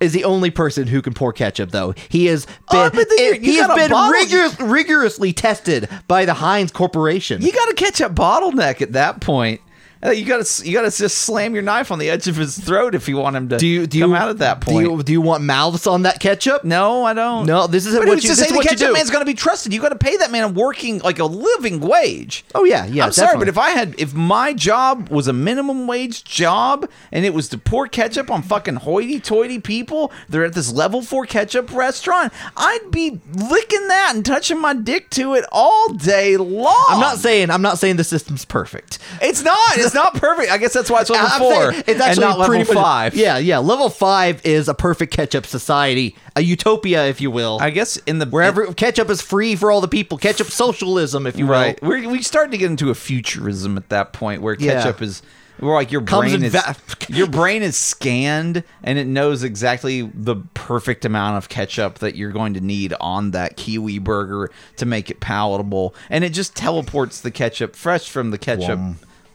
is 0.00 0.12
the 0.12 0.24
only 0.24 0.50
person 0.50 0.86
who 0.86 1.02
can 1.02 1.12
pour 1.12 1.32
ketchup, 1.32 1.70
though. 1.70 1.94
He 2.08 2.26
has 2.26 2.46
oh, 2.68 2.72
been 2.72 2.86
Oh, 2.86 2.90
but 2.90 3.08
then 3.16 3.34
eh, 3.34 3.38
he 3.38 3.56
has 3.56 3.68
been 3.68 3.92
rigorous, 3.92 4.58
rigorously 4.60 5.32
tested 5.32 5.88
by 6.08 6.24
the 6.24 6.34
Heinz 6.34 6.72
Corporation. 6.72 7.42
You 7.42 7.52
got 7.52 7.70
a 7.70 7.74
ketchup 7.74 8.12
bottleneck 8.14 8.80
at 8.80 8.92
that 8.92 9.20
point. 9.20 9.60
You 10.02 10.24
gotta 10.24 10.66
you 10.66 10.72
gotta 10.72 10.90
just 10.90 11.18
slam 11.18 11.52
your 11.52 11.62
knife 11.62 11.90
on 11.92 11.98
the 11.98 12.08
edge 12.08 12.26
of 12.26 12.34
his 12.36 12.58
throat 12.58 12.94
if 12.94 13.06
you 13.06 13.18
want 13.18 13.36
him 13.36 13.50
to 13.50 13.58
do 13.58 13.66
you 13.66 13.86
do 13.86 14.00
come 14.00 14.10
you, 14.12 14.16
out 14.16 14.30
at 14.30 14.38
that 14.38 14.60
Do 14.60 14.72
point. 14.72 14.86
you, 14.90 15.02
do 15.02 15.12
you 15.12 15.20
want 15.20 15.44
mouths 15.44 15.86
on 15.86 16.02
that 16.02 16.20
ketchup? 16.20 16.64
no, 16.64 17.04
I 17.04 17.12
don't. 17.12 17.44
No, 17.44 17.66
this 17.66 17.84
is 17.84 17.94
But 17.98 18.06
what 18.08 18.14
you- 18.14 18.20
to 18.22 18.28
this 18.28 18.38
say 18.38 18.44
is 18.46 18.50
the 18.50 18.56
what 18.56 18.64
you 18.64 18.70
ketchup 18.70 18.86
do. 18.88 18.92
man's 18.94 19.10
going 19.10 19.20
to 19.20 19.26
be 19.30 19.34
trusted? 19.34 19.74
You 19.74 19.80
got 19.82 19.90
to 19.90 19.96
pay 19.98 20.16
that 20.16 20.30
man 20.30 20.44
a 20.44 20.48
working 20.48 21.00
like 21.00 21.18
a 21.18 21.26
living 21.26 21.80
wage. 21.80 22.46
Oh 22.54 22.64
yeah, 22.64 22.86
yeah. 22.86 23.04
I'm 23.04 23.12
sorry, 23.12 23.36
but 23.36 23.48
if 23.48 23.58
I 23.58 23.70
had, 23.70 23.94
if 23.98 24.14
my 24.14 24.54
job 24.54 25.10
was 25.10 25.28
a 25.28 25.34
minimum 25.34 25.86
wage 25.86 26.24
job 26.24 26.88
and 27.12 27.26
it 27.26 27.34
was 27.34 27.50
to 27.50 27.58
pour 27.58 27.86
ketchup 27.86 28.30
on 28.30 28.40
fucking 28.42 28.76
hoity-toity 28.76 29.58
people, 29.60 30.12
they're 30.30 30.46
at 30.46 30.54
this 30.54 30.72
level 30.72 31.02
four 31.02 31.26
ketchup 31.26 31.74
restaurant, 31.74 32.32
I'd 32.56 32.90
be 32.90 33.20
licking 33.34 33.88
that 33.88 34.12
and 34.14 34.24
touching 34.24 34.58
my 34.58 34.72
dick 34.72 35.10
to 35.10 35.34
it 35.34 35.44
all 35.52 35.88
day 35.92 36.38
long. 36.38 36.84
I'm 36.88 37.00
not 37.00 37.18
saying 37.18 37.50
I'm 37.50 37.60
not 37.62 37.78
saying 37.78 37.96
the 37.96 38.04
system's 38.04 38.46
perfect. 38.46 38.98
it's 39.20 39.42
not. 39.42 39.58
It's 39.89 39.89
not 39.94 40.14
perfect. 40.14 40.50
I 40.50 40.58
guess 40.58 40.72
that's 40.72 40.90
why 40.90 41.00
it's 41.02 41.10
level 41.10 41.28
I'm 41.30 41.38
four. 41.40 41.72
saying 41.72 41.84
it's 41.86 42.00
actually 42.00 42.26
not 42.26 42.46
pretty 42.46 42.64
level 42.64 42.74
much- 42.74 42.82
five. 42.84 43.14
Yeah, 43.16 43.38
yeah. 43.38 43.58
Level 43.58 43.88
five 43.90 44.44
is 44.44 44.68
a 44.68 44.74
perfect 44.74 45.12
ketchup 45.12 45.46
society, 45.46 46.16
a 46.36 46.42
utopia, 46.42 47.06
if 47.06 47.20
you 47.20 47.30
will. 47.30 47.58
I 47.60 47.70
guess 47.70 47.96
in 47.98 48.18
the 48.18 48.26
Wherever 48.26 48.72
ketchup 48.74 49.10
is 49.10 49.20
free 49.20 49.56
for 49.56 49.70
all 49.70 49.80
the 49.80 49.88
people, 49.88 50.18
ketchup 50.18 50.48
socialism, 50.48 51.26
if 51.26 51.38
you 51.38 51.46
will. 51.46 51.52
right, 51.52 51.82
we're, 51.82 52.08
we 52.08 52.22
starting 52.22 52.52
to 52.52 52.58
get 52.58 52.70
into 52.70 52.90
a 52.90 52.94
futurism 52.94 53.76
at 53.76 53.88
that 53.90 54.12
point 54.12 54.42
where 54.42 54.56
Yeah. 54.58 54.82
ketchup 54.82 55.02
is. 55.02 55.22
Where 55.58 55.74
like 55.74 55.92
your 55.92 56.00
Comes 56.00 56.30
brain 56.32 56.42
is 56.44 56.52
va- 56.52 56.74
your 57.10 57.26
brain 57.26 57.62
is 57.62 57.76
scanned 57.76 58.64
and 58.82 58.98
it 58.98 59.06
knows 59.06 59.42
exactly 59.42 60.10
the 60.14 60.36
perfect 60.54 61.04
amount 61.04 61.36
of 61.36 61.50
ketchup 61.50 61.98
that 61.98 62.16
you're 62.16 62.32
going 62.32 62.54
to 62.54 62.62
need 62.62 62.94
on 62.98 63.32
that 63.32 63.58
kiwi 63.58 63.98
burger 63.98 64.50
to 64.78 64.86
make 64.86 65.10
it 65.10 65.20
palatable 65.20 65.94
and 66.08 66.24
it 66.24 66.30
just 66.30 66.56
teleports 66.56 67.20
the 67.20 67.30
ketchup 67.30 67.76
fresh 67.76 68.08
from 68.08 68.30
the 68.30 68.38
ketchup 68.38 68.78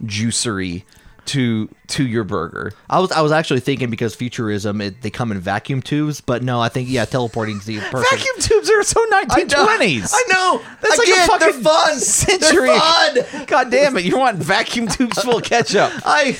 juicery 0.03 0.83
to 1.25 1.69
to 1.87 2.05
your 2.05 2.23
burger. 2.23 2.71
I 2.89 2.99
was 2.99 3.11
I 3.11 3.21
was 3.21 3.31
actually 3.31 3.59
thinking 3.59 3.89
because 3.89 4.15
futurism 4.15 4.81
it, 4.81 5.01
they 5.01 5.09
come 5.09 5.31
in 5.31 5.39
vacuum 5.39 5.81
tubes, 5.81 6.21
but 6.21 6.43
no, 6.43 6.59
I 6.59 6.69
think 6.69 6.89
yeah, 6.89 7.05
teleporting 7.05 7.57
is 7.57 7.65
the 7.65 7.79
perfect. 7.79 8.11
Vacuum 8.11 8.35
tubes 8.39 8.69
are 8.69 8.83
so 8.83 9.05
1920s. 9.07 10.11
I 10.13 10.23
know. 10.31 10.61
That's 10.81 10.99
Again, 10.99 11.27
like 11.27 11.41
a 11.41 11.45
fucking 11.45 11.61
fun. 11.63 11.99
century. 11.99 12.67
Fun. 12.67 13.45
God 13.47 13.71
damn 13.71 13.97
it! 13.97 14.05
You 14.05 14.17
want 14.17 14.37
vacuum 14.37 14.87
tubes 14.87 15.19
full 15.21 15.37
of 15.37 15.43
ketchup? 15.43 15.91
I 16.05 16.37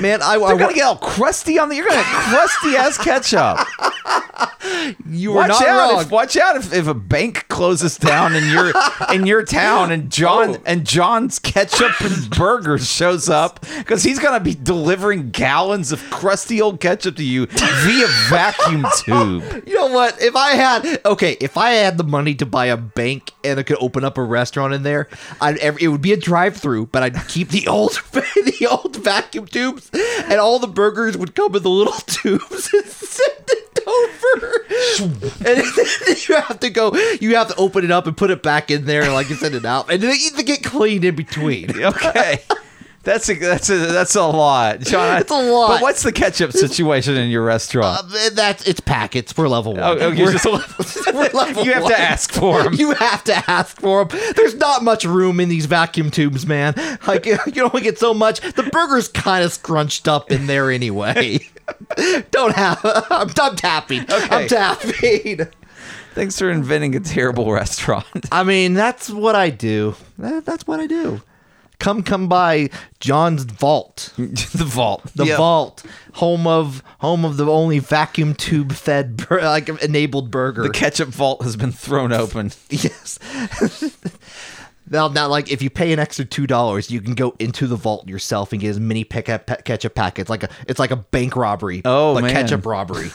man, 0.00 0.22
I, 0.22 0.34
I 0.34 0.38
They're 0.38 0.58
gonna 0.58 0.74
get 0.74 0.84
all 0.84 0.96
crusty 0.96 1.58
on 1.58 1.68
the. 1.68 1.76
You're 1.76 1.88
gonna 1.88 2.02
crusty 2.02 2.76
ass 2.76 2.98
ketchup. 2.98 3.66
you 5.06 5.30
were 5.30 5.36
Watch 5.36 5.48
not 5.48 5.66
out! 5.66 5.92
wrong. 5.92 6.02
If, 6.02 6.10
watch 6.10 6.36
out 6.36 6.56
if, 6.56 6.72
if 6.72 6.86
a 6.86 6.94
bank 6.94 7.46
closes 7.48 7.96
down 7.98 8.34
in 8.34 8.48
your 8.50 8.72
in 9.12 9.26
your 9.26 9.42
town 9.44 9.90
and 9.92 10.10
John 10.10 10.56
Oh. 10.56 10.62
and 10.64 10.86
John's 10.86 11.38
ketchup 11.38 12.00
and 12.00 12.30
burgers 12.36 12.90
shows 12.90 13.28
up 13.28 13.60
because 13.78 14.02
he's 14.02 14.18
gonna 14.18 14.40
be 14.40 14.54
delivering 14.54 15.30
gallons 15.30 15.92
of 15.92 16.00
crusty 16.10 16.60
old 16.62 16.80
ketchup 16.80 17.16
to 17.16 17.24
you 17.24 17.46
via 17.46 18.06
vacuum 18.28 18.86
tube. 18.98 19.64
You 19.66 19.74
know 19.74 19.88
what? 19.88 20.20
If 20.22 20.34
I 20.36 20.50
had 20.54 21.00
okay, 21.04 21.36
if 21.40 21.56
I 21.56 21.70
had 21.72 21.98
the 21.98 22.04
money 22.04 22.34
to 22.36 22.46
buy 22.46 22.66
a 22.66 22.76
bank 22.76 23.32
and 23.44 23.58
I 23.60 23.62
could 23.62 23.78
open 23.80 24.04
up 24.04 24.16
a 24.18 24.22
restaurant 24.22 24.72
in 24.74 24.82
there, 24.82 25.08
I'd 25.40 25.58
it 25.80 25.88
would 25.88 26.00
be 26.02 26.12
a 26.12 26.16
drive-through, 26.16 26.86
but 26.86 27.02
I'd 27.02 27.28
keep 27.28 27.48
the 27.50 27.66
old 27.68 27.92
the 28.12 28.66
old 28.70 28.96
vacuum 28.96 29.46
tubes, 29.46 29.90
and 30.24 30.40
all 30.40 30.58
the 30.58 30.66
burgers 30.68 31.16
would 31.16 31.34
come 31.34 31.54
in 31.54 31.62
the 31.62 31.68
little 31.70 31.92
tubes 31.92 32.72
and 32.72 32.84
send 32.86 33.44
it 33.48 33.69
over. 33.90 34.64
and 35.46 35.58
you 36.28 36.34
have 36.36 36.60
to 36.60 36.70
go, 36.70 36.94
you 37.20 37.36
have 37.36 37.48
to 37.48 37.56
open 37.56 37.84
it 37.84 37.90
up 37.90 38.06
and 38.06 38.16
put 38.16 38.30
it 38.30 38.42
back 38.42 38.70
in 38.70 38.84
there, 38.84 39.10
like 39.12 39.28
you 39.28 39.36
send 39.36 39.54
it 39.54 39.64
out, 39.64 39.90
and 39.92 40.02
then 40.02 40.16
they 40.36 40.42
get 40.42 40.62
cleaned 40.62 41.04
in 41.04 41.14
between. 41.14 41.70
Okay. 41.90 42.42
That's 43.02 43.30
a 43.30 43.34
that's 43.34 43.70
a 43.70 43.76
that's 43.78 44.14
a 44.14 44.22
lot, 44.26 44.80
John. 44.80 45.22
It's 45.22 45.30
a 45.30 45.34
lot. 45.34 45.68
But 45.68 45.82
what's 45.82 46.02
the 46.02 46.12
ketchup 46.12 46.52
situation 46.52 47.16
in 47.16 47.30
your 47.30 47.42
restaurant? 47.42 48.12
Uh, 48.12 48.28
that's 48.34 48.66
it's 48.68 48.80
packets. 48.80 49.34
We're 49.34 49.48
level 49.48 49.72
one. 49.72 49.82
Oh, 49.82 49.92
okay, 49.92 50.22
We're- 50.22 50.32
just 50.32 50.44
level- 51.06 51.30
level 51.38 51.64
You 51.64 51.72
have 51.72 51.82
one. 51.84 51.92
to 51.92 51.98
ask 51.98 52.30
for 52.30 52.62
them. 52.62 52.74
You 52.74 52.92
have 52.92 53.24
to 53.24 53.50
ask 53.50 53.80
for 53.80 54.04
them. 54.04 54.20
There's 54.36 54.54
not 54.56 54.84
much 54.84 55.06
room 55.06 55.40
in 55.40 55.48
these 55.48 55.64
vacuum 55.64 56.10
tubes, 56.10 56.46
man. 56.46 56.74
Like 57.06 57.24
you 57.24 57.38
only 57.64 57.80
get 57.80 57.98
so 57.98 58.12
much. 58.12 58.40
The 58.40 58.64
burger's 58.64 59.08
kind 59.08 59.44
of 59.46 59.52
scrunched 59.54 60.06
up 60.06 60.30
in 60.30 60.46
there 60.46 60.70
anyway. 60.70 61.38
Don't 62.30 62.54
have. 62.54 62.80
I'm, 62.84 63.30
I'm 63.40 63.56
tapping. 63.56 64.02
Okay. 64.02 64.28
I'm 64.30 64.46
tapping. 64.48 65.46
Thanks 66.14 66.38
for 66.38 66.50
inventing 66.50 66.94
a 66.96 67.00
terrible 67.00 67.50
restaurant. 67.50 68.04
I 68.30 68.42
mean, 68.44 68.74
that's 68.74 69.08
what 69.08 69.36
I 69.36 69.48
do. 69.48 69.94
That- 70.18 70.44
that's 70.44 70.66
what 70.66 70.80
I 70.80 70.86
do. 70.86 71.22
Come, 71.80 72.02
come 72.04 72.28
by 72.28 72.70
John's 73.00 73.42
Vault. 73.44 74.12
the 74.16 74.64
vault. 74.64 75.02
The 75.16 75.24
Yeah. 75.26 75.36
Vault, 75.38 75.82
home 76.14 76.46
of 76.46 76.84
home 77.00 77.24
of 77.24 77.36
the 77.36 77.46
only 77.46 77.80
vacuum 77.80 78.34
tube 78.34 78.72
fed 78.72 79.16
bur- 79.16 79.40
like 79.42 79.68
enabled 79.82 80.30
burger. 80.30 80.62
The 80.62 80.70
ketchup 80.70 81.08
vault 81.08 81.42
has 81.42 81.56
been 81.56 81.72
thrown 81.72 82.12
open. 82.12 82.52
Yes. 82.70 83.18
Now, 84.92 85.06
now, 85.06 85.28
like 85.28 85.52
if 85.52 85.62
you 85.62 85.70
pay 85.70 85.92
an 85.92 86.00
extra 86.00 86.24
two 86.24 86.46
dollars, 86.48 86.90
you 86.90 87.00
can 87.00 87.14
go 87.14 87.34
into 87.38 87.66
the 87.68 87.76
vault 87.76 88.08
yourself 88.08 88.52
and 88.52 88.60
get 88.60 88.70
as 88.70 88.80
many 88.80 89.04
pick 89.04 89.28
up 89.28 89.46
pe- 89.46 89.62
ketchup 89.62 89.94
packets. 89.94 90.28
Like 90.28 90.42
a, 90.42 90.48
it's 90.66 90.80
like 90.80 90.90
a 90.90 90.96
bank 90.96 91.36
robbery. 91.36 91.80
Oh, 91.84 92.12
like 92.12 92.24
man. 92.24 92.32
ketchup 92.34 92.66
robbery. 92.66 93.10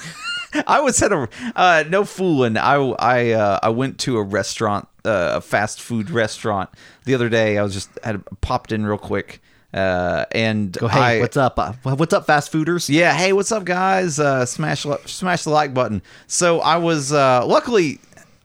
I 0.68 0.80
was 0.82 1.02
at 1.02 1.12
a 1.12 1.28
uh, 1.56 1.84
no 1.90 2.06
fooling. 2.06 2.58
I 2.58 2.76
I 2.76 3.32
uh, 3.32 3.60
I 3.62 3.70
went 3.70 4.00
to 4.02 4.18
a 4.18 4.24
restaurant, 4.24 4.88
uh, 5.04 5.34
a 5.36 5.42
fast 5.42 5.82
food 5.82 6.10
restaurant 6.10 6.70
the 7.06 7.14
other 7.16 7.30
day. 7.30 7.58
I 7.58 7.64
was 7.64 7.74
just 7.74 7.90
had 8.04 8.24
popped 8.42 8.72
in 8.72 8.86
real 8.86 8.98
quick, 8.98 9.42
uh, 9.74 10.26
and 10.32 10.72
Go, 10.72 10.88
hey, 10.88 11.18
I, 11.18 11.20
what's 11.20 11.38
up? 11.38 11.60
Uh, 11.60 11.74
what's 11.84 12.14
up, 12.14 12.26
fast 12.26 12.52
fooders? 12.52 12.90
Yeah, 12.90 13.14
hey, 13.14 13.34
what's 13.34 13.52
up, 13.52 13.66
guys? 13.66 14.20
Uh, 14.20 14.46
smash 14.46 14.86
smash 15.06 15.44
the 15.44 15.50
like 15.50 15.74
button. 15.74 16.02
So 16.28 16.62
I 16.62 16.78
was 16.78 17.12
uh, 17.12 17.46
luckily, 17.46 18.00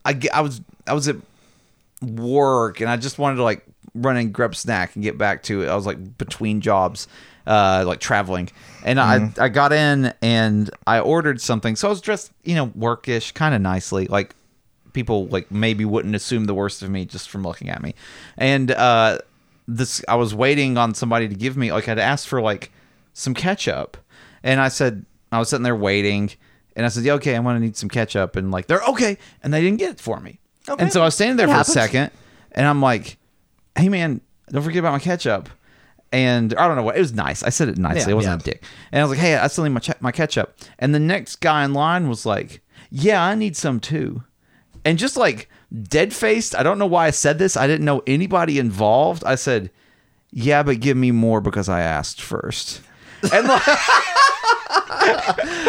I 0.04 0.20
I 0.32 0.40
was 0.40 0.60
I 0.86 0.94
was 0.94 1.08
at 1.08 1.16
work 2.02 2.80
and 2.80 2.90
I 2.90 2.96
just 2.96 3.18
wanted 3.18 3.36
to 3.36 3.42
like 3.42 3.64
run 3.94 4.16
and 4.16 4.32
grab 4.32 4.52
a 4.52 4.54
snack 4.54 4.94
and 4.94 5.04
get 5.04 5.18
back 5.18 5.42
to 5.44 5.62
it. 5.62 5.68
I 5.68 5.74
was 5.74 5.86
like 5.86 6.18
between 6.18 6.60
jobs, 6.60 7.08
uh, 7.50 7.84
like 7.86 7.98
traveling, 8.00 8.48
and 8.84 9.00
I 9.00 9.30
I 9.38 9.48
got 9.48 9.72
in 9.72 10.14
and 10.22 10.70
I 10.86 11.00
ordered 11.00 11.40
something. 11.40 11.74
So 11.76 11.88
I 11.88 11.90
was 11.90 12.00
dressed, 12.00 12.30
you 12.44 12.54
know, 12.54 12.68
workish, 12.68 13.34
kind 13.34 13.54
of 13.54 13.60
nicely, 13.60 14.06
like 14.06 14.34
people 14.92 15.26
like 15.28 15.50
maybe 15.50 15.84
wouldn't 15.84 16.14
assume 16.14 16.44
the 16.46 16.54
worst 16.54 16.82
of 16.82 16.90
me 16.90 17.04
just 17.04 17.28
from 17.28 17.42
looking 17.42 17.68
at 17.68 17.82
me, 17.82 17.94
and 18.38 18.70
uh, 18.70 19.18
this 19.68 20.02
I 20.08 20.14
was 20.16 20.34
waiting 20.34 20.78
on 20.78 20.94
somebody 20.94 21.28
to 21.28 21.34
give 21.34 21.56
me 21.56 21.72
like 21.72 21.88
I'd 21.88 21.98
asked 21.98 22.28
for 22.28 22.40
like 22.40 22.70
some 23.12 23.34
ketchup, 23.34 23.96
and 24.42 24.60
I 24.60 24.68
said 24.68 25.04
I 25.32 25.38
was 25.38 25.48
sitting 25.48 25.64
there 25.64 25.76
waiting, 25.76 26.30
and 26.76 26.86
I 26.86 26.88
said, 26.88 27.04
yeah, 27.04 27.14
okay, 27.14 27.34
I'm 27.34 27.44
gonna 27.44 27.60
need 27.60 27.76
some 27.76 27.88
ketchup, 27.88 28.36
and 28.36 28.50
like 28.50 28.66
they're 28.68 28.82
okay, 28.90 29.18
and 29.42 29.52
they 29.52 29.60
didn't 29.60 29.78
get 29.78 29.90
it 29.92 30.00
for 30.00 30.20
me, 30.20 30.38
Okay. 30.68 30.82
and 30.82 30.92
so 30.92 31.02
I 31.02 31.04
was 31.06 31.14
standing 31.14 31.36
there 31.36 31.46
It 31.46 31.50
for 31.50 31.54
happens. 31.56 31.76
a 31.76 31.80
second, 31.80 32.10
and 32.52 32.66
I'm 32.66 32.80
like, 32.80 33.16
hey 33.76 33.88
man, 33.88 34.20
don't 34.50 34.62
forget 34.62 34.78
about 34.80 34.92
my 34.92 34.98
ketchup. 35.00 35.48
And 36.12 36.54
I 36.54 36.66
don't 36.66 36.76
know 36.76 36.82
what 36.82 36.96
it 36.96 37.00
was 37.00 37.12
nice. 37.12 37.42
I 37.42 37.50
said 37.50 37.68
it 37.68 37.78
nicely. 37.78 38.10
Yeah, 38.10 38.14
I 38.14 38.14
wasn't 38.14 38.44
yeah. 38.44 38.50
a 38.50 38.54
dick. 38.54 38.64
And 38.90 39.00
I 39.00 39.04
was 39.04 39.10
like, 39.10 39.20
"Hey, 39.20 39.36
I 39.36 39.46
still 39.46 39.64
need 39.64 39.70
my 39.70 39.80
ch- 39.80 40.00
my 40.00 40.10
ketchup." 40.10 40.58
And 40.78 40.94
the 40.94 40.98
next 40.98 41.36
guy 41.36 41.64
in 41.64 41.72
line 41.72 42.08
was 42.08 42.26
like, 42.26 42.62
"Yeah, 42.90 43.22
I 43.22 43.36
need 43.36 43.56
some 43.56 43.78
too." 43.78 44.24
And 44.84 44.98
just 44.98 45.16
like 45.16 45.48
dead 45.84 46.12
faced, 46.12 46.56
I 46.56 46.62
don't 46.64 46.78
know 46.78 46.86
why 46.86 47.06
I 47.06 47.10
said 47.10 47.38
this. 47.38 47.56
I 47.56 47.66
didn't 47.68 47.84
know 47.84 48.02
anybody 48.06 48.58
involved. 48.58 49.22
I 49.24 49.36
said, 49.36 49.70
"Yeah, 50.32 50.64
but 50.64 50.80
give 50.80 50.96
me 50.96 51.12
more 51.12 51.40
because 51.40 51.68
I 51.68 51.80
asked 51.82 52.20
first. 52.20 52.80
And 53.32 53.46
like, 53.46 53.62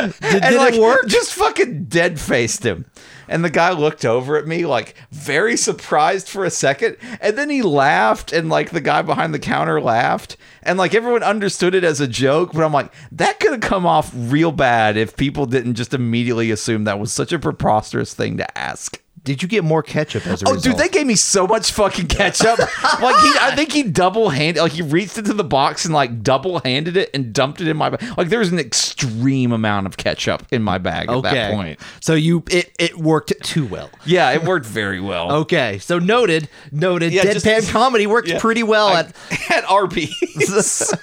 Did, 0.01 0.13
and 0.21 0.41
did 0.41 0.57
like, 0.57 0.73
it 0.73 0.81
work? 0.81 1.07
Just 1.07 1.33
fucking 1.33 1.85
dead 1.85 2.19
faced 2.19 2.65
him. 2.65 2.85
And 3.27 3.43
the 3.43 3.49
guy 3.49 3.71
looked 3.71 4.05
over 4.05 4.37
at 4.37 4.47
me 4.47 4.65
like 4.65 4.95
very 5.11 5.57
surprised 5.57 6.27
for 6.27 6.45
a 6.45 6.49
second, 6.49 6.97
and 7.19 7.37
then 7.37 7.49
he 7.49 7.61
laughed, 7.61 8.33
and 8.33 8.49
like 8.49 8.71
the 8.71 8.81
guy 8.81 9.01
behind 9.01 9.33
the 9.33 9.39
counter 9.39 9.81
laughed, 9.81 10.37
and 10.63 10.77
like 10.77 10.93
everyone 10.93 11.23
understood 11.23 11.75
it 11.75 11.83
as 11.83 11.99
a 11.99 12.07
joke. 12.07 12.53
But 12.53 12.63
I'm 12.63 12.73
like, 12.73 12.93
that 13.11 13.39
could 13.39 13.51
have 13.51 13.61
come 13.61 13.85
off 13.85 14.11
real 14.15 14.51
bad 14.51 14.97
if 14.97 15.15
people 15.15 15.45
didn't 15.45 15.75
just 15.75 15.93
immediately 15.93 16.51
assume 16.51 16.83
that 16.83 16.99
was 16.99 17.11
such 17.11 17.31
a 17.31 17.39
preposterous 17.39 18.13
thing 18.13 18.37
to 18.37 18.57
ask. 18.57 19.01
Did 19.23 19.43
you 19.43 19.47
get 19.47 19.63
more 19.63 19.83
ketchup 19.83 20.25
as 20.25 20.41
a 20.41 20.47
oh, 20.47 20.51
result? 20.51 20.51
Oh, 20.51 20.53
result? 20.55 20.77
dude, 20.77 20.83
they 20.83 20.89
gave 20.89 21.05
me 21.05 21.15
so 21.15 21.45
much 21.45 21.71
fucking 21.71 22.07
ketchup. 22.07 22.57
like 22.83 23.15
he, 23.21 23.31
I 23.39 23.53
think 23.55 23.71
he 23.71 23.83
double 23.83 24.29
handed, 24.29 24.61
like 24.61 24.71
he 24.71 24.81
reached 24.81 25.17
into 25.17 25.33
the 25.33 25.43
box 25.43 25.85
and 25.85 25.93
like 25.93 26.23
double 26.23 26.59
handed 26.59 26.97
it 26.97 27.11
and 27.13 27.31
dumped 27.31 27.61
it 27.61 27.67
in 27.67 27.77
my 27.77 27.91
bag. 27.91 28.17
Like 28.17 28.29
there 28.29 28.39
was 28.39 28.51
an 28.51 28.57
extreme 28.57 29.51
amount 29.51 29.85
of 29.85 29.97
ketchup 29.97 30.47
in 30.51 30.63
my 30.63 30.79
bag 30.79 31.09
at 31.09 31.21
that 31.23 31.53
point. 31.53 31.79
So 31.99 32.15
you 32.15 32.43
it 32.49 32.71
it 32.79 32.97
worked 32.97 33.31
too 33.43 33.67
well. 33.67 33.91
Yeah, 34.05 34.31
it 34.31 34.43
worked 34.43 34.65
very 34.65 34.99
well. 34.99 35.31
Okay, 35.41 35.79
so 35.79 35.97
noted, 35.97 36.49
noted. 36.71 37.11
Yeah, 37.11 37.23
Deadpan 37.23 37.61
just- 37.61 37.71
comedy 37.71 38.05
worked 38.05 38.27
Yeah. 38.29 38.39
pretty 38.39 38.63
well 38.63 38.87
I- 38.87 38.99
at. 39.01 39.51
at 39.51 39.69
Arby's. 39.69 40.93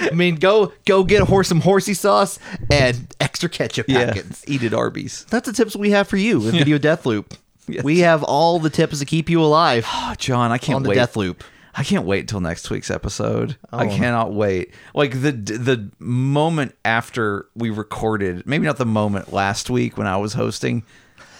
I 0.00 0.10
mean, 0.14 0.36
go 0.36 0.72
go 0.84 1.04
get 1.04 1.22
a 1.22 1.24
horse 1.24 1.48
some 1.48 1.60
horsey 1.60 1.94
sauce 1.94 2.38
and 2.70 3.06
extra 3.20 3.48
ketchup 3.48 3.86
yeah, 3.88 4.06
packets. 4.06 4.44
eat 4.46 4.62
at 4.62 4.72
Arby's. 4.74 5.24
That's 5.30 5.46
the 5.46 5.52
tips 5.52 5.76
we 5.76 5.90
have 5.90 6.08
for 6.08 6.16
you 6.16 6.46
in 6.48 6.52
Video 6.52 6.78
Death 6.78 7.06
Loop. 7.06 7.34
Yes. 7.68 7.82
We 7.84 7.98
have 8.00 8.22
all 8.22 8.58
the 8.60 8.70
tips 8.70 9.00
to 9.00 9.04
keep 9.04 9.28
you 9.28 9.42
alive 9.42 9.84
Oh, 9.92 10.14
John, 10.18 10.52
I 10.52 10.58
can't 10.58 10.76
on 10.76 10.82
the 10.84 10.90
wait. 10.90 10.94
Death 10.94 11.16
Loop. 11.16 11.42
I 11.74 11.82
can't 11.82 12.06
wait 12.06 12.26
till 12.28 12.40
next 12.40 12.70
week's 12.70 12.90
episode. 12.90 13.56
I 13.72 13.86
Oh. 13.86 13.90
cannot 13.90 14.32
wait. 14.32 14.72
Like 14.94 15.20
the 15.20 15.32
the 15.32 15.90
moment 15.98 16.74
after 16.84 17.46
we 17.54 17.70
recorded, 17.70 18.46
maybe 18.46 18.64
not 18.66 18.78
the 18.78 18.86
moment 18.86 19.32
last 19.32 19.68
week 19.68 19.98
when 19.98 20.06
I 20.06 20.16
was 20.16 20.34
hosting. 20.34 20.84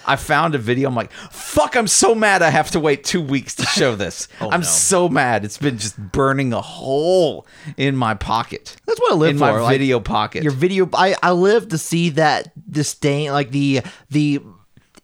I 0.07 0.15
found 0.15 0.55
a 0.55 0.57
video. 0.57 0.87
I'm 0.89 0.95
like, 0.95 1.11
fuck! 1.11 1.75
I'm 1.75 1.87
so 1.87 2.15
mad. 2.15 2.41
I 2.41 2.49
have 2.49 2.71
to 2.71 2.79
wait 2.79 3.03
two 3.03 3.21
weeks 3.21 3.55
to 3.55 3.65
show 3.65 3.95
this. 3.95 4.27
Oh, 4.39 4.47
I'm 4.47 4.53
Oh, 4.53 4.57
no. 4.57 4.63
so 4.63 5.09
mad. 5.09 5.43
It's 5.45 5.57
been 5.57 5.77
just 5.77 5.97
burning 6.11 6.53
a 6.53 6.61
hole 6.61 7.45
in 7.75 7.95
my 7.95 8.13
pocket. 8.13 8.75
That's 8.85 8.99
what 9.01 9.13
I 9.13 9.15
live 9.15 9.31
in 9.31 9.37
for. 9.37 9.45
my 9.51 9.59
like, 9.59 9.71
video 9.73 9.99
pocket. 9.99 10.43
Your 10.43 10.51
video. 10.53 10.89
I 10.93 11.15
I 11.21 11.31
live 11.31 11.69
to 11.69 11.77
see 11.77 12.09
that 12.11 12.51
disdain, 12.71 13.31
like 13.31 13.51
the 13.51 13.81
the 14.09 14.41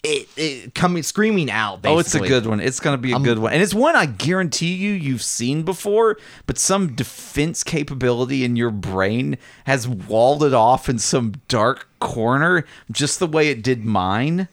it, 0.03 0.27
it 0.35 0.75
coming 0.75 1.01
screaming 1.01 1.49
out. 1.49 1.81
Basically. 1.81 1.95
Oh, 1.95 1.99
it's 1.99 2.15
a 2.15 2.19
good 2.19 2.45
one. 2.45 2.59
It's 2.59 2.79
going 2.81 2.95
to 2.95 3.01
be 3.01 3.13
a 3.13 3.19
good 3.19 3.39
one. 3.39 3.53
And 3.53 3.63
it's 3.63 3.73
one 3.73 3.95
I 3.95 4.05
guarantee 4.05 4.73
you 4.73 4.91
you've 4.91 5.21
seen 5.23 5.63
before, 5.63 6.17
but 6.45 6.57
some 6.57 6.93
defense 6.93 7.63
capability 7.63 8.43
in 8.43 8.55
your 8.57 8.69
brain 8.71 9.37
has 9.65 9.87
walled 9.87 10.43
it 10.43 10.53
off 10.53 10.89
in 10.89 10.99
some 10.99 11.35
dark 11.47 11.87
corner 11.99 12.65
just 12.91 13.19
the 13.19 13.27
way 13.27 13.47
it 13.49 13.63
did 13.63 13.85
mine. 13.85 14.49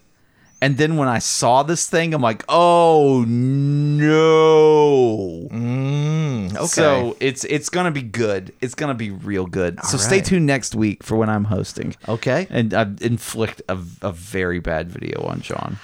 And 0.63 0.77
then 0.77 0.97
when 0.97 1.09
I 1.09 1.21
saw 1.21 1.63
this 1.63 1.89
thing, 1.89 2.13
I'm 2.13 2.21
like, 2.21 2.45
"Oh 2.49 3.25
no." 4.41 5.49
Mm, 5.51 6.55
okay. 6.55 6.67
So, 6.67 7.17
it's 7.21 7.45
it's 7.45 7.69
going 7.71 7.87
to 7.87 7.91
be 7.91 8.03
good. 8.03 8.53
It's 8.61 8.75
going 8.75 8.91
to 8.91 8.95
be 8.95 9.11
real 9.11 9.47
good. 9.47 9.83
so 9.85 9.97
stay 9.97 10.21
tuned 10.21 10.47
next 10.47 10.75
week 10.75 11.03
for 11.03 11.17
when 11.17 11.31
I'm 11.31 11.45
hosting. 11.45 11.97
okay. 12.09 12.47
And 12.51 12.75
I 12.75 12.83
inflict 13.01 13.63
a, 13.69 13.79
a 14.03 14.13
very 14.13 14.61
bad 14.61 14.91
video 14.91 15.23
on 15.23 15.41
John. 15.41 15.79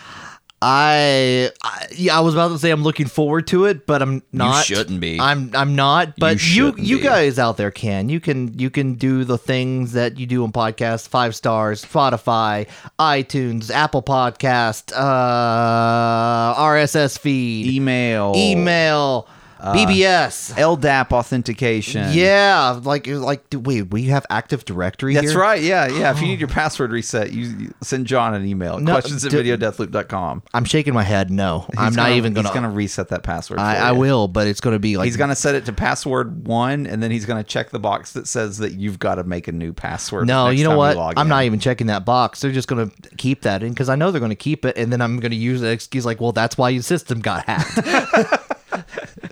I, 0.63 1.51
I 1.63 1.87
yeah, 1.95 2.17
I 2.17 2.21
was 2.21 2.35
about 2.35 2.49
to 2.49 2.59
say 2.59 2.71
I'm 2.71 2.83
looking 2.83 3.07
forward 3.07 3.47
to 3.49 3.67
it, 3.67 3.87
but 3.87 4.01
I'm 4.01 4.23
not. 4.33 4.69
You 4.69 4.77
shouldn't 4.77 5.01
be. 5.01 5.21
I'm 5.21 5.51
I'm 5.55 5.77
not. 5.77 6.15
But 6.17 6.35
you 6.35 6.39
shouldn't 6.39 6.79
you, 6.87 6.99
guys 7.01 7.39
out 7.39 7.59
there 7.59 7.71
can 7.71 8.09
you 8.09 8.21
can 8.21 8.59
you 8.59 8.71
can 8.71 8.95
do 8.95 9.25
the 9.25 9.37
things 9.37 9.93
that 9.93 10.19
you 10.19 10.27
do 10.27 10.45
on 10.45 10.53
podcasts, 10.53 11.07
five 11.07 11.37
stars, 11.37 11.85
Spotify, 11.85 12.69
iTunes, 12.99 13.71
Apple 13.71 14.03
Podcast, 14.03 14.93
uh, 14.97 16.55
RSS 16.55 17.19
feed, 17.19 17.67
Email. 17.67 18.33
email, 18.35 19.29
Uh, 19.59 19.75
BBS. 19.75 20.53
LDAP 20.55 21.13
authentication. 21.13 22.13
Yeah, 22.13 22.81
like 22.83 23.07
like 23.07 23.45
wait, 23.53 23.83
we 23.83 24.05
have 24.05 24.27
Active 24.31 24.65
Directory. 24.65 25.15
That's 25.15 25.31
here? 25.31 25.41
right. 25.41 25.63
Yeah, 25.63 25.87
yeah. 25.89 26.11
If 26.11 26.21
you 26.21 26.27
need 26.27 26.41
your 26.41 26.49
password 26.61 26.91
reset, 26.91 27.33
you, 27.33 27.73
send 27.83 28.07
John 28.07 28.35
an 28.35 28.45
email. 28.47 28.79
No, 28.79 28.93
questions 28.93 29.25
at 29.25 29.31
d- 29.31 29.39
videodeathloop.com. 29.39 30.43
I'm 30.53 30.65
shaking 30.65 30.95
my 30.95 31.03
head. 31.03 31.31
No, 31.31 31.67
I'm 31.77 31.95
not 31.95 32.13
even 32.13 32.35
gonna. 32.35 32.49
He's 32.49 32.55
gonna 32.55 32.71
reset 32.71 33.09
that 33.09 33.23
password. 33.23 33.61
I, 33.61 33.77
I 33.77 33.93
will, 33.93 34.29
but 34.29 34.47
it's 34.47 34.61
gonna 34.61 34.79
be 34.79 34.97
like 34.97 35.07
He's 35.07 35.17
gonna 35.17 35.37
set 35.37 35.55
it 35.55 35.65
to 35.67 35.73
password 35.73 36.47
one, 36.47 36.87
and 36.87 37.03
then 37.03 37.11
he's 37.11 37.25
gonna 37.25 37.45
check 37.45 37.71
the 37.71 37.79
box 37.79 38.13
that 38.13 38.27
says 38.29 38.59
that 38.59 38.73
you've 38.73 38.99
got 38.99 39.17
to 39.17 39.25
make 39.25 39.49
a 39.49 39.53
new 39.53 39.73
password. 39.73 40.27
No, 40.27 40.51
you 40.51 40.65
know 40.65 40.77
what? 40.77 40.97
I'm 40.99 41.27
in. 41.27 41.29
not 41.29 41.45
even 41.45 41.61
checking 41.61 41.87
that 41.89 42.05
box. 42.05 42.41
They're 42.41 42.53
just 42.53 42.69
going 42.69 42.91
to 42.91 43.17
keep 43.17 43.43
that 43.43 43.63
in 43.63 43.71
because 43.71 43.89
I 43.89 43.97
know 43.97 44.11
they're 44.11 44.21
going 44.21 44.31
to 44.31 44.37
keep 44.37 44.65
it, 44.65 44.77
and 44.77 44.93
then 44.93 45.01
I'm 45.01 45.21
going 45.21 45.31
to 45.31 45.37
use 45.37 45.61
the 45.61 45.71
excuse 45.71 46.05
like, 46.05 46.21
"Well, 46.21 46.33
that's 46.33 46.59
why 46.59 46.71
your 46.71 46.83
system 46.83 47.21
got 47.21 47.45
hacked 47.47 48.47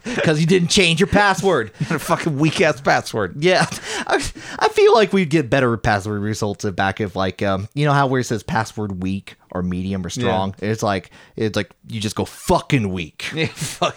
because 0.04 0.40
you 0.40 0.46
didn't 0.46 0.68
change 0.68 1.00
your 1.00 1.06
password." 1.06 1.70
a 1.90 1.98
fucking 1.98 2.38
weak 2.38 2.60
ass 2.60 2.80
password. 2.80 3.42
Yeah, 3.42 3.66
I, 4.06 4.16
I 4.58 4.68
feel 4.68 4.94
like 4.94 5.12
we'd 5.12 5.30
get 5.30 5.50
better 5.50 5.76
password 5.76 6.20
results 6.22 6.64
if 6.64 6.74
back 6.76 7.00
if 7.00 7.16
like 7.16 7.42
um 7.42 7.68
you 7.74 7.84
know 7.84 7.92
how 7.92 8.06
where 8.06 8.20
it 8.20 8.24
says 8.24 8.42
password 8.42 9.02
weak 9.02 9.36
or 9.50 9.62
medium 9.62 10.04
or 10.04 10.10
strong. 10.10 10.54
It's 10.60 10.82
like 10.82 11.10
it's 11.36 11.56
like 11.56 11.70
you 11.88 12.00
just 12.00 12.16
go 12.16 12.24
fucking 12.24 12.90
weak. 12.92 13.24
Yeah, 13.34 13.48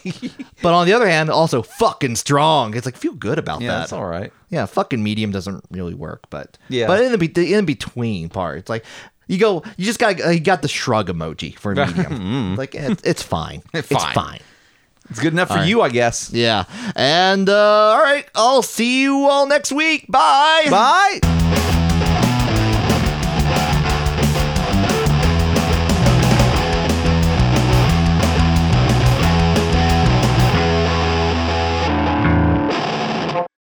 yeah, 0.04 0.30
But 0.62 0.74
on 0.74 0.86
the 0.88 0.94
other 0.94 1.08
hand, 1.08 1.30
also 1.30 1.62
fucking 1.62 2.16
strong. 2.16 2.76
It's 2.76 2.86
like 2.86 2.96
feel 2.98 3.14
good 3.14 3.40
about 3.40 3.60
that. 3.60 3.68
that's 3.68 3.94
all 3.94 4.06
right. 4.06 4.32
Yeah, 4.50 4.66
fucking 4.66 5.02
medium 5.04 5.32
doesn't 5.32 5.64
really 5.72 5.94
work, 5.94 6.30
but 6.30 6.58
Yeah. 6.70 6.88
but 6.88 7.02
in 7.02 7.12
the, 7.12 7.18
be- 7.18 7.28
the 7.28 7.54
in 7.54 7.66
between 7.66 8.30
part, 8.30 8.60
it's 8.60 8.70
like 8.70 8.86
you 9.28 9.38
go, 9.38 9.62
you 9.78 9.86
just 9.86 10.00
got 10.00 10.18
you 10.34 10.40
got 10.40 10.62
the 10.62 10.68
shrug 10.70 11.10
emoji 11.10 11.58
for 11.58 11.76
medium. 11.76 12.56
like 12.56 12.74
it, 12.76 13.02
it's 13.04 13.22
fine, 13.22 13.62
it's 13.74 13.88
Fine. 13.90 14.14
fine. 14.14 14.40
It's 15.10 15.20
good 15.20 15.34
enough 15.34 15.50
for 15.50 15.64
you, 15.64 15.82
I 15.82 15.90
guess. 15.90 16.32
Yeah, 16.34 16.66
and 16.96 17.48
uh, 17.50 17.56
all 17.56 18.02
right, 18.02 18.26
I'll 18.36 18.62
see 18.62 19.02
you 19.04 19.26
all 19.28 19.48
next 19.48 19.72
week. 19.72 20.06
Bye. 20.08 20.68
Bye. 20.70 21.77